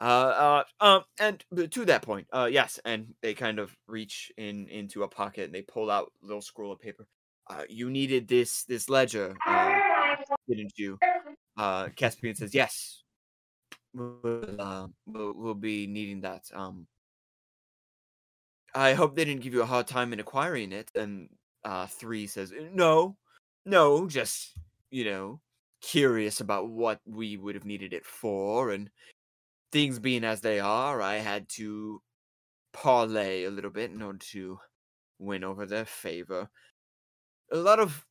[0.00, 4.66] Uh, uh, um, and to that point, uh, yes, and they kind of reach in
[4.66, 7.06] into a pocket and they pull out a little scroll of paper.
[7.48, 9.78] Uh, you needed this this ledger, uh,
[10.48, 10.98] didn't you?
[11.56, 13.02] Uh, Caspian says yes.
[13.94, 16.44] We'll, uh, we'll, we'll be needing that.
[16.54, 16.86] Um,
[18.74, 20.90] I hope they didn't give you a hard time in acquiring it.
[20.94, 21.28] And
[21.64, 23.16] uh, three says, no,
[23.66, 24.52] no, just
[24.92, 25.40] you know,
[25.80, 28.90] curious about what we would have needed it for, and
[29.72, 32.00] things being as they are, I had to
[32.72, 34.60] parlay a little bit in order to
[35.18, 36.48] win over their favor.
[37.52, 38.04] A lot of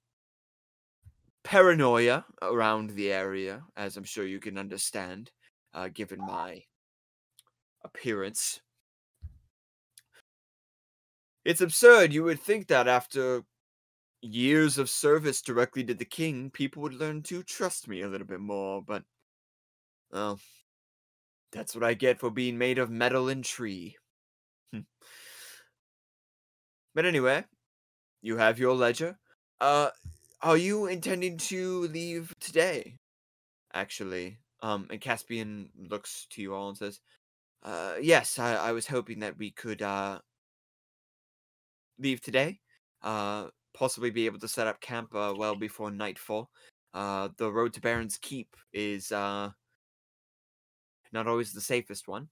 [1.44, 5.32] paranoia around the area, as I'm sure you can understand,
[5.74, 6.64] uh, given my
[7.84, 8.62] appearance.
[11.44, 12.14] It's absurd.
[12.14, 13.44] You would think that after
[14.22, 18.28] years of service directly to the king, people would learn to trust me a little
[18.28, 19.04] bit more, but
[20.12, 20.40] well,
[21.52, 23.98] that's what I get for being made of metal and tree.
[24.72, 24.82] Hmm.
[26.94, 27.44] but anyway,
[28.22, 29.18] you have your ledger.
[29.60, 29.90] Uh
[30.44, 32.96] are you intending to leave today?
[33.74, 37.00] Actually, um, and Caspian looks to you all and says,
[37.64, 40.20] "Uh, yes, I, I was hoping that we could uh
[42.00, 42.60] leave today.
[43.02, 46.50] Uh, possibly be able to set up camp uh, well before nightfall.
[46.94, 49.50] Uh, the road to Baron's Keep is uh
[51.14, 52.30] not always the safest one."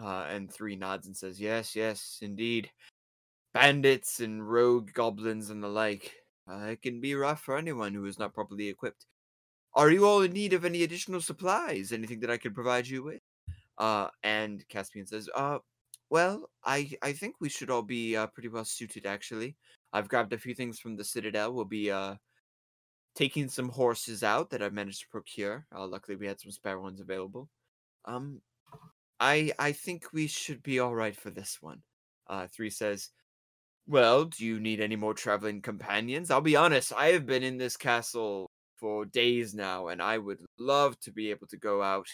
[0.00, 2.70] Uh, and three nods and says, "Yes, yes, indeed.
[3.52, 6.14] Bandits and rogue goblins and the like.
[6.50, 9.06] Uh, it can be rough for anyone who is not properly equipped.
[9.74, 11.92] Are you all in need of any additional supplies?
[11.92, 13.20] Anything that I could provide you with?
[13.76, 15.58] Uh, and Caspian says, uh,
[16.10, 19.56] well, I I think we should all be uh, pretty well suited actually.
[19.92, 21.52] I've grabbed a few things from the Citadel.
[21.52, 22.14] We'll be uh
[23.14, 25.66] taking some horses out that I've managed to procure.
[25.74, 27.48] Uh, luckily, we had some spare ones available.
[28.04, 28.40] Um,
[29.20, 31.82] I I think we should be all right for this one.
[32.28, 33.10] Uh, three says,
[33.88, 36.30] well, do you need any more traveling companions?
[36.30, 40.38] I'll be honest, I have been in this castle for days now, and I would
[40.58, 42.06] love to be able to go out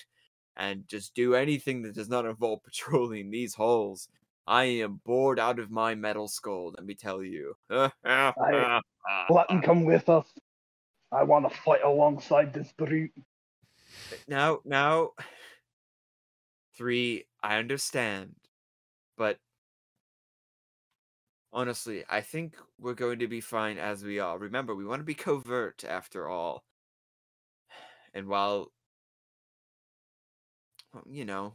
[0.56, 4.08] and just do anything that does not involve patrolling these halls.
[4.46, 7.54] I am bored out of my metal skull, let me tell you.
[7.68, 7.90] Them
[9.62, 10.26] come with us.
[11.10, 13.12] I want to fight alongside this brute.
[14.28, 15.10] now, now,
[16.76, 18.34] three, I understand,
[21.54, 24.36] honestly, I think we're going to be fine as we are.
[24.36, 26.64] Remember, we want to be covert after all.
[28.12, 28.72] And while,
[31.08, 31.54] you know,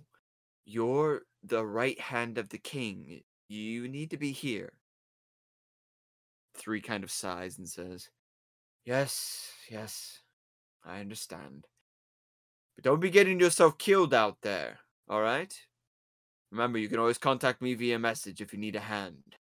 [0.66, 4.72] you're the right hand of the king, you need to be here.
[6.56, 8.10] Three kind of sighs and says,
[8.86, 10.22] Yes, yes,
[10.84, 11.68] I understand.
[12.76, 14.80] But don't be getting yourself killed out there,
[15.12, 15.54] alright?
[16.52, 19.36] Remember, you can always contact me via message if you need a hand.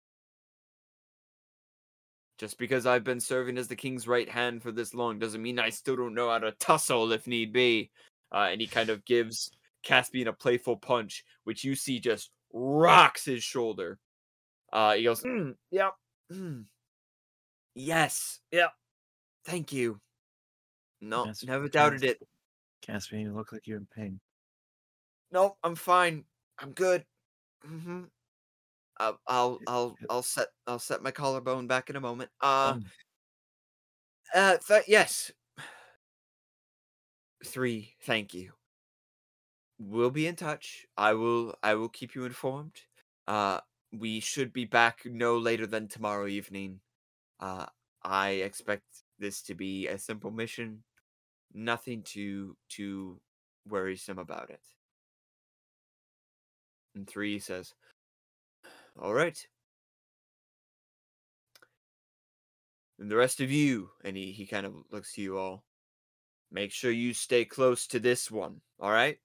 [2.45, 5.59] Just because I've been serving as the king's right hand for this long doesn't mean
[5.59, 7.91] I still don't know how to tussle if need be.
[8.31, 9.51] Uh, and he kind of gives
[9.83, 13.99] Caspian a playful punch, which you see just rocks his shoulder.
[14.71, 15.95] Uh, he goes, mm, "Yep,
[16.35, 16.65] mm.
[17.75, 18.73] yes, yep,
[19.47, 19.99] thank you."
[21.01, 22.19] No, Yes, never doubted it.
[22.83, 24.21] Caspian, you look like you're in pain.
[25.33, 26.27] No, I'm fine.
[26.59, 27.07] I'm good.
[27.65, 28.03] hmm
[28.99, 32.31] I'll, I'll, I'll, I'll set, I'll set my collarbone back in a moment.
[32.65, 32.85] Uh, Um,
[34.35, 35.33] Uh, th- yes.
[37.45, 37.95] Three.
[38.01, 38.55] Thank you.
[39.79, 40.87] We'll be in touch.
[40.97, 41.57] I will.
[41.63, 42.83] I will keep you informed.
[43.27, 43.61] Uh,
[43.93, 46.81] we should be back no later than tomorrow evening.
[47.41, 47.67] Uh,
[48.03, 50.85] I expect this to be a simple mission.
[51.55, 53.23] Nothing too too
[53.67, 54.63] worrisome about it.
[56.95, 57.75] And three says,
[58.97, 59.47] "All right."
[62.99, 65.65] And the rest of you, and he, he kind of looks to you all.
[66.51, 69.21] Make sure you stay close to this one, all right?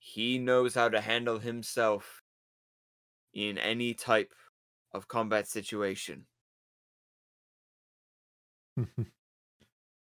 [0.00, 2.24] He knows how to handle himself
[3.32, 4.32] in any type
[4.92, 6.28] of combat situation,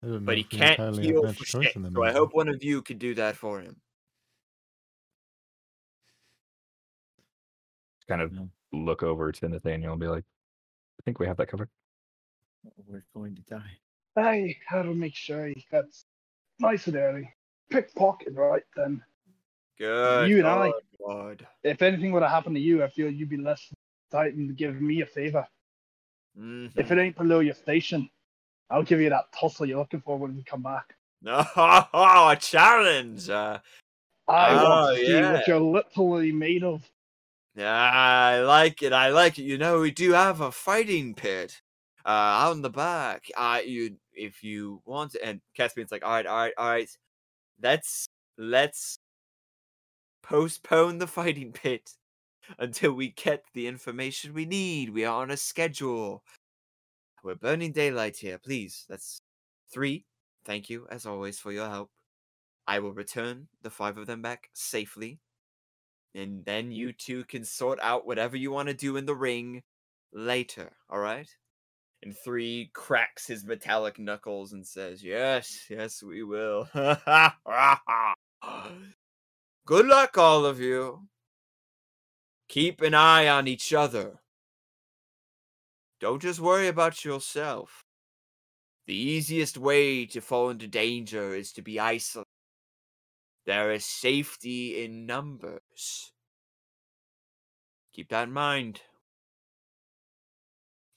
[0.02, 1.76] I don't know but he can't heal for shit.
[1.94, 3.82] So I hope one of you could do that for him.
[8.10, 8.50] Kind of No.
[8.72, 11.68] look over to Nathaniel and be like, I think we have that covered.
[12.88, 13.70] we're going to die.
[14.16, 16.06] I had to make sure he gets
[16.58, 17.32] nice and early.
[17.70, 19.00] Pickpocket, right then.
[19.78, 20.28] Good.
[20.28, 20.70] You and I.
[20.70, 21.46] God, God.
[21.62, 23.72] If anything would have happened to you, I feel you'd be less
[24.10, 25.46] tightened to give me a favor.
[26.36, 26.72] Mhm.
[26.74, 28.10] If it ain't below your station,
[28.70, 30.96] I'll give you that tussle you're looking for when we come back.
[31.22, 33.30] No, a challenge.
[33.30, 33.60] Uh,
[34.26, 35.32] I Oh, want to see yeah.
[35.32, 36.82] what you're literally made of.
[37.60, 38.92] Yeah, I like it.
[38.94, 39.42] I like it.
[39.42, 41.60] You know, we do have a fighting pit
[42.06, 43.24] uh out in the back.
[43.36, 46.88] Uh you if you want and Caspian's like, all right, all right, all right.
[47.62, 48.06] Let's
[48.38, 48.98] let's
[50.22, 51.90] postpone the fighting pit
[52.58, 54.90] until we get the information we need.
[54.90, 56.22] We are on a schedule.
[57.22, 58.38] We're burning daylight here.
[58.38, 59.20] Please, that's
[59.72, 60.06] three.
[60.46, 61.90] Thank you, as always, for your help.
[62.66, 65.20] I will return the five of them back safely.
[66.14, 69.62] And then you two can sort out whatever you want to do in the ring
[70.12, 71.28] later, all right?
[72.02, 76.68] And three cracks his metallic knuckles and says, Yes, yes, we will.
[79.66, 81.06] Good luck, all of you.
[82.48, 84.18] Keep an eye on each other.
[86.00, 87.84] Don't just worry about yourself.
[88.86, 92.29] The easiest way to fall into danger is to be isolated.
[93.50, 96.12] There is safety in numbers.
[97.92, 98.82] Keep that in mind.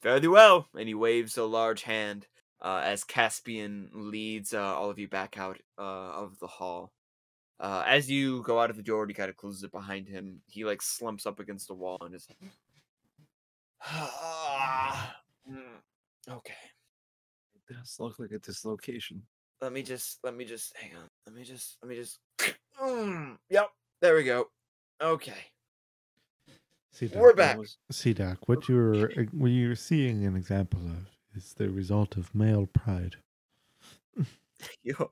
[0.03, 0.67] Fairly well.
[0.77, 2.27] And he waves a large hand
[2.61, 6.93] uh, as Caspian leads uh, all of you back out uh, of the hall.
[7.59, 10.39] Uh, as you go out of the door, he kind of closes it behind him.
[10.45, 12.27] He like slumps up against the wall and is.
[15.49, 15.81] Mm,
[16.29, 16.53] okay.
[17.55, 19.23] It does look like a dislocation.
[19.59, 20.19] Let me just.
[20.23, 20.77] Let me just.
[20.77, 21.09] Hang on.
[21.25, 21.77] Let me just.
[21.81, 22.19] Let me just.
[22.81, 23.69] Mm, yep.
[24.01, 24.47] There we go.
[24.99, 25.37] Okay.
[26.91, 27.57] See, Doc, We're back.
[27.91, 32.33] see, Doc, what you're uh, what you're seeing an example of is the result of
[32.35, 33.15] male pride.
[34.83, 35.11] you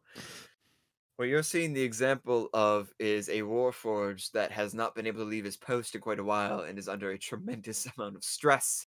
[1.21, 5.29] what you're seeing the example of is a warforged that has not been able to
[5.29, 8.87] leave his post in quite a while and is under a tremendous amount of stress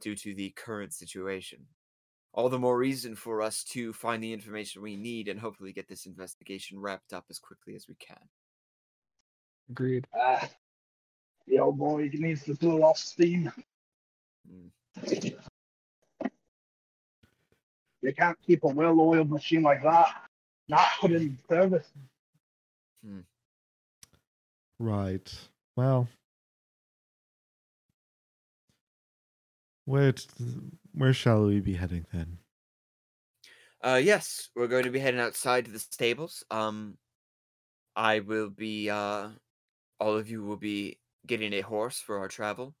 [0.00, 1.66] due to the current situation.
[2.34, 5.88] All the more reason for us to find the information we need and hopefully get
[5.88, 8.16] this investigation wrapped up as quickly as we can.
[9.70, 10.06] Agreed.
[10.18, 10.48] Ah,
[11.46, 13.52] the old boy needs to blow off steam.
[14.50, 15.34] Mm.
[18.02, 20.08] You can't keep a well-oiled machine like that
[20.68, 21.86] not put in service.
[24.78, 25.32] Right.
[25.76, 26.08] Well,
[29.84, 30.26] where t-
[30.92, 32.38] where shall we be heading then?
[33.84, 36.44] Uh, yes, we're going to be heading outside to the stables.
[36.50, 36.98] Um,
[37.96, 38.90] I will be.
[38.90, 39.30] Uh,
[40.00, 42.76] all of you will be getting a horse for our travel.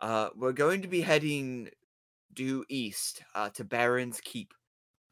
[0.00, 1.70] Uh, we're going to be heading
[2.32, 4.54] due east uh, to Baron's Keep,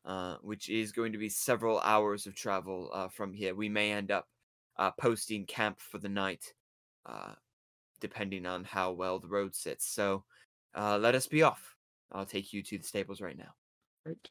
[0.05, 3.55] uh, which is going to be several hours of travel uh, from here.
[3.55, 4.29] We may end up
[4.79, 6.55] uh, posting camp for the night,
[7.07, 7.35] uh,
[8.01, 9.87] depending on how well the road sits.
[9.87, 10.25] So,
[10.75, 11.72] uh, let us be off.
[12.13, 13.55] I'll take you to the stables right now.
[14.07, 14.31] Right.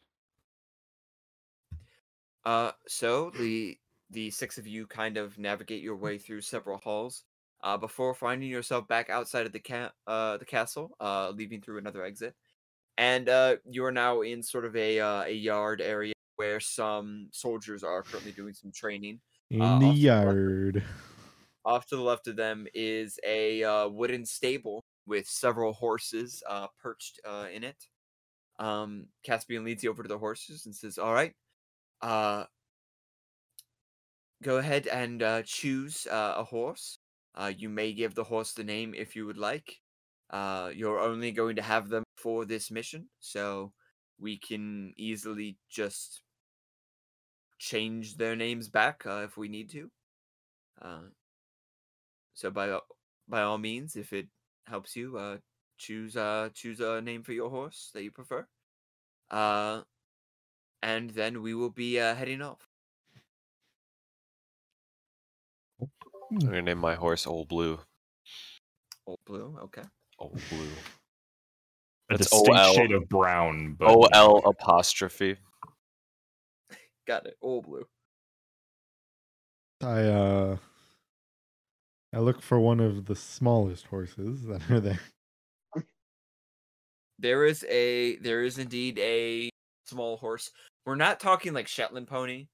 [2.44, 3.80] Uh, so the
[4.10, 7.24] the six of you kind of navigate your way through several halls,
[7.64, 11.78] uh, before finding yourself back outside of the ca- uh the castle, uh, leaving through
[11.78, 12.36] another exit,
[12.98, 17.30] and uh, you are now in sort of a uh, a yard area where some
[17.34, 19.22] soldiers are currently doing some training.
[19.52, 20.42] In Uh, the off to the left.
[20.42, 20.84] yard.
[21.64, 26.68] Off to the left of them is a uh, wooden stable with several horses uh,
[26.82, 27.88] perched uh, in it.
[28.60, 31.34] Um, Caspian leads you over to the horses and says, "All right,
[32.02, 32.46] uh,
[34.42, 36.98] go ahead and uh, choose uh, a horse.
[37.36, 39.80] Uh, you may give the horse the name if you would like.
[40.30, 43.72] Uh, you're only going to have them for this mission, so
[44.20, 46.22] we can easily just
[47.58, 49.90] change their names back uh, if we need to.
[50.82, 51.10] Uh,
[52.34, 52.80] so by
[53.28, 54.28] by all means, if it
[54.68, 55.38] helps you, uh,
[55.78, 58.46] choose uh choose a name for your horse that you prefer.
[59.30, 59.82] Uh,
[60.82, 62.68] and then we will be uh, heading off.
[66.32, 67.80] I'm gonna name my horse Old Blue.
[69.06, 69.84] Old blue, okay.
[70.20, 70.70] Old Blue.
[72.10, 72.74] A distinct OL.
[72.74, 75.38] shade of brown, but O L apostrophe.
[77.08, 77.38] Got it.
[77.42, 77.86] Old blue.
[79.82, 80.58] I uh
[82.14, 85.00] I look for one of the smallest horses that are there.
[87.20, 89.50] There is a there is indeed a
[89.86, 90.52] small horse.
[90.86, 92.48] We're not talking like Shetland pony,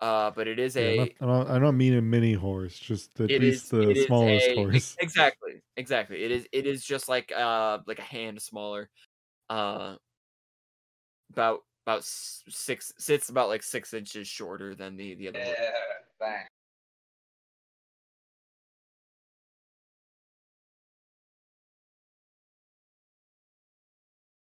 [0.00, 2.78] uh, but it is Yeah, a not- I don't I don't mean a mini horse,
[2.78, 4.96] just at it least is the smallest a- horse.
[5.00, 6.22] Exactly, exactly.
[6.24, 8.90] It is it is just like uh like a hand smaller,
[9.50, 9.96] uh,
[11.30, 15.42] about about s- six sits about like six inches shorter than the the other.
[15.42, 15.58] horse.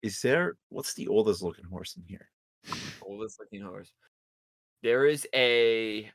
[0.04, 2.28] Is there what's the oldest looking horse in here?
[3.00, 3.90] oldest looking horse.
[4.82, 6.10] There is a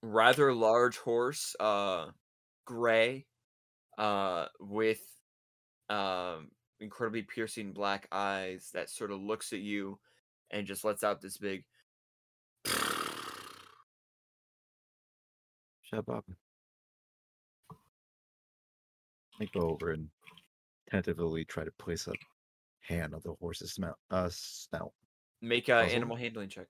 [0.00, 2.10] rather large horse, uh,
[2.64, 3.26] gray,
[3.98, 5.00] uh, with
[5.90, 9.98] um incredibly piercing black eyes that sort of looks at you
[10.52, 11.64] and just lets out this big.
[15.82, 16.24] Shut up.
[19.40, 20.08] I go over and
[20.88, 22.12] tentatively try to place a
[22.82, 23.96] hand on the horse's snout.
[24.10, 24.92] Uh, snout.
[25.40, 25.96] Make a Puzzle?
[25.96, 26.66] animal handling check.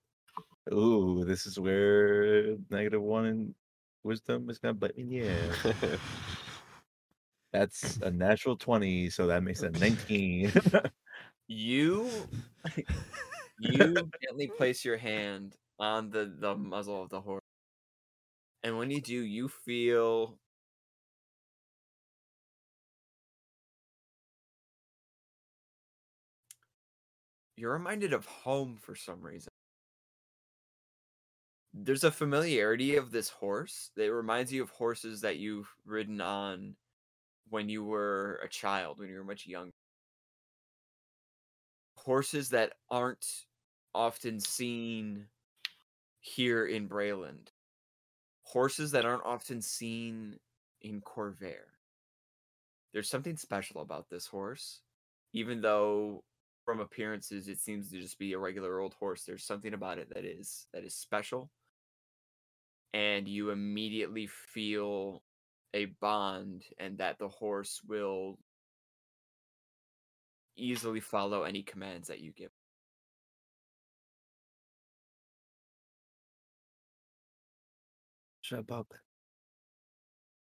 [0.71, 3.55] Ooh, this is where negative one in
[4.03, 5.21] wisdom is gonna bite me.
[5.21, 5.53] Yeah,
[7.53, 10.51] that's a natural twenty, so that makes it nineteen.
[11.47, 12.09] You
[13.59, 17.43] you gently place your hand on the the muzzle of the horse,
[18.63, 20.39] and when you do, you feel
[27.55, 29.49] you're reminded of home for some reason.
[31.73, 36.75] There's a familiarity of this horse that reminds you of horses that you've ridden on
[37.49, 39.71] when you were a child, when you were much younger.
[41.95, 43.25] Horses that aren't
[43.95, 45.25] often seen
[46.19, 47.49] here in Breland.
[48.43, 50.37] Horses that aren't often seen
[50.81, 51.65] in Corvair.
[52.93, 54.81] There's something special about this horse,
[55.33, 56.23] even though
[56.65, 59.23] from appearances it seems to just be a regular old horse.
[59.23, 61.51] There's something about it that is that is special,
[62.93, 65.23] and you immediately feel
[65.73, 68.37] a bond, and that the horse will
[70.55, 72.51] easily follow any commands that you give.
[78.71, 78.93] Up.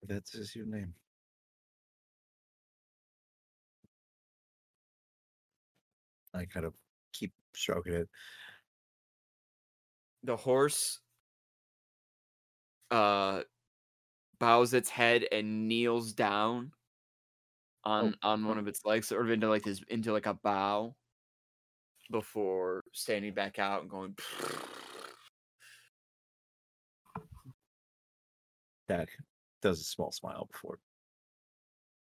[0.03, 0.93] That is your name.
[6.35, 6.75] I kind of
[7.13, 8.09] keep stroking it.
[10.25, 11.01] the horse
[12.91, 13.43] uh
[14.39, 16.73] bows its head and kneels down
[17.85, 20.95] on on one of its legs sort of into like this into like a bow
[22.11, 24.15] before standing back out and going
[28.89, 29.09] Dak
[29.63, 30.79] does a small smile before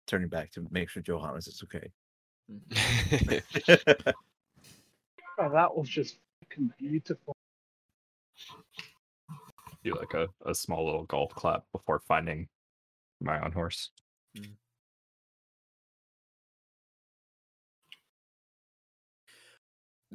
[0.06, 1.90] turning back to make sure Johannes is okay.
[2.50, 2.58] Oh,
[5.52, 7.36] that was just fucking beautiful.
[9.82, 12.48] Do like a, a small little golf clap before finding
[13.20, 13.90] my own horse.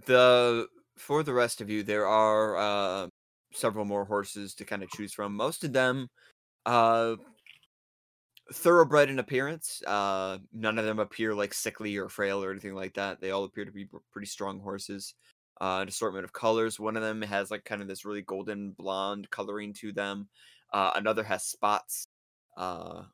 [0.06, 0.68] the
[0.98, 3.08] for the rest of you there are uh
[3.54, 6.08] several more horses to kind of choose from most of them
[6.66, 7.16] uh
[8.54, 12.94] thoroughbred in appearance uh none of them appear like sickly or frail or anything like
[12.94, 13.20] that.
[13.20, 15.16] They all appear to be pretty strong horses
[15.62, 16.80] uh an assortment of colors.
[16.80, 20.30] One of them has like kind of this really golden blonde coloring to them.
[20.72, 22.08] Uh another has spots
[22.58, 23.06] uh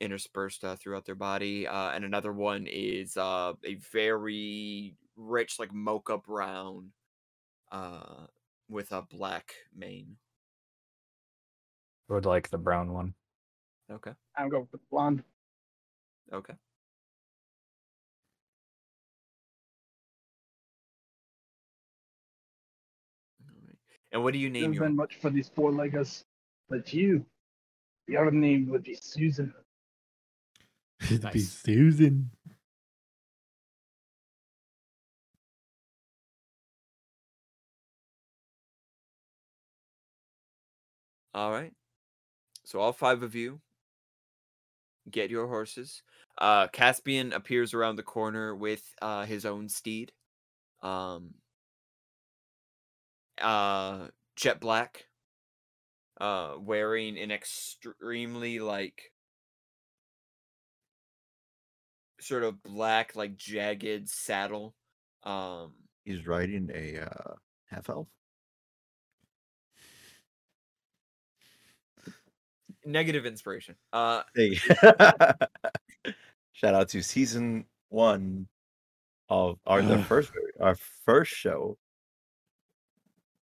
[0.00, 5.72] interspersed uh, throughout their body uh and another one is uh a very rich like
[5.72, 6.92] mocha brown
[7.72, 8.26] uh
[8.68, 10.18] with a black mane.
[12.10, 13.14] I would like the brown one.
[13.90, 15.22] Okay I'm going with blonde.
[16.32, 16.54] okay
[24.12, 26.24] and what do you name Hasn't your been much for these four leggers,
[26.68, 27.24] but you,
[28.08, 29.52] your name would be Susan.
[31.02, 32.30] It'd be Susan.
[41.34, 41.74] All right.
[42.64, 43.60] So all five of you
[45.10, 46.02] get your horses.
[46.38, 50.12] Uh Caspian appears around the corner with uh his own steed.
[50.82, 51.34] Um
[53.40, 55.08] uh jet black
[56.20, 59.12] uh wearing an extremely like
[62.20, 64.74] sort of black like jagged saddle.
[65.22, 65.74] Um
[66.04, 67.34] He's riding a uh,
[67.66, 68.08] half elf.
[72.86, 73.76] Negative inspiration.
[73.92, 74.54] Uh Hey,
[76.52, 78.48] shout out to season one
[79.28, 81.76] of our the first our first show,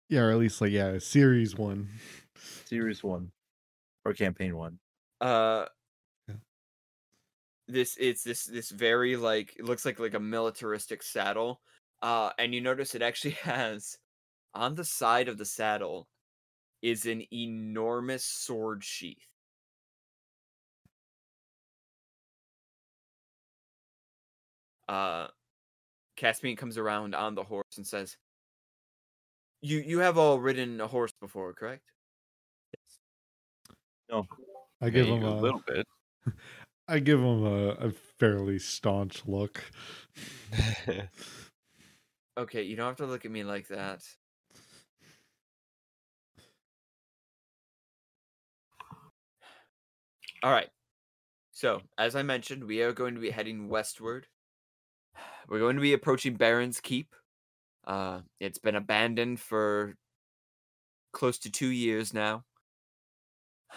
[0.09, 1.89] Yeah, or at least like yeah, series one.
[2.37, 3.33] series one,
[4.05, 4.79] or campaign one.
[5.21, 5.67] uh
[6.29, 6.37] Yeah.
[7.69, 11.61] this it's this this very like it looks like like a militaristic saddle
[12.03, 13.99] uh and you notice it actually has
[14.55, 16.09] on the side of the saddle
[16.83, 19.29] is an enormous sword sheath
[24.93, 25.29] uh
[26.17, 28.17] Caspian comes around on the horse and says
[29.63, 31.91] you you have all ridden a horse before correct
[32.75, 33.01] Yes.
[34.09, 34.27] No.
[34.81, 35.87] I give Yeah, him a, a little bit.
[36.89, 39.63] I give him a, a fairly staunch look.
[42.37, 44.03] Okay, you don't have to look at me like that.
[50.43, 50.71] All right.
[51.53, 54.29] So, as I mentioned, we are going to be heading westward.
[55.53, 57.15] We're going to be approaching Baron's Keep.
[57.87, 59.97] Uh, it's been abandoned for
[61.13, 62.45] close to two years now.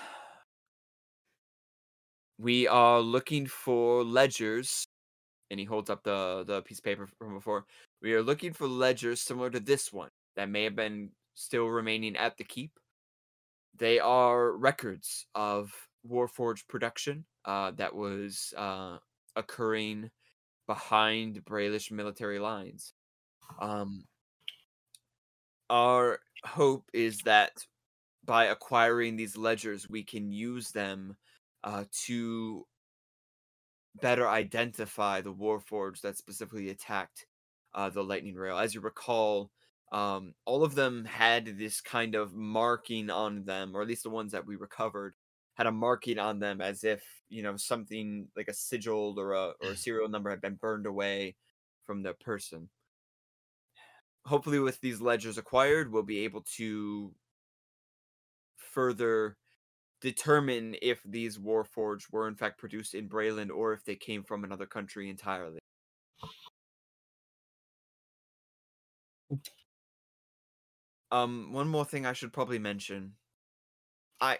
[2.40, 4.88] We are looking for ledgers,
[5.52, 7.66] and he holds up the the piece of paper from before.
[8.02, 12.16] We are looking for ledgers similar to this one that may have been still remaining
[12.16, 12.72] at the keep.
[13.78, 15.74] They are records of
[16.10, 19.00] Warforged production uh, that was uh,
[19.36, 20.10] occurring
[20.68, 22.94] behind Brelish military lines.
[23.60, 24.06] Um,
[25.70, 27.66] our hope is that
[28.24, 31.16] by acquiring these ledgers, we can use them
[31.64, 32.66] uh, to
[34.02, 37.26] better identify the Warforged that specifically attacked
[37.74, 38.58] uh, the Lightning Rail.
[38.58, 39.52] As you recall,
[39.92, 44.10] um, all of them had this kind of marking on them, or at least the
[44.10, 45.14] ones that we recovered
[45.56, 49.54] had a marking on them as if you know something like a sigil or a
[49.62, 51.36] or a serial number had been burned away
[51.86, 52.70] from the person.
[54.26, 57.14] Hopefully, with these ledgers acquired, we'll be able to
[58.58, 59.38] further
[60.02, 64.44] determine if these warforged were in fact produced in Breland or if they came from
[64.44, 65.60] another country entirely.
[71.12, 73.14] Um, one more thing I should probably mention.
[74.20, 74.40] I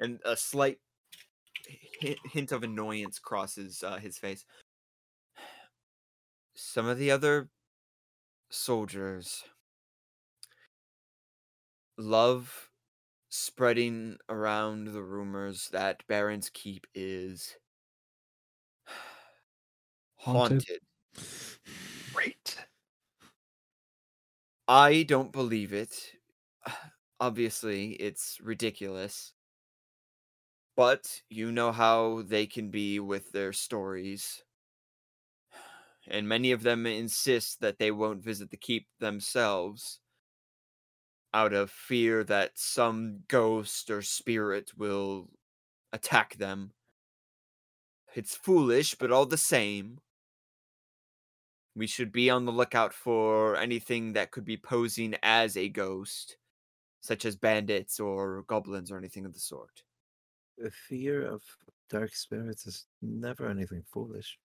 [0.00, 0.78] and a slight
[2.32, 4.44] hint of annoyance crosses uh, his face.
[6.54, 7.50] Some of the other
[8.50, 9.44] soldiers
[11.98, 12.70] love
[13.28, 17.56] spreading around the rumors that Baron's Keep is
[20.16, 20.64] Haunted.
[20.64, 20.80] haunted.
[22.12, 22.56] Great.
[24.68, 26.14] I don't believe it.
[27.20, 29.34] Obviously, it's ridiculous.
[30.80, 34.44] But you know how they can be with their stories.
[36.06, 40.00] And many of them insist that they won't visit the keep themselves
[41.34, 45.28] out of fear that some ghost or spirit will
[45.92, 46.72] attack them.
[48.14, 49.98] It's foolish, but all the same.
[51.76, 56.38] We should be on the lookout for anything that could be posing as a ghost,
[57.02, 59.82] such as bandits or goblins or anything of the sort.
[60.60, 61.42] The fear of
[61.88, 64.38] dark spirits is never anything foolish.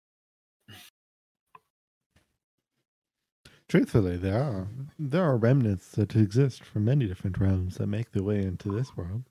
[3.67, 4.69] Truthfully, there are
[4.99, 8.95] there are remnants that exist from many different realms that make their way into this
[8.95, 9.25] world.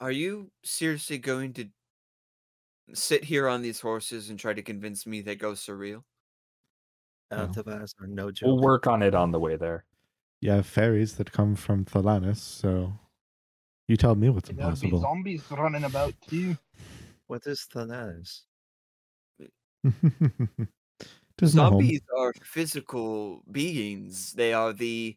[0.00, 1.68] Are you seriously going to
[2.94, 6.06] sit here on these horses and try to convince me that ghosts are real?
[7.30, 7.48] Uh, no.
[7.48, 8.46] Altavas are no joke.
[8.46, 9.84] We'll work on it on the way there.
[10.40, 12.98] Yeah, fairies that come from Thelanis, so
[13.88, 15.00] you tell me what's There'll be impossible.
[15.00, 16.58] zombies running about too.
[17.28, 18.44] What is Thanatos?
[21.38, 21.52] Tis.
[21.52, 24.32] Zombies are physical beings.
[24.32, 25.16] They are the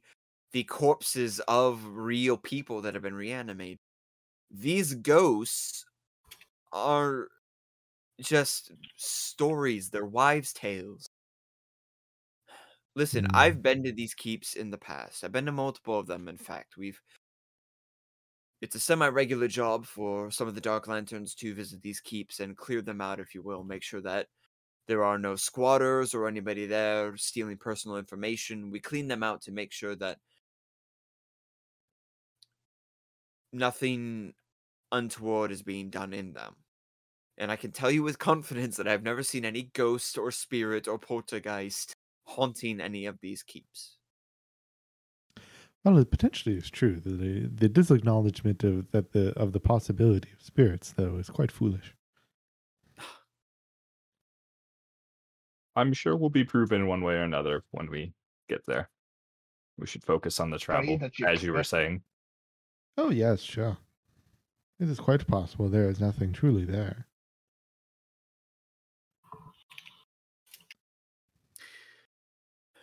[0.51, 3.79] the corpses of real people that have been reanimated.
[4.51, 5.85] These ghosts
[6.73, 7.29] are
[8.21, 11.07] just stories, they're wives' tales.
[12.95, 13.35] Listen, Hmm.
[13.35, 15.23] I've been to these keeps in the past.
[15.23, 16.75] I've been to multiple of them, in fact.
[16.77, 16.99] We've
[18.61, 22.57] it's a semi-regular job for some of the Dark Lanterns to visit these keeps and
[22.57, 23.63] clear them out, if you will.
[23.63, 24.27] Make sure that
[24.87, 28.71] there are no squatters or anybody there stealing personal information.
[28.71, 30.17] We clean them out to make sure that
[33.53, 34.33] nothing
[34.91, 36.55] untoward is being done in them.
[37.37, 40.87] And I can tell you with confidence that I've never seen any ghost or spirit
[40.87, 41.93] or poltergeist
[42.25, 43.98] haunting any of these keeps.
[45.83, 46.99] Well, it potentially is true.
[46.99, 51.51] The, the the disacknowledgement of that the of the possibility of spirits, though, is quite
[51.51, 51.95] foolish.
[55.75, 58.13] I'm sure we'll be proven one way or another when we
[58.49, 58.89] get there.
[59.77, 62.01] We should focus on the travel, you as you were saying.
[62.97, 63.77] Oh yes, sure.
[64.79, 67.05] It is quite possible there is nothing truly there.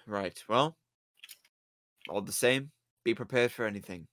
[0.06, 0.42] Right.
[0.48, 0.76] Well,
[2.08, 2.70] all the same,
[3.06, 4.04] be prepared for anything.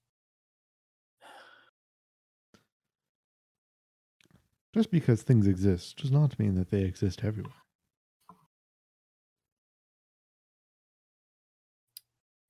[4.72, 7.52] Just because things exist does not mean that they exist everywhere.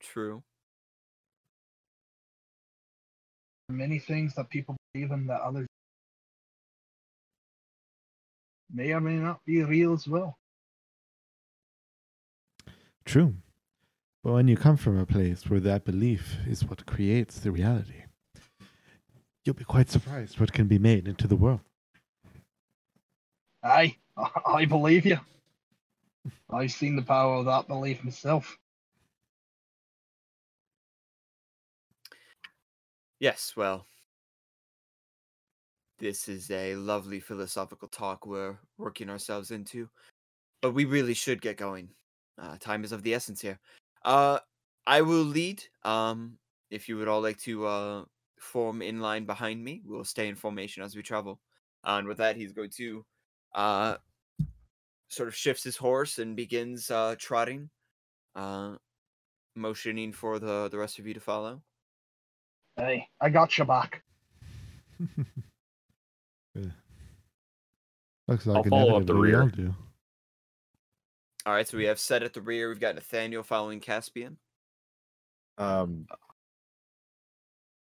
[0.01, 0.43] True.
[3.69, 5.67] Many things that people believe in that others
[8.69, 10.37] may or may not be real as well.
[13.05, 13.33] True.
[14.23, 18.03] But when you come from a place where that belief is what creates the reality,
[19.45, 21.59] You'll be quite surprised what can be made into the world.
[23.61, 25.19] Aye, I, I believe you.
[26.49, 28.57] I've seen the power of that belief myself.
[33.19, 33.85] Yes, well,
[35.99, 39.89] this is a lovely philosophical talk we're working ourselves into,
[40.61, 41.89] but we really should get going.
[42.41, 43.59] Uh, time is of the essence here.
[44.03, 44.39] Uh,
[44.85, 45.63] I will lead.
[45.83, 46.37] Um,
[46.69, 48.03] if you would all like to uh,
[48.39, 51.39] form in line behind me, we'll stay in formation as we travel.
[51.83, 53.05] and with that, he's going to
[53.55, 53.95] uh,
[55.09, 57.69] sort of shifts his horse and begins uh, trotting,
[58.35, 58.75] uh,
[59.55, 61.61] motioning for the the rest of you to follow.
[62.75, 64.03] Hey, I got your back.
[66.55, 66.63] Yeah.
[68.27, 69.49] Looks like I'll follow up the inevitably rear.
[69.49, 69.75] do.
[71.45, 72.69] All right, so we have set at the rear.
[72.69, 74.37] We've got Nathaniel following Caspian.
[75.57, 76.07] Um,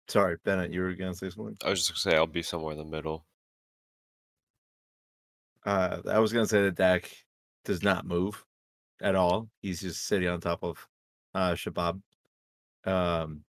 [0.08, 1.58] sorry, Bennett, you were gonna say something.
[1.64, 3.26] I was just gonna say I'll be somewhere in the middle.
[5.66, 7.12] Uh, I was gonna say that Dak
[7.66, 8.46] does not move
[9.02, 9.50] at all.
[9.62, 10.88] He's just sitting on top of
[11.36, 12.02] uh Shabab.
[12.86, 13.44] Um,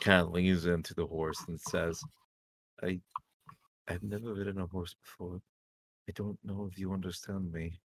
[0.00, 2.00] kind of leans into the horse and says,
[2.82, 3.00] "I,
[3.88, 5.40] I've never ridden a horse before.
[6.08, 7.80] I don't know if you understand me,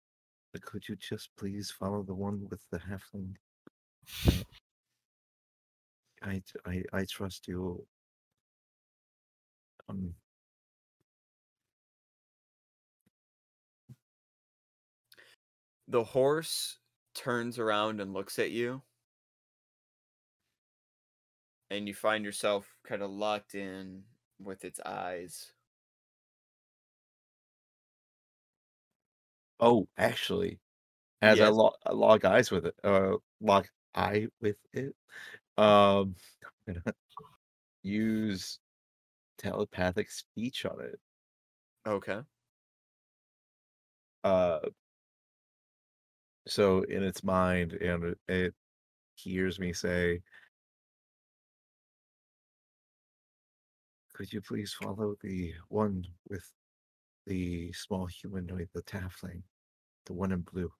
[0.52, 3.34] but could you just please follow the one with the halfling?
[4.26, 4.42] Uh,
[6.22, 7.84] I, I, I trust you.
[9.88, 10.14] Um,
[15.92, 16.78] The horse
[17.14, 18.80] turns around and looks at you.
[21.70, 24.04] And you find yourself kind of locked in
[24.38, 25.52] with its eyes.
[29.62, 30.60] Oh, actually,
[31.22, 31.50] as I Yes.
[31.50, 34.96] log, I log eyes with it, uh, log eye with it,
[35.58, 36.16] um,
[36.68, 36.84] I'm gonna
[37.82, 38.60] use
[39.38, 41.00] telepathic speech on it.
[41.86, 42.22] Okay.
[44.24, 44.60] Uh,
[46.46, 48.54] so in its mind, and it, it
[49.16, 50.22] hears me say,
[54.14, 56.54] "Could you please follow the one with
[57.26, 59.44] the small humanoid, the Taffling,
[60.06, 60.72] the one in blue?"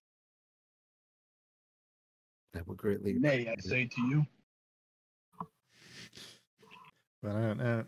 [2.54, 4.26] That would greatly Nay, I say to you.
[7.22, 7.84] But uh, uh,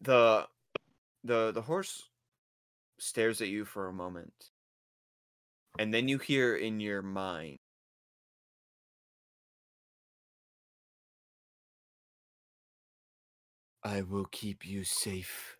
[0.00, 0.48] The
[1.24, 2.08] the the horse
[2.98, 4.50] stares at you for a moment.
[5.78, 7.58] And then you hear in your mind
[13.82, 15.56] I will keep you safe.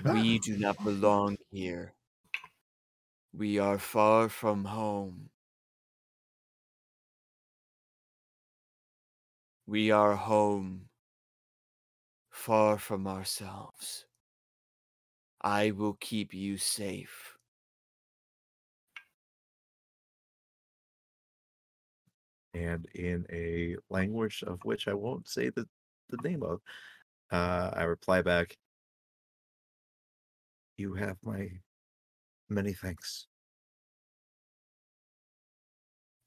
[0.00, 1.94] We do not belong here.
[3.32, 5.30] We are far from home.
[9.66, 10.88] We are home,
[12.30, 14.06] far from ourselves.
[15.42, 17.36] I will keep you safe.
[22.54, 25.66] and in a language of which I won't say the,
[26.10, 26.60] the name of,
[27.30, 28.56] uh, I reply back,
[30.76, 31.48] You have my
[32.48, 33.26] many thanks.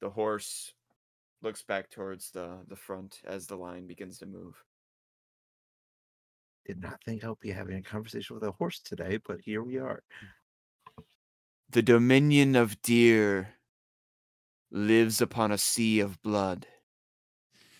[0.01, 0.73] The horse
[1.41, 4.55] looks back towards the, the front as the line begins to move.
[6.65, 9.77] Did not think I'd be having a conversation with a horse today, but here we
[9.77, 10.01] are.
[11.69, 13.55] The dominion of deer
[14.71, 16.67] lives upon a sea of blood.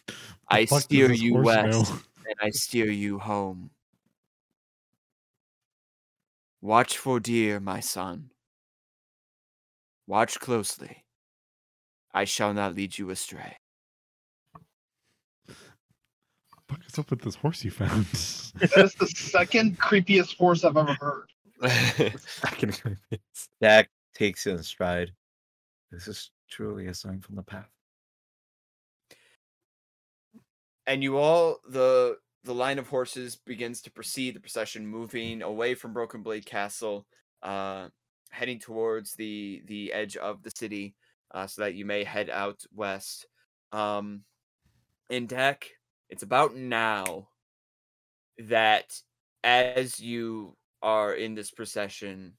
[0.08, 0.16] the
[0.50, 2.00] I steer you west know?
[2.28, 3.72] and I steer you home.
[6.66, 8.32] Watch for deer, my son.
[10.08, 11.06] Watch closely.
[12.12, 13.58] I shall not lead you astray.
[16.68, 18.08] fuck is up with this horse you found?
[18.08, 21.30] That's the second creepiest horse I've ever heard.
[22.26, 23.48] Second creepiest.
[23.62, 25.12] Dak takes it in stride.
[25.92, 27.70] This is truly a sign from the path.
[30.88, 35.74] and you all the the line of horses begins to proceed the procession moving away
[35.74, 37.06] from broken blade castle
[37.44, 37.88] uh
[38.30, 40.94] heading towards the the edge of the city
[41.34, 43.26] uh so that you may head out west.
[43.72, 44.22] Um
[45.10, 45.72] in Dak
[46.10, 47.28] it's about now
[48.38, 49.02] that
[49.44, 52.34] as you are in this procession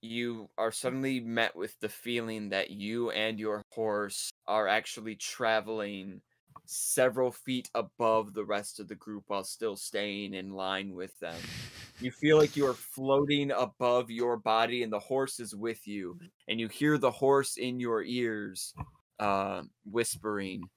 [0.00, 6.22] you are suddenly met with the feeling that you and your horse are actually traveling
[6.70, 11.54] several feet above the rest of the group while still staying in line with them.
[11.98, 16.18] You feel like you are floating above your body, and the horse is with you,
[16.46, 18.74] and you hear the horse in your ears,
[19.18, 20.70] uh, whispering,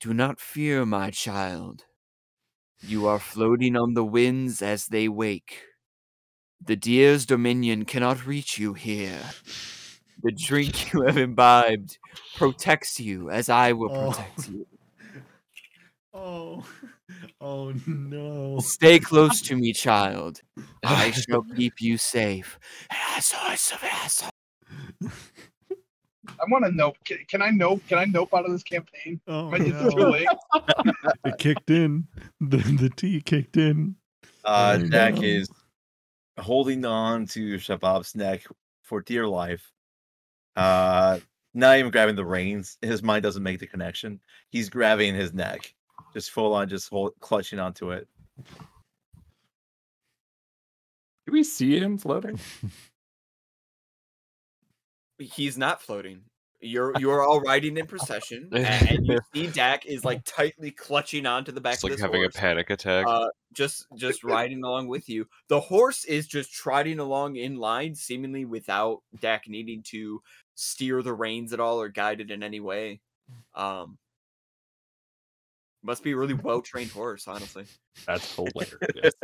[0.00, 1.86] "Do not fear, my child.
[2.82, 5.64] You are floating on the winds as they wake.
[6.60, 9.34] The deer's dominion cannot reach you here.
[10.22, 11.98] The drink you have imbibed
[12.34, 14.10] protects you as I will Oh.
[14.10, 14.66] protect you.
[16.18, 16.64] Oh,
[17.40, 18.58] oh no!
[18.60, 20.42] Stay close to me, child.
[20.84, 22.58] I shall keep you safe.
[22.90, 24.30] Asshole, asshole.
[25.02, 26.92] I want to know.
[27.04, 27.82] Can, can I nope?
[27.88, 29.20] Can I nope out of this campaign?
[29.28, 30.10] Oh Am I too no!
[30.10, 30.28] late?
[31.24, 32.06] It kicked in.
[32.40, 33.94] The the tea kicked in.
[34.44, 35.22] Uh, Jack no.
[35.22, 35.48] is
[36.38, 38.44] holding on to Shabab's neck
[38.82, 39.70] for dear life.
[40.56, 41.20] Uh,
[41.54, 42.76] not even grabbing the reins.
[42.82, 44.20] His mind doesn't make the connection.
[44.50, 45.74] He's grabbing his neck,
[46.14, 48.06] just full on, just hold, clutching onto it.
[51.26, 52.38] Do we see him floating?
[55.18, 56.22] He's not floating.
[56.60, 61.52] You're you're all riding in procession, and you see Dak is like tightly clutching onto
[61.52, 62.34] the back It's of like this having horse.
[62.34, 63.06] a panic attack.
[63.06, 65.28] uh, just just riding along with you.
[65.48, 70.20] The horse is just trotting along in line, seemingly without Dak needing to
[70.56, 73.00] steer the reins at all or guide it in any way.
[73.54, 73.96] Um,
[75.82, 77.64] must be a really well trained horse, honestly.
[78.06, 79.14] That's hilarious.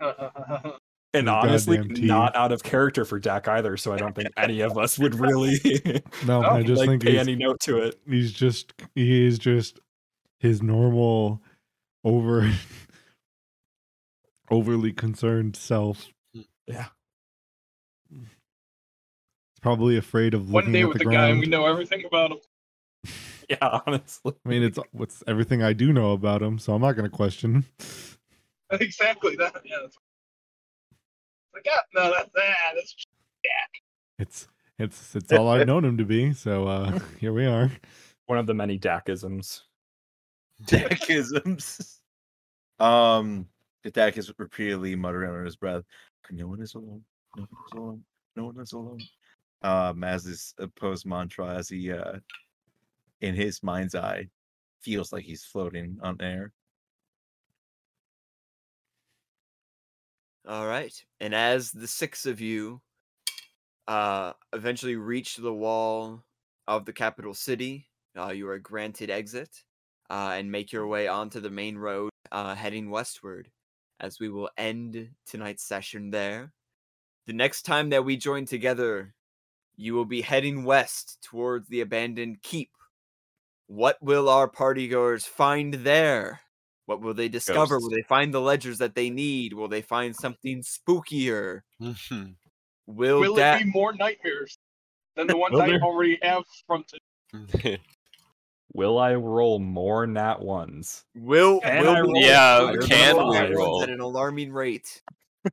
[1.14, 3.76] and honestly, not out of character for Dak either.
[3.76, 5.58] So I don't think any of us would really
[6.26, 8.00] No, No, I just like think pay any note to it.
[8.08, 9.78] he's just he is just
[10.40, 11.40] his normal
[12.04, 12.52] over
[14.50, 16.08] overly concerned self.
[16.66, 16.86] Yeah.
[18.10, 18.28] He's
[19.62, 22.38] probably afraid of One day with the the guy, and we know everything about him.
[23.50, 24.32] Yeah, honestly.
[24.44, 27.14] I mean, it's what's everything I do know about him, so I'm not going to
[27.14, 27.64] question.
[28.70, 29.54] Exactly that.
[29.64, 29.76] Yeah.
[29.82, 29.98] That's...
[31.52, 32.96] Like, yeah, no, that's ah, that's
[34.18, 34.48] It's
[34.78, 36.32] it's it's all I've known him to be.
[36.32, 37.70] So uh here we are.
[38.26, 39.60] One of the many Dakisms.
[40.64, 42.00] Dakisms.
[42.80, 43.46] Um,
[43.92, 45.84] Dak is repeatedly muttering under his breath,
[46.30, 47.04] "No one is alone.
[47.36, 48.04] No one is alone.
[48.34, 49.00] No one is alone."
[49.62, 52.18] Um, as this opposed mantra, as he, uh,
[53.20, 54.28] in his mind's eye,
[54.80, 56.52] feels like he's floating on air.
[60.46, 60.92] All right.
[61.20, 62.82] And as the six of you
[63.88, 66.22] uh, eventually reach the wall
[66.68, 67.88] of the capital city,
[68.18, 69.64] uh, you are granted exit
[70.10, 73.50] uh, and make your way onto the main road uh, heading westward
[74.00, 76.52] as we will end tonight's session there.
[77.26, 79.14] The next time that we join together,
[79.76, 82.70] you will be heading west towards the abandoned keep.
[83.66, 86.40] What will our partygoers find there?
[86.86, 87.78] What will they discover?
[87.78, 89.54] Will they find the ledgers that they need?
[89.54, 91.62] Will they find something spookier?
[91.80, 92.36] Mhm.
[92.86, 94.58] Will, Will that it be more nightmares
[95.16, 95.80] than the ones I there?
[95.80, 97.00] already have fronted?
[98.74, 101.04] Will I roll more nat ones?
[101.14, 103.82] will, Can will I roll Yeah, higher can all we roll?
[103.82, 105.00] at an alarming rate?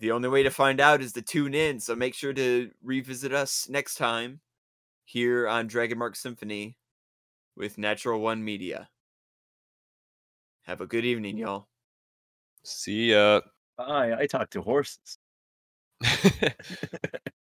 [0.00, 1.78] the only way to find out is to tune in.
[1.78, 4.40] So make sure to revisit us next time
[5.04, 6.76] here on Dragon Mark Symphony
[7.56, 8.88] with Natural One Media.
[10.62, 11.68] Have a good evening, y'all.
[12.64, 13.40] See ya.
[13.76, 14.14] Bye.
[14.18, 15.18] I talk to horses.